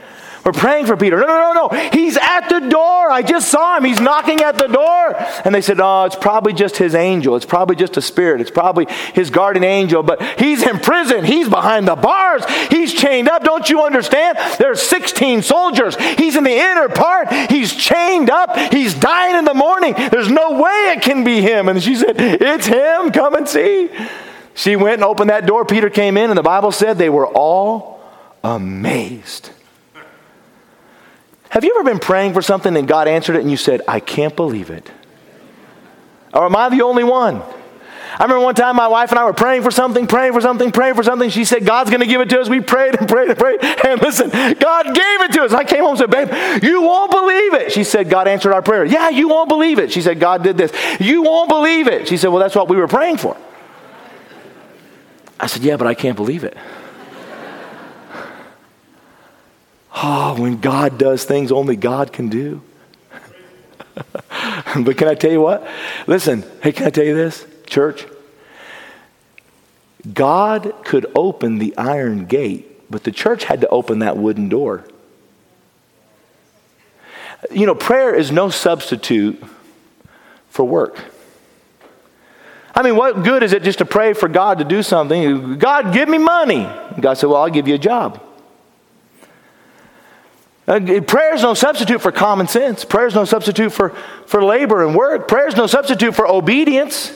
We're 0.44 0.52
praying 0.52 0.86
for 0.86 0.96
Peter. 0.96 1.18
No, 1.18 1.26
no, 1.26 1.52
no, 1.52 1.68
no. 1.68 1.90
He's 1.90 2.18
at 2.18 2.48
the 2.48 2.60
door. 2.60 3.10
I 3.10 3.22
just 3.22 3.50
saw 3.50 3.78
him. 3.78 3.84
He's 3.84 4.00
knocking 4.00 4.42
at 4.42 4.56
the 4.56 4.66
door. 4.66 5.16
And 5.44 5.54
they 5.54 5.62
said, 5.62 5.80
Oh, 5.80 6.04
it's 6.04 6.16
probably 6.16 6.52
just 6.52 6.76
his 6.76 6.94
angel. 6.94 7.34
It's 7.34 7.46
probably 7.46 7.76
just 7.76 7.96
a 7.96 8.02
spirit. 8.02 8.42
It's 8.42 8.50
probably 8.50 8.86
his 9.14 9.30
guardian 9.30 9.64
angel. 9.64 10.02
But 10.02 10.22
he's 10.38 10.62
in 10.62 10.80
prison. 10.80 11.24
He's 11.24 11.48
behind 11.48 11.88
the 11.88 11.96
bars. 11.96 12.44
He's 12.70 12.92
chained 12.92 13.28
up. 13.28 13.42
Don't 13.42 13.68
you 13.70 13.82
understand? 13.82 14.36
There's 14.58 14.82
16 14.82 15.42
soldiers. 15.42 15.96
He's 15.96 16.36
in 16.36 16.44
the 16.44 16.50
inner 16.50 16.90
part. 16.90 17.32
He's 17.50 17.74
chained 17.74 18.28
up. 18.28 18.56
He's 18.72 18.94
dying 18.94 19.36
in 19.36 19.46
the 19.46 19.54
morning. 19.54 19.94
There's 19.94 20.30
no 20.30 20.60
way 20.60 20.94
it 20.94 21.02
can 21.02 21.24
be 21.24 21.40
him. 21.40 21.70
And 21.70 21.82
she 21.82 21.96
said, 21.96 22.16
It's 22.18 22.66
him. 22.66 23.12
Come 23.12 23.34
and 23.34 23.48
see. 23.48 23.90
She 24.54 24.76
went 24.76 24.96
and 24.96 25.04
opened 25.04 25.30
that 25.30 25.46
door. 25.46 25.64
Peter 25.64 25.88
came 25.88 26.16
in, 26.16 26.30
and 26.30 26.38
the 26.38 26.42
Bible 26.42 26.70
said 26.70 26.98
they 26.98 27.08
were 27.08 27.26
all 27.26 28.00
amazed. 28.44 29.50
Have 31.54 31.62
you 31.62 31.72
ever 31.78 31.84
been 31.84 32.00
praying 32.00 32.32
for 32.32 32.42
something 32.42 32.76
and 32.76 32.88
God 32.88 33.06
answered 33.06 33.36
it 33.36 33.42
and 33.42 33.48
you 33.48 33.56
said, 33.56 33.80
I 33.86 34.00
can't 34.00 34.34
believe 34.34 34.70
it? 34.70 34.90
Or 36.32 36.46
am 36.46 36.56
I 36.56 36.68
the 36.68 36.82
only 36.82 37.04
one? 37.04 37.36
I 37.36 38.24
remember 38.24 38.40
one 38.40 38.56
time 38.56 38.74
my 38.74 38.88
wife 38.88 39.10
and 39.10 39.20
I 39.20 39.24
were 39.24 39.32
praying 39.32 39.62
for 39.62 39.70
something, 39.70 40.08
praying 40.08 40.32
for 40.32 40.40
something, 40.40 40.72
praying 40.72 40.96
for 40.96 41.04
something. 41.04 41.30
She 41.30 41.44
said, 41.44 41.64
God's 41.64 41.90
going 41.90 42.00
to 42.00 42.08
give 42.08 42.20
it 42.20 42.28
to 42.30 42.40
us. 42.40 42.48
We 42.48 42.60
prayed 42.60 42.98
and 42.98 43.08
prayed 43.08 43.30
and 43.30 43.38
prayed. 43.38 43.62
And 43.62 44.02
listen, 44.02 44.30
God 44.30 44.86
gave 44.86 45.20
it 45.20 45.32
to 45.34 45.44
us. 45.44 45.52
I 45.52 45.62
came 45.62 45.82
home 45.82 45.90
and 45.90 45.98
said, 45.98 46.10
Babe, 46.10 46.64
you 46.64 46.82
won't 46.82 47.12
believe 47.12 47.54
it. 47.54 47.70
She 47.70 47.84
said, 47.84 48.10
God 48.10 48.26
answered 48.26 48.52
our 48.52 48.62
prayer. 48.62 48.84
Yeah, 48.84 49.10
you 49.10 49.28
won't 49.28 49.48
believe 49.48 49.78
it. 49.78 49.92
She 49.92 50.02
said, 50.02 50.18
God 50.18 50.42
did 50.42 50.58
this. 50.58 50.72
You 50.98 51.22
won't 51.22 51.48
believe 51.48 51.86
it. 51.86 52.08
She 52.08 52.16
said, 52.16 52.30
Well, 52.30 52.40
that's 52.40 52.56
what 52.56 52.68
we 52.68 52.76
were 52.76 52.88
praying 52.88 53.18
for. 53.18 53.36
I 55.38 55.46
said, 55.46 55.62
Yeah, 55.62 55.76
but 55.76 55.86
I 55.86 55.94
can't 55.94 56.16
believe 56.16 56.42
it. 56.42 56.56
Oh, 59.94 60.40
when 60.40 60.60
God 60.60 60.98
does 60.98 61.24
things 61.24 61.52
only 61.52 61.76
God 61.76 62.12
can 62.12 62.28
do. 62.28 62.62
but 63.94 64.96
can 64.96 65.08
I 65.08 65.14
tell 65.14 65.30
you 65.30 65.40
what? 65.40 65.66
Listen, 66.06 66.44
hey, 66.62 66.72
can 66.72 66.86
I 66.86 66.90
tell 66.90 67.04
you 67.04 67.14
this, 67.14 67.46
church? 67.66 68.06
God 70.12 70.74
could 70.84 71.06
open 71.14 71.58
the 71.58 71.76
iron 71.76 72.26
gate, 72.26 72.90
but 72.90 73.04
the 73.04 73.12
church 73.12 73.44
had 73.44 73.60
to 73.60 73.68
open 73.68 74.00
that 74.00 74.16
wooden 74.16 74.48
door. 74.48 74.84
You 77.50 77.66
know, 77.66 77.74
prayer 77.74 78.14
is 78.14 78.32
no 78.32 78.50
substitute 78.50 79.42
for 80.48 80.64
work. 80.64 80.98
I 82.74 82.82
mean, 82.82 82.96
what 82.96 83.22
good 83.22 83.42
is 83.42 83.52
it 83.52 83.62
just 83.62 83.78
to 83.78 83.84
pray 83.84 84.12
for 84.12 84.28
God 84.28 84.58
to 84.58 84.64
do 84.64 84.82
something? 84.82 85.58
God, 85.58 85.94
give 85.94 86.08
me 86.08 86.18
money. 86.18 86.68
God 87.00 87.14
said, 87.14 87.28
Well, 87.28 87.40
I'll 87.40 87.50
give 87.50 87.68
you 87.68 87.76
a 87.76 87.78
job. 87.78 88.20
Uh, 90.66 91.00
prayer 91.06 91.34
is 91.34 91.42
no 91.42 91.52
substitute 91.54 92.00
for 92.00 92.10
common 92.10 92.46
sense. 92.48 92.84
Prayer 92.84 93.06
is 93.06 93.14
no 93.14 93.24
substitute 93.24 93.70
for, 93.70 93.90
for 94.26 94.42
labor 94.42 94.86
and 94.86 94.96
work. 94.96 95.28
Prayer 95.28 95.46
is 95.46 95.56
no 95.56 95.66
substitute 95.66 96.14
for 96.14 96.26
obedience. 96.26 97.14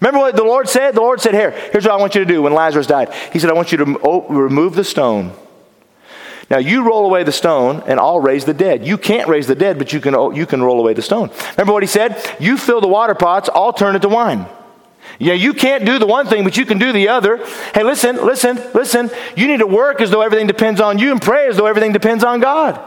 Remember 0.00 0.20
what 0.20 0.36
the 0.36 0.44
Lord 0.44 0.68
said? 0.68 0.94
The 0.94 1.00
Lord 1.00 1.20
said, 1.20 1.34
Here, 1.34 1.50
here's 1.72 1.84
what 1.84 1.92
I 1.92 1.96
want 1.96 2.14
you 2.14 2.24
to 2.24 2.26
do 2.26 2.42
when 2.42 2.54
Lazarus 2.54 2.86
died. 2.86 3.12
He 3.32 3.38
said, 3.38 3.50
I 3.50 3.54
want 3.54 3.72
you 3.72 3.78
to 3.78 4.24
remove 4.28 4.74
the 4.74 4.84
stone. 4.84 5.32
Now 6.48 6.58
you 6.58 6.86
roll 6.86 7.04
away 7.06 7.24
the 7.24 7.32
stone, 7.32 7.82
and 7.86 7.98
I'll 7.98 8.20
raise 8.20 8.44
the 8.44 8.54
dead. 8.54 8.86
You 8.86 8.98
can't 8.98 9.28
raise 9.28 9.46
the 9.46 9.54
dead, 9.54 9.78
but 9.78 9.92
you 9.92 10.00
can, 10.00 10.14
you 10.34 10.46
can 10.46 10.62
roll 10.62 10.78
away 10.78 10.94
the 10.94 11.02
stone. 11.02 11.30
Remember 11.56 11.72
what 11.72 11.82
he 11.82 11.88
said? 11.88 12.22
You 12.38 12.56
fill 12.56 12.80
the 12.80 12.88
water 12.88 13.14
pots, 13.14 13.50
I'll 13.52 13.72
turn 13.72 13.96
it 13.96 14.02
to 14.02 14.08
wine. 14.08 14.46
Yeah, 15.18 15.32
you 15.32 15.54
can't 15.54 15.84
do 15.84 15.98
the 15.98 16.06
one 16.06 16.26
thing, 16.26 16.44
but 16.44 16.56
you 16.56 16.66
can 16.66 16.78
do 16.78 16.92
the 16.92 17.08
other. 17.08 17.38
Hey, 17.74 17.82
listen, 17.82 18.16
listen, 18.16 18.56
listen. 18.74 19.10
You 19.36 19.46
need 19.46 19.58
to 19.58 19.66
work 19.66 20.00
as 20.00 20.10
though 20.10 20.20
everything 20.20 20.46
depends 20.46 20.80
on 20.80 20.98
you 20.98 21.10
and 21.12 21.20
pray 21.20 21.48
as 21.48 21.56
though 21.56 21.66
everything 21.66 21.92
depends 21.92 22.22
on 22.22 22.40
God. 22.40 22.80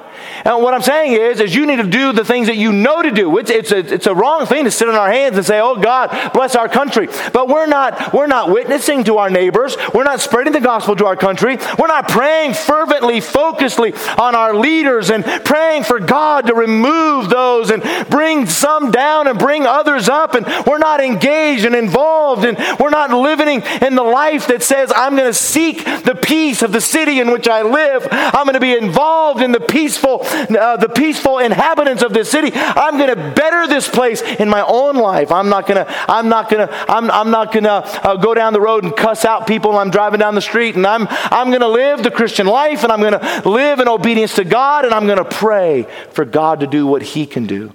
And 0.45 0.61
what 0.61 0.73
I'm 0.73 0.81
saying 0.81 1.13
is, 1.13 1.39
is 1.39 1.55
you 1.55 1.65
need 1.65 1.77
to 1.77 1.83
do 1.83 2.11
the 2.13 2.25
things 2.25 2.47
that 2.47 2.57
you 2.57 2.71
know 2.71 3.01
to 3.01 3.11
do. 3.11 3.37
It's, 3.37 3.49
it's, 3.49 3.71
a, 3.71 3.77
it's 3.77 4.07
a 4.07 4.15
wrong 4.15 4.45
thing 4.45 4.65
to 4.65 4.71
sit 4.71 4.87
on 4.89 4.95
our 4.95 5.11
hands 5.11 5.37
and 5.37 5.45
say, 5.45 5.59
oh 5.59 5.75
God, 5.75 6.33
bless 6.33 6.55
our 6.55 6.69
country. 6.69 7.07
But 7.33 7.47
we're 7.47 7.67
not, 7.67 8.13
we're 8.13 8.27
not 8.27 8.51
witnessing 8.51 9.03
to 9.05 9.17
our 9.17 9.29
neighbors. 9.29 9.77
We're 9.93 10.03
not 10.03 10.21
spreading 10.21 10.53
the 10.53 10.59
gospel 10.59 10.95
to 10.97 11.05
our 11.05 11.15
country. 11.15 11.57
We're 11.77 11.87
not 11.87 12.07
praying 12.07 12.53
fervently, 12.53 13.19
focusedly 13.19 13.95
on 14.17 14.35
our 14.35 14.55
leaders 14.55 15.09
and 15.09 15.23
praying 15.45 15.83
for 15.83 15.99
God 15.99 16.47
to 16.47 16.55
remove 16.55 17.29
those 17.29 17.69
and 17.69 17.83
bring 18.09 18.45
some 18.45 18.91
down 18.91 19.27
and 19.27 19.37
bring 19.37 19.65
others 19.65 20.09
up. 20.09 20.35
And 20.35 20.45
we're 20.65 20.77
not 20.77 21.01
engaged 21.01 21.65
and 21.65 21.75
involved 21.75 22.45
and 22.45 22.57
we're 22.79 22.89
not 22.89 23.11
living 23.11 23.61
in 23.81 23.95
the 23.95 24.03
life 24.03 24.47
that 24.47 24.63
says, 24.63 24.91
I'm 24.95 25.15
going 25.15 25.29
to 25.29 25.33
seek 25.33 25.83
the 25.83 26.15
peace 26.29 26.61
of 26.61 26.71
the 26.71 26.79
city 26.79 27.19
in 27.19 27.31
which 27.31 27.47
I 27.47 27.63
live. 27.63 28.07
I'm 28.11 28.45
going 28.45 28.53
to 28.53 28.59
be 28.59 28.77
involved 28.77 29.41
in 29.41 29.51
the 29.51 29.59
peaceful 29.59 30.21
uh, 30.21 30.77
the 30.77 30.89
peaceful 30.89 31.39
inhabitants 31.39 32.03
of 32.03 32.13
this 32.13 32.29
city. 32.29 32.51
I'm 32.53 32.97
going 32.97 33.09
to 33.09 33.33
better 33.33 33.67
this 33.67 33.89
place 33.89 34.21
in 34.21 34.47
my 34.47 34.61
own 34.61 34.95
life. 34.95 35.31
I'm 35.31 35.49
not 35.49 35.65
going 35.65 35.83
to, 35.83 36.11
I'm 36.11 36.29
not 36.29 36.49
going 36.49 36.67
to, 36.67 36.91
I'm, 36.91 37.09
I'm 37.09 37.31
not 37.31 37.51
going 37.51 37.63
to 37.63 37.71
uh, 37.71 38.15
go 38.17 38.33
down 38.33 38.53
the 38.53 38.61
road 38.61 38.83
and 38.83 38.95
cuss 38.95 39.25
out 39.25 39.47
people 39.47 39.77
I'm 39.77 39.89
driving 39.89 40.19
down 40.19 40.35
the 40.35 40.41
street. 40.41 40.75
And 40.75 40.85
I'm, 40.85 41.07
I'm 41.09 41.47
going 41.47 41.61
to 41.61 41.67
live 41.67 42.03
the 42.03 42.11
Christian 42.11 42.45
life 42.45 42.83
and 42.83 42.91
I'm 42.91 42.99
going 42.99 43.19
to 43.19 43.49
live 43.49 43.79
in 43.79 43.87
obedience 43.87 44.35
to 44.35 44.43
God 44.43 44.85
and 44.85 44.93
I'm 44.93 45.05
going 45.05 45.17
to 45.17 45.25
pray 45.25 45.87
for 46.11 46.25
God 46.25 46.59
to 46.59 46.67
do 46.67 46.85
what 46.85 47.01
He 47.01 47.25
can 47.25 47.47
do. 47.47 47.73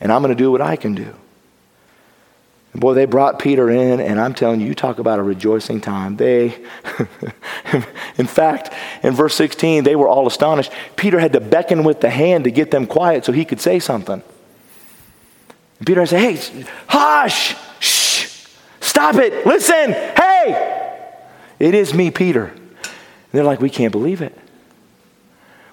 And 0.00 0.12
I'm 0.12 0.22
going 0.22 0.34
to 0.34 0.40
do 0.40 0.52
what 0.52 0.60
I 0.60 0.76
can 0.76 0.94
do. 0.94 1.14
Boy, 2.76 2.92
they 2.92 3.06
brought 3.06 3.38
Peter 3.38 3.70
in, 3.70 4.00
and 4.00 4.20
I'm 4.20 4.34
telling 4.34 4.60
you, 4.60 4.66
you 4.66 4.74
talk 4.74 4.98
about 4.98 5.18
a 5.18 5.22
rejoicing 5.22 5.80
time. 5.80 6.16
They, 6.16 6.54
in 8.18 8.26
fact, 8.26 8.70
in 9.02 9.14
verse 9.14 9.34
16, 9.34 9.82
they 9.82 9.96
were 9.96 10.08
all 10.08 10.26
astonished. 10.26 10.70
Peter 10.94 11.18
had 11.18 11.32
to 11.32 11.40
beckon 11.40 11.84
with 11.84 12.02
the 12.02 12.10
hand 12.10 12.44
to 12.44 12.50
get 12.50 12.70
them 12.70 12.86
quiet 12.86 13.24
so 13.24 13.32
he 13.32 13.46
could 13.46 13.62
say 13.62 13.78
something. 13.78 14.22
And 15.78 15.86
Peter 15.86 16.04
said, 16.04 16.20
Hey, 16.20 16.64
hush, 16.86 17.56
shh, 17.80 18.46
stop 18.80 19.14
it, 19.14 19.46
listen, 19.46 19.92
hey, 19.92 21.08
it 21.58 21.74
is 21.74 21.94
me, 21.94 22.10
Peter. 22.10 22.44
And 22.44 23.32
they're 23.32 23.44
like, 23.44 23.60
We 23.60 23.70
can't 23.70 23.92
believe 23.92 24.20
it. 24.20 24.36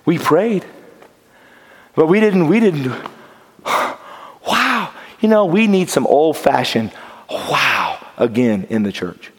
We 0.05 0.17
prayed, 0.19 0.63
but 1.95 2.07
we 2.07 2.21
didn't, 2.21 2.47
we 2.47 2.61
didn't 2.61 2.93
you 5.23 5.29
know, 5.29 5.45
we 5.45 5.67
need 5.67 5.89
some 5.89 6.05
old 6.05 6.35
fashioned 6.35 6.91
wow 7.29 7.97
again 8.17 8.67
in 8.69 8.83
the 8.83 8.91
church. 8.91 9.31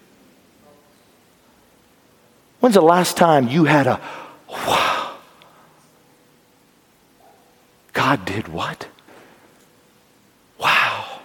When's 2.61 2.74
the 2.74 2.80
last 2.80 3.18
time 3.18 3.49
you 3.49 3.66
had 3.66 3.87
a 3.87 4.01
wow? 4.49 5.16
God 7.93 8.24
did 8.24 8.49
what? 8.49 8.89
Wow. 10.59 11.20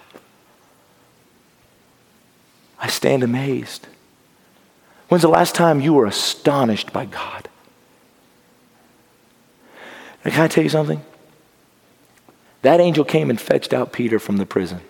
I 2.78 2.88
stand 2.88 3.22
amazed. 3.22 3.86
When's 5.08 5.22
the 5.22 5.28
last 5.28 5.54
time 5.54 5.80
you 5.80 5.94
were 5.94 6.04
astonished 6.04 6.92
by 6.92 7.06
God? 7.06 7.48
Can 10.22 10.42
I 10.42 10.48
tell 10.48 10.62
you 10.62 10.68
something? 10.68 11.02
That 12.62 12.80
angel 12.80 13.04
came 13.04 13.30
and 13.30 13.40
fetched 13.40 13.72
out 13.72 13.92
Peter 13.92 14.18
from 14.18 14.36
the 14.36 14.46
prison. 14.46 14.80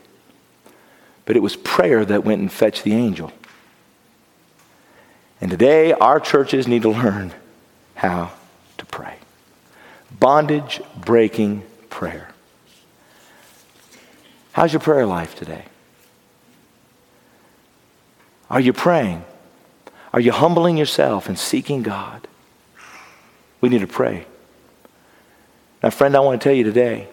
But 1.25 1.37
it 1.37 1.41
was 1.41 1.57
prayer 1.57 2.05
that 2.05 2.25
went 2.25 2.41
and 2.41 2.53
fetched 2.53 2.83
the 2.83 2.95
angel. 2.95 3.33
And 5.41 5.51
today, 5.51 5.93
our 5.93 6.21
churches 6.21 6.66
need 6.66 6.83
to 6.83 6.91
learn 6.91 7.33
how 7.95 8.33
to 8.79 8.87
pray. 8.87 9.16
Bondage 10.11 10.81
breaking 10.97 11.62
prayer. 11.89 12.31
How's 14.53 14.73
your 14.73 14.81
prayer 14.81 15.07
life 15.07 15.37
today? 15.37 15.64
Are 18.51 18.61
you 18.61 18.73
praying? 18.73 19.25
Are 20.12 20.21
you 20.21 20.33
humbling 20.33 20.77
yourself 20.77 21.29
and 21.29 21.39
seeking 21.39 21.83
God? 21.83 22.27
We 23.61 23.68
need 23.68 23.81
to 23.81 23.87
pray. 23.87 24.27
Now, 25.83 25.91
friend, 25.91 26.16
I 26.16 26.21
want 26.21 26.41
to 26.41 26.45
tell 26.45 26.55
you 26.55 26.64
today 26.64 27.09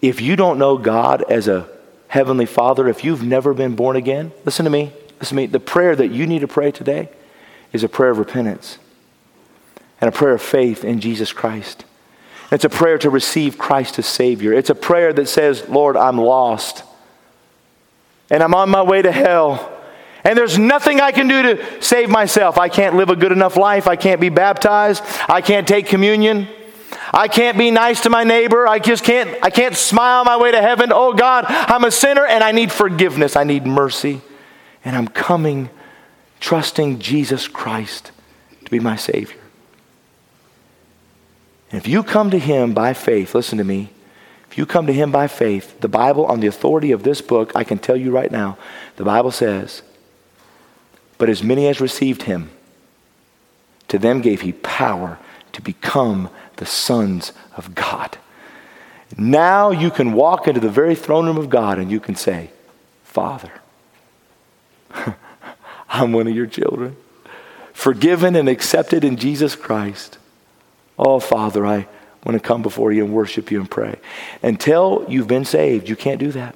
if 0.00 0.20
you 0.20 0.36
don't 0.36 0.58
know 0.58 0.78
God 0.78 1.22
as 1.30 1.48
a 1.48 1.68
heavenly 2.08 2.46
Father, 2.46 2.88
if 2.88 3.04
you've 3.04 3.22
never 3.22 3.54
been 3.54 3.76
born 3.76 3.96
again, 3.96 4.32
listen 4.44 4.64
to 4.64 4.70
me. 4.70 4.92
Listen 5.20 5.36
to 5.36 5.42
me. 5.42 5.46
The 5.46 5.60
prayer 5.60 5.94
that 5.94 6.08
you 6.08 6.26
need 6.26 6.40
to 6.40 6.48
pray 6.48 6.70
today 6.70 7.08
is 7.72 7.84
a 7.84 7.88
prayer 7.88 8.10
of 8.10 8.18
repentance 8.18 8.78
and 10.00 10.08
a 10.08 10.12
prayer 10.12 10.34
of 10.34 10.42
faith 10.42 10.84
in 10.84 11.00
Jesus 11.00 11.32
Christ. 11.32 11.84
It's 12.50 12.64
a 12.64 12.68
prayer 12.68 12.98
to 12.98 13.10
receive 13.10 13.58
Christ 13.58 13.98
as 13.98 14.06
Savior. 14.06 14.52
It's 14.52 14.70
a 14.70 14.74
prayer 14.74 15.12
that 15.12 15.28
says, 15.28 15.68
Lord, 15.68 15.96
I'm 15.96 16.18
lost 16.18 16.82
and 18.28 18.42
I'm 18.42 18.54
on 18.54 18.70
my 18.70 18.82
way 18.82 19.02
to 19.02 19.12
hell. 19.12 19.76
And 20.24 20.36
there's 20.36 20.58
nothing 20.58 21.00
I 21.00 21.12
can 21.12 21.28
do 21.28 21.42
to 21.42 21.82
save 21.82 22.08
myself. 22.08 22.58
I 22.58 22.68
can't 22.68 22.96
live 22.96 23.08
a 23.08 23.16
good 23.16 23.32
enough 23.32 23.56
life. 23.56 23.86
I 23.86 23.96
can't 23.96 24.20
be 24.20 24.28
baptized. 24.28 25.02
I 25.28 25.40
can't 25.40 25.66
take 25.66 25.86
communion. 25.86 26.48
I 27.12 27.28
can't 27.28 27.58
be 27.58 27.70
nice 27.70 28.02
to 28.02 28.10
my 28.10 28.24
neighbor. 28.24 28.66
I 28.68 28.78
just 28.78 29.04
can't 29.04 29.36
I 29.42 29.50
can't 29.50 29.76
smile 29.76 30.24
my 30.24 30.36
way 30.36 30.52
to 30.52 30.60
heaven. 30.60 30.92
Oh 30.92 31.12
God, 31.12 31.44
I'm 31.48 31.84
a 31.84 31.90
sinner 31.90 32.24
and 32.24 32.42
I 32.42 32.52
need 32.52 32.70
forgiveness. 32.70 33.36
I 33.36 33.44
need 33.44 33.66
mercy. 33.66 34.20
And 34.84 34.96
I'm 34.96 35.08
coming 35.08 35.70
trusting 36.38 37.00
Jesus 37.00 37.48
Christ 37.48 38.12
to 38.64 38.70
be 38.70 38.80
my 38.80 38.96
savior. 38.96 39.40
And 41.70 41.80
if 41.80 41.86
you 41.86 42.02
come 42.02 42.30
to 42.30 42.38
him 42.38 42.74
by 42.74 42.94
faith, 42.94 43.34
listen 43.34 43.58
to 43.58 43.64
me. 43.64 43.90
If 44.50 44.58
you 44.58 44.66
come 44.66 44.86
to 44.86 44.92
him 44.92 45.12
by 45.12 45.28
faith, 45.28 45.80
the 45.80 45.88
Bible 45.88 46.26
on 46.26 46.40
the 46.40 46.48
authority 46.48 46.90
of 46.90 47.04
this 47.04 47.20
book, 47.20 47.52
I 47.54 47.62
can 47.62 47.78
tell 47.78 47.96
you 47.96 48.10
right 48.10 48.32
now, 48.32 48.58
the 48.96 49.04
Bible 49.04 49.30
says 49.30 49.82
but 51.20 51.28
as 51.28 51.42
many 51.42 51.68
as 51.68 51.82
received 51.82 52.22
him, 52.22 52.50
to 53.88 53.98
them 53.98 54.22
gave 54.22 54.40
he 54.40 54.52
power 54.52 55.18
to 55.60 55.64
become 55.64 56.30
the 56.56 56.66
sons 56.66 57.32
of 57.56 57.74
God. 57.74 58.16
Now 59.16 59.70
you 59.70 59.90
can 59.90 60.12
walk 60.12 60.48
into 60.48 60.60
the 60.60 60.70
very 60.70 60.94
throne 60.94 61.26
room 61.26 61.36
of 61.36 61.50
God 61.50 61.78
and 61.78 61.90
you 61.90 62.00
can 62.00 62.14
say, 62.14 62.50
Father, 63.04 63.52
I'm 65.88 66.12
one 66.12 66.26
of 66.26 66.34
your 66.34 66.46
children, 66.46 66.96
forgiven 67.72 68.36
and 68.36 68.48
accepted 68.48 69.04
in 69.04 69.16
Jesus 69.16 69.56
Christ. 69.56 70.18
Oh, 70.98 71.18
Father, 71.18 71.66
I 71.66 71.86
want 72.24 72.40
to 72.40 72.40
come 72.40 72.62
before 72.62 72.92
you 72.92 73.04
and 73.04 73.12
worship 73.12 73.50
you 73.50 73.60
and 73.60 73.70
pray. 73.70 73.98
Until 74.42 75.04
you've 75.08 75.28
been 75.28 75.44
saved, 75.44 75.88
you 75.88 75.96
can't 75.96 76.20
do 76.20 76.32
that. 76.32 76.54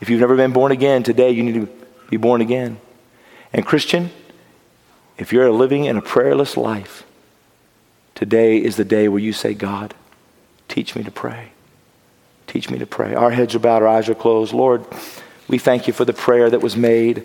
If 0.00 0.10
you've 0.10 0.20
never 0.20 0.36
been 0.36 0.52
born 0.52 0.72
again, 0.72 1.02
today 1.02 1.30
you 1.30 1.42
need 1.42 1.54
to 1.54 1.68
be 2.10 2.16
born 2.16 2.40
again. 2.40 2.78
And, 3.52 3.64
Christian, 3.64 4.10
if 5.18 5.32
you're 5.32 5.50
living 5.50 5.84
in 5.84 5.96
a 5.96 6.02
prayerless 6.02 6.56
life, 6.56 7.04
today 8.14 8.58
is 8.58 8.76
the 8.76 8.84
day 8.84 9.08
where 9.08 9.20
you 9.20 9.32
say, 9.32 9.54
God, 9.54 9.94
teach 10.68 10.94
me 10.96 11.02
to 11.02 11.10
pray. 11.10 11.52
Teach 12.46 12.70
me 12.70 12.78
to 12.78 12.86
pray. 12.86 13.14
Our 13.14 13.30
heads 13.30 13.54
are 13.54 13.58
bowed, 13.58 13.82
our 13.82 13.88
eyes 13.88 14.08
are 14.08 14.14
closed. 14.14 14.52
Lord, 14.52 14.84
we 15.48 15.58
thank 15.58 15.86
you 15.86 15.92
for 15.92 16.04
the 16.04 16.12
prayer 16.12 16.50
that 16.50 16.60
was 16.60 16.76
made. 16.76 17.24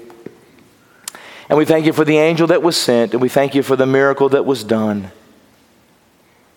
And 1.50 1.58
we 1.58 1.66
thank 1.66 1.86
you 1.86 1.94
for 1.94 2.06
the 2.06 2.18
angel 2.18 2.48
that 2.48 2.62
was 2.62 2.78
sent. 2.78 3.14
And 3.14 3.22
we 3.22 3.30
thank 3.30 3.56
you 3.56 3.64
for 3.64 3.76
the 3.76 3.86
miracle 3.86 4.30
that 4.30 4.46
was 4.46 4.64
done. 4.64 5.12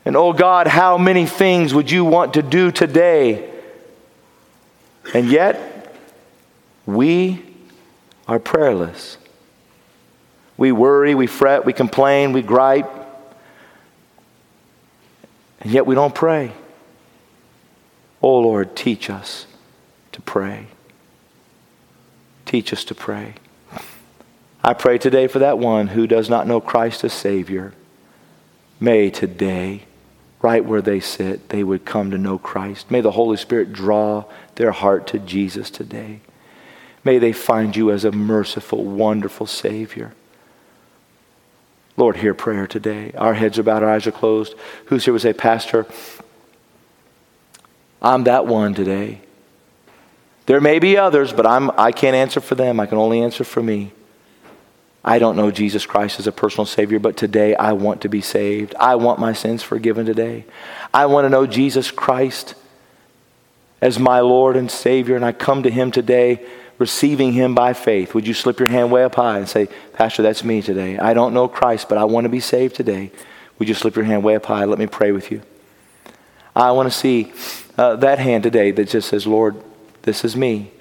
And 0.05 0.17
oh 0.17 0.33
God, 0.33 0.67
how 0.67 0.99
many 0.99 1.27
things 1.27 1.73
would 1.73 1.91
you 1.91 2.05
want 2.05 2.35
to 2.35 2.43
do 2.43 2.71
today? 2.71 3.51
And 5.15 5.29
yet, 5.31 5.97
we 6.87 7.43
are 8.27 8.39
prayerless. 8.39 9.19
We 10.57 10.73
worry, 10.73 11.15
we 11.15 11.27
fret, 11.27 11.65
we 11.65 11.73
complain, 11.73 12.33
we 12.33 12.43
gripe, 12.43 13.02
and 15.63 15.71
yet 15.71 15.87
we 15.87 15.95
don't 15.95 16.15
pray. 16.15 16.53
Oh 18.21 18.41
Lord, 18.41 18.75
teach 18.77 19.09
us 19.09 19.47
to 20.11 20.21
pray. 20.21 20.67
Teach 22.45 22.73
us 22.73 22.85
to 22.85 22.95
pray. 22.95 23.35
I 24.63 24.75
pray 24.75 24.99
today 24.99 25.29
for 25.29 25.39
that 25.39 25.59
one 25.59 25.89
who 25.89 26.07
does 26.07 26.29
not 26.29 26.47
know 26.47 26.61
Christ 26.61 27.05
as 27.05 27.13
Savior. 27.13 27.73
May 28.81 29.11
today, 29.11 29.85
right 30.41 30.65
where 30.65 30.83
they 30.83 31.01
sit, 31.01 31.49
they 31.49 31.63
would 31.63 31.85
come 31.85 32.11
to 32.11 32.19
know 32.19 32.39
Christ. 32.39 32.91
May 32.91 33.01
the 33.01 33.13
Holy 33.13 33.37
Spirit 33.37 33.73
draw 33.73 34.25
their 34.57 34.73
heart 34.73 35.07
to 35.09 35.21
Jesus 35.21 35.71
today. 35.71 36.21
May 37.05 37.19
they 37.19 37.33
find 37.33 37.77
you 37.77 37.91
as 37.91 38.05
a 38.05 38.13
merciful, 38.13 38.85
wonderful 38.85 39.47
Savior. 39.47 40.13
Lord, 41.97 42.17
hear 42.17 42.35
prayer 42.35 42.67
today. 42.67 43.13
Our 43.17 43.35
heads 43.35 43.59
are 43.59 43.63
bowed, 43.63 43.83
our 43.83 43.91
eyes 43.91 44.07
are 44.07 44.13
closed. 44.13 44.55
Who's 44.87 45.05
here 45.05 45.13
would 45.13 45.23
say, 45.23 45.33
Pastor, 45.33 45.87
I'm 48.01 48.25
that 48.25 48.47
one 48.47 48.75
today. 48.75 49.21
There 50.47 50.61
may 50.61 50.79
be 50.79 50.97
others, 50.97 51.33
but 51.33 51.47
I'm, 51.47 51.71
I 51.79 51.93
can't 51.93 52.17
answer 52.17 52.41
for 52.41 52.55
them. 52.55 52.81
I 52.81 52.87
can 52.87 52.99
only 52.99 53.23
answer 53.23 53.45
for 53.45 53.63
me. 53.63 53.93
I 55.05 55.19
don't 55.19 55.37
know 55.37 55.51
Jesus 55.51 55.85
Christ 55.85 56.19
as 56.19 56.27
a 56.27 56.33
personal 56.33 56.67
Savior, 56.67 56.99
but 56.99 57.17
today 57.17 57.55
I 57.57 57.73
want 57.73 58.03
to 58.03 58.09
be 58.09 58.21
saved. 58.21 58.75
I 58.79 58.95
want 58.97 59.19
my 59.19 59.33
sins 59.33 59.63
forgiven 59.63 60.07
today. 60.07 60.45
I 60.95 61.07
want 61.07 61.25
to 61.27 61.29
know 61.29 61.47
Jesus 61.47 61.91
Christ 61.91 62.55
as 63.81 63.99
my 63.99 64.21
Lord 64.21 64.57
and 64.57 64.71
Savior, 64.71 65.17
and 65.17 65.25
I 65.25 65.33
come 65.33 65.65
to 65.65 65.71
Him 65.71 65.91
today 65.91 66.47
receiving 66.83 67.33
Him 67.33 67.55
by 67.55 67.75
faith, 67.75 68.13
would 68.13 68.27
you 68.27 68.35
slip 68.35 68.59
your 68.59 68.67
hand 68.67 68.91
way 68.91 69.05
up 69.05 69.15
high 69.15 69.39
and 69.39 69.49
say, 69.49 69.69
Pastor, 69.93 70.23
that's 70.23 70.43
me 70.43 70.61
today. 70.61 70.99
I 70.99 71.15
don't 71.15 71.33
know 71.33 71.47
Christ, 71.47 71.89
but 71.89 71.97
I 71.97 72.05
want 72.05 72.25
to 72.25 72.29
be 72.29 72.41
saved 72.41 72.75
today. 72.75 73.13
Would 73.59 73.69
you 73.69 73.75
slip 73.75 73.95
your 73.95 74.05
hand 74.05 74.25
way 74.25 74.35
up 74.35 74.47
high? 74.47 74.65
Let 74.65 74.81
me 74.81 74.89
pray 74.89 75.13
with 75.13 75.31
you. 75.31 75.43
I 76.57 76.73
want 76.73 76.91
to 76.91 76.99
see 76.99 77.33
uh, 77.79 77.95
that 77.97 78.19
hand 78.19 78.43
today 78.43 78.73
that 78.73 78.89
just 78.89 79.09
says, 79.09 79.29
Lord, 79.29 79.63
this 80.03 80.25
is 80.25 80.35
me. 80.37 80.73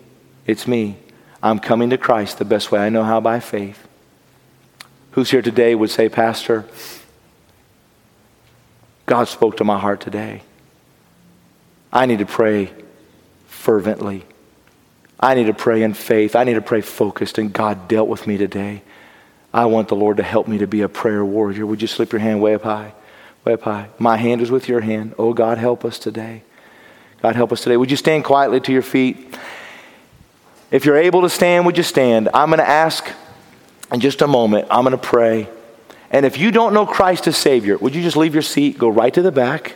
It's 0.48 0.68
me. 0.68 0.98
I'm 1.44 1.60
coming 1.60 1.92
to 1.92 1.98
Christ 2.00 2.40
the 2.40 2.46
best 2.46 2.72
way 2.72 2.80
I 2.80 2.90
know 2.90 3.04
how 3.04 3.22
by 3.22 3.40
faith. 3.40 3.88
Who's 5.12 5.30
here 5.30 5.44
today 5.44 5.76
would 5.76 5.92
say, 5.92 6.10
Pastor, 6.10 6.66
God 9.06 9.28
spoke 9.28 9.58
to 9.58 9.64
my 9.64 9.78
heart 9.78 10.02
today. 10.02 10.42
I 11.94 12.08
need 12.08 12.20
to 12.20 12.26
pray 12.26 12.72
fervently. 13.48 14.26
I 15.22 15.36
need 15.36 15.46
to 15.46 15.54
pray 15.54 15.84
in 15.84 15.94
faith. 15.94 16.36
I 16.36 16.44
need 16.44 16.56
to 16.56 16.62
pray 16.62 16.82
focused, 16.82 17.38
and 17.38 17.54
God 17.54 17.88
dealt 17.88 18.08
with 18.08 18.26
me 18.26 18.38
today. 18.38 18.82
I 19.54 19.66
want 19.66 19.90
the 19.90 19.96
Lord 19.96 20.18
to 20.18 20.24
help 20.24 20.48
me 20.48 20.58
to 20.60 20.68
be 20.68 20.82
a 20.82 20.90
prayer 20.90 21.24
warrior. 21.24 21.66
Would 21.66 21.82
you 21.82 21.88
slip 21.88 22.12
your 22.12 22.20
hand 22.20 22.42
way 22.42 22.56
up 22.56 22.64
high? 22.64 22.94
Way 23.46 23.54
up 23.54 23.62
high. 23.62 23.90
My 24.00 24.18
hand 24.18 24.42
is 24.42 24.50
with 24.50 24.68
your 24.68 24.82
hand. 24.82 25.14
Oh, 25.18 25.34
God, 25.34 25.58
help 25.58 25.84
us 25.84 26.00
today. 26.00 26.44
God, 27.22 27.36
help 27.36 27.52
us 27.52 27.62
today. 27.62 27.78
Would 27.78 27.92
you 27.92 27.98
stand 27.98 28.24
quietly 28.24 28.60
to 28.62 28.72
your 28.72 28.82
feet? 28.82 29.36
If 30.72 30.86
you're 30.86 30.98
able 30.98 31.22
to 31.22 31.30
stand, 31.30 31.66
would 31.66 31.78
you 31.78 31.84
stand? 31.84 32.30
I'm 32.34 32.50
going 32.50 32.60
to 32.60 32.68
ask 32.68 33.08
in 33.92 34.00
just 34.00 34.22
a 34.22 34.28
moment, 34.28 34.68
I'm 34.72 34.84
going 34.84 34.92
to 34.92 34.98
pray. 34.98 35.50
And 36.10 36.26
if 36.26 36.38
you 36.38 36.52
don't 36.52 36.74
know 36.74 36.86
Christ 36.86 37.28
as 37.28 37.38
Savior, 37.38 37.78
would 37.78 37.94
you 37.94 38.02
just 38.02 38.18
leave 38.18 38.34
your 38.34 38.42
seat, 38.42 38.78
go 38.78 38.88
right 38.88 39.14
to 39.14 39.22
the 39.22 39.32
back? 39.32 39.76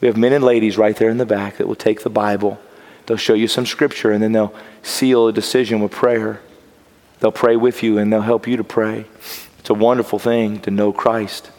We 0.00 0.08
have 0.08 0.16
men 0.16 0.32
and 0.32 0.44
ladies 0.44 0.76
right 0.76 0.96
there 0.96 1.08
in 1.08 1.18
the 1.18 1.26
back 1.26 1.56
that 1.56 1.68
will 1.68 1.76
take 1.76 2.02
the 2.02 2.10
Bible. 2.10 2.58
They'll 3.06 3.16
show 3.16 3.34
you 3.34 3.48
some 3.48 3.66
scripture 3.66 4.10
and 4.10 4.22
then 4.22 4.32
they'll 4.32 4.54
seal 4.82 5.28
a 5.28 5.32
decision 5.32 5.80
with 5.80 5.92
prayer. 5.92 6.40
They'll 7.20 7.32
pray 7.32 7.56
with 7.56 7.82
you 7.82 7.98
and 7.98 8.12
they'll 8.12 8.20
help 8.20 8.46
you 8.46 8.56
to 8.56 8.64
pray. 8.64 9.06
It's 9.58 9.70
a 9.70 9.74
wonderful 9.74 10.18
thing 10.18 10.60
to 10.60 10.70
know 10.70 10.92
Christ. 10.92 11.50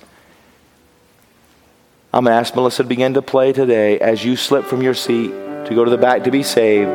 I'm 2.13 2.23
going 2.23 2.33
to 2.33 2.39
ask 2.39 2.55
Melissa 2.55 2.83
to 2.83 2.89
begin 2.89 3.15
to 3.15 3.21
play 3.21 3.51
today 3.51 3.99
as 3.99 4.23
you 4.23 4.35
slip 4.35 4.65
from 4.65 4.81
your 4.81 4.93
seat 4.93 5.29
to 5.29 5.71
go 5.73 5.83
to 5.83 5.91
the 5.91 5.97
back 5.97 6.23
to 6.23 6.31
be 6.31 6.43
saved. 6.43 6.89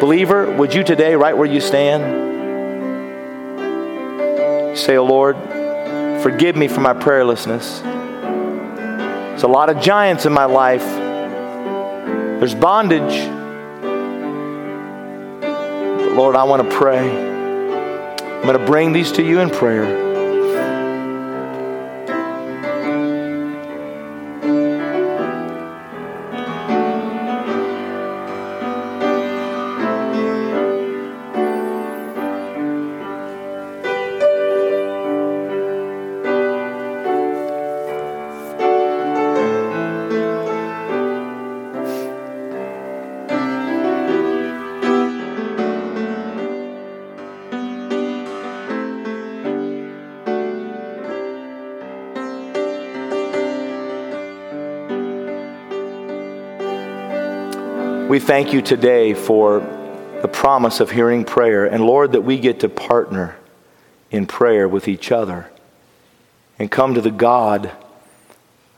Believer, 0.00 0.50
would 0.56 0.74
you 0.74 0.82
today, 0.82 1.14
right 1.14 1.36
where 1.36 1.46
you 1.46 1.60
stand, 1.60 2.02
say, 4.76 4.96
oh 4.96 5.04
Lord, 5.04 5.36
forgive 6.22 6.56
me 6.56 6.66
for 6.66 6.80
my 6.80 6.94
prayerlessness. 6.94 7.82
There's 7.82 9.44
a 9.44 9.48
lot 9.48 9.68
of 9.70 9.80
giants 9.80 10.26
in 10.26 10.32
my 10.32 10.46
life. 10.46 10.84
There's 12.40 12.54
bondage. 12.54 13.41
Lord, 16.14 16.36
I 16.36 16.44
want 16.44 16.68
to 16.68 16.76
pray. 16.76 17.10
I'm 17.10 18.42
going 18.42 18.58
to 18.58 18.66
bring 18.66 18.92
these 18.92 19.12
to 19.12 19.22
you 19.22 19.40
in 19.40 19.48
prayer. 19.48 20.11
We 58.12 58.20
thank 58.20 58.52
you 58.52 58.60
today 58.60 59.14
for 59.14 59.60
the 60.20 60.28
promise 60.28 60.80
of 60.80 60.90
hearing 60.90 61.24
prayer. 61.24 61.64
And 61.64 61.82
Lord, 61.86 62.12
that 62.12 62.20
we 62.20 62.38
get 62.38 62.60
to 62.60 62.68
partner 62.68 63.36
in 64.10 64.26
prayer 64.26 64.68
with 64.68 64.86
each 64.86 65.10
other 65.10 65.50
and 66.58 66.70
come 66.70 66.92
to 66.92 67.00
the 67.00 67.10
God 67.10 67.72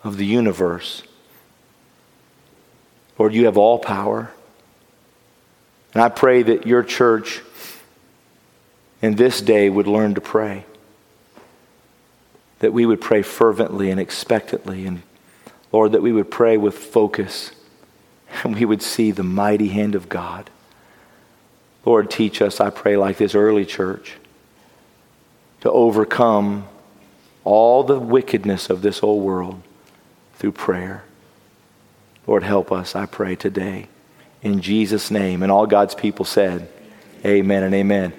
of 0.05 0.19
the 0.19 0.25
universe. 0.25 1.03
Lord, 3.19 3.35
you 3.35 3.47
have 3.47 3.59
all 3.59 3.81
power. 3.81 4.31
And 5.95 6.01
I 6.01 6.11
pray 6.11 6.45
that 6.45 6.65
your 6.65 6.85
church 6.85 7.43
in 9.03 9.17
this 9.17 9.41
day 9.41 9.69
would 9.69 9.89
learn 9.89 10.15
to 10.15 10.21
pray. 10.21 10.65
That 12.61 12.73
we 12.73 12.87
would 12.87 13.01
pray 13.01 13.23
fervently 13.23 13.91
and 13.91 13.99
expectantly. 13.99 14.87
And 14.87 15.03
Lord, 15.73 15.91
that 15.91 16.03
we 16.03 16.13
would 16.13 16.31
pray 16.31 16.57
with 16.57 16.79
focus 16.79 17.51
and 18.43 18.57
we 18.57 18.65
would 18.65 18.83
see 18.83 19.11
the 19.11 19.23
mighty 19.23 19.69
hand 19.69 19.95
of 19.95 20.09
God. 20.09 20.51
Lord, 21.85 22.11
teach 22.11 22.41
us, 22.41 22.61
I 22.61 22.71
pray, 22.71 22.97
like 22.97 23.19
this 23.19 23.35
early 23.35 23.65
church, 23.65 24.15
to 25.61 25.71
overcome 25.71 26.67
all 27.45 27.85
the 27.85 27.99
wickedness 27.99 28.71
of 28.71 28.83
this 28.83 29.03
old 29.03 29.23
world 29.23 29.61
through 30.37 30.53
prayer. 30.53 31.05
Lord, 32.27 32.43
help 32.43 32.73
us, 32.73 32.97
I 32.97 33.07
pray, 33.07 33.37
today. 33.37 33.89
In 34.43 34.61
Jesus' 34.61 35.11
name. 35.11 35.43
And 35.43 35.53
all 35.53 35.67
God's 35.67 35.95
people 35.95 36.25
said, 36.25 36.69
Amen 37.25 37.63
and 37.63 37.75
amen. 37.75 38.13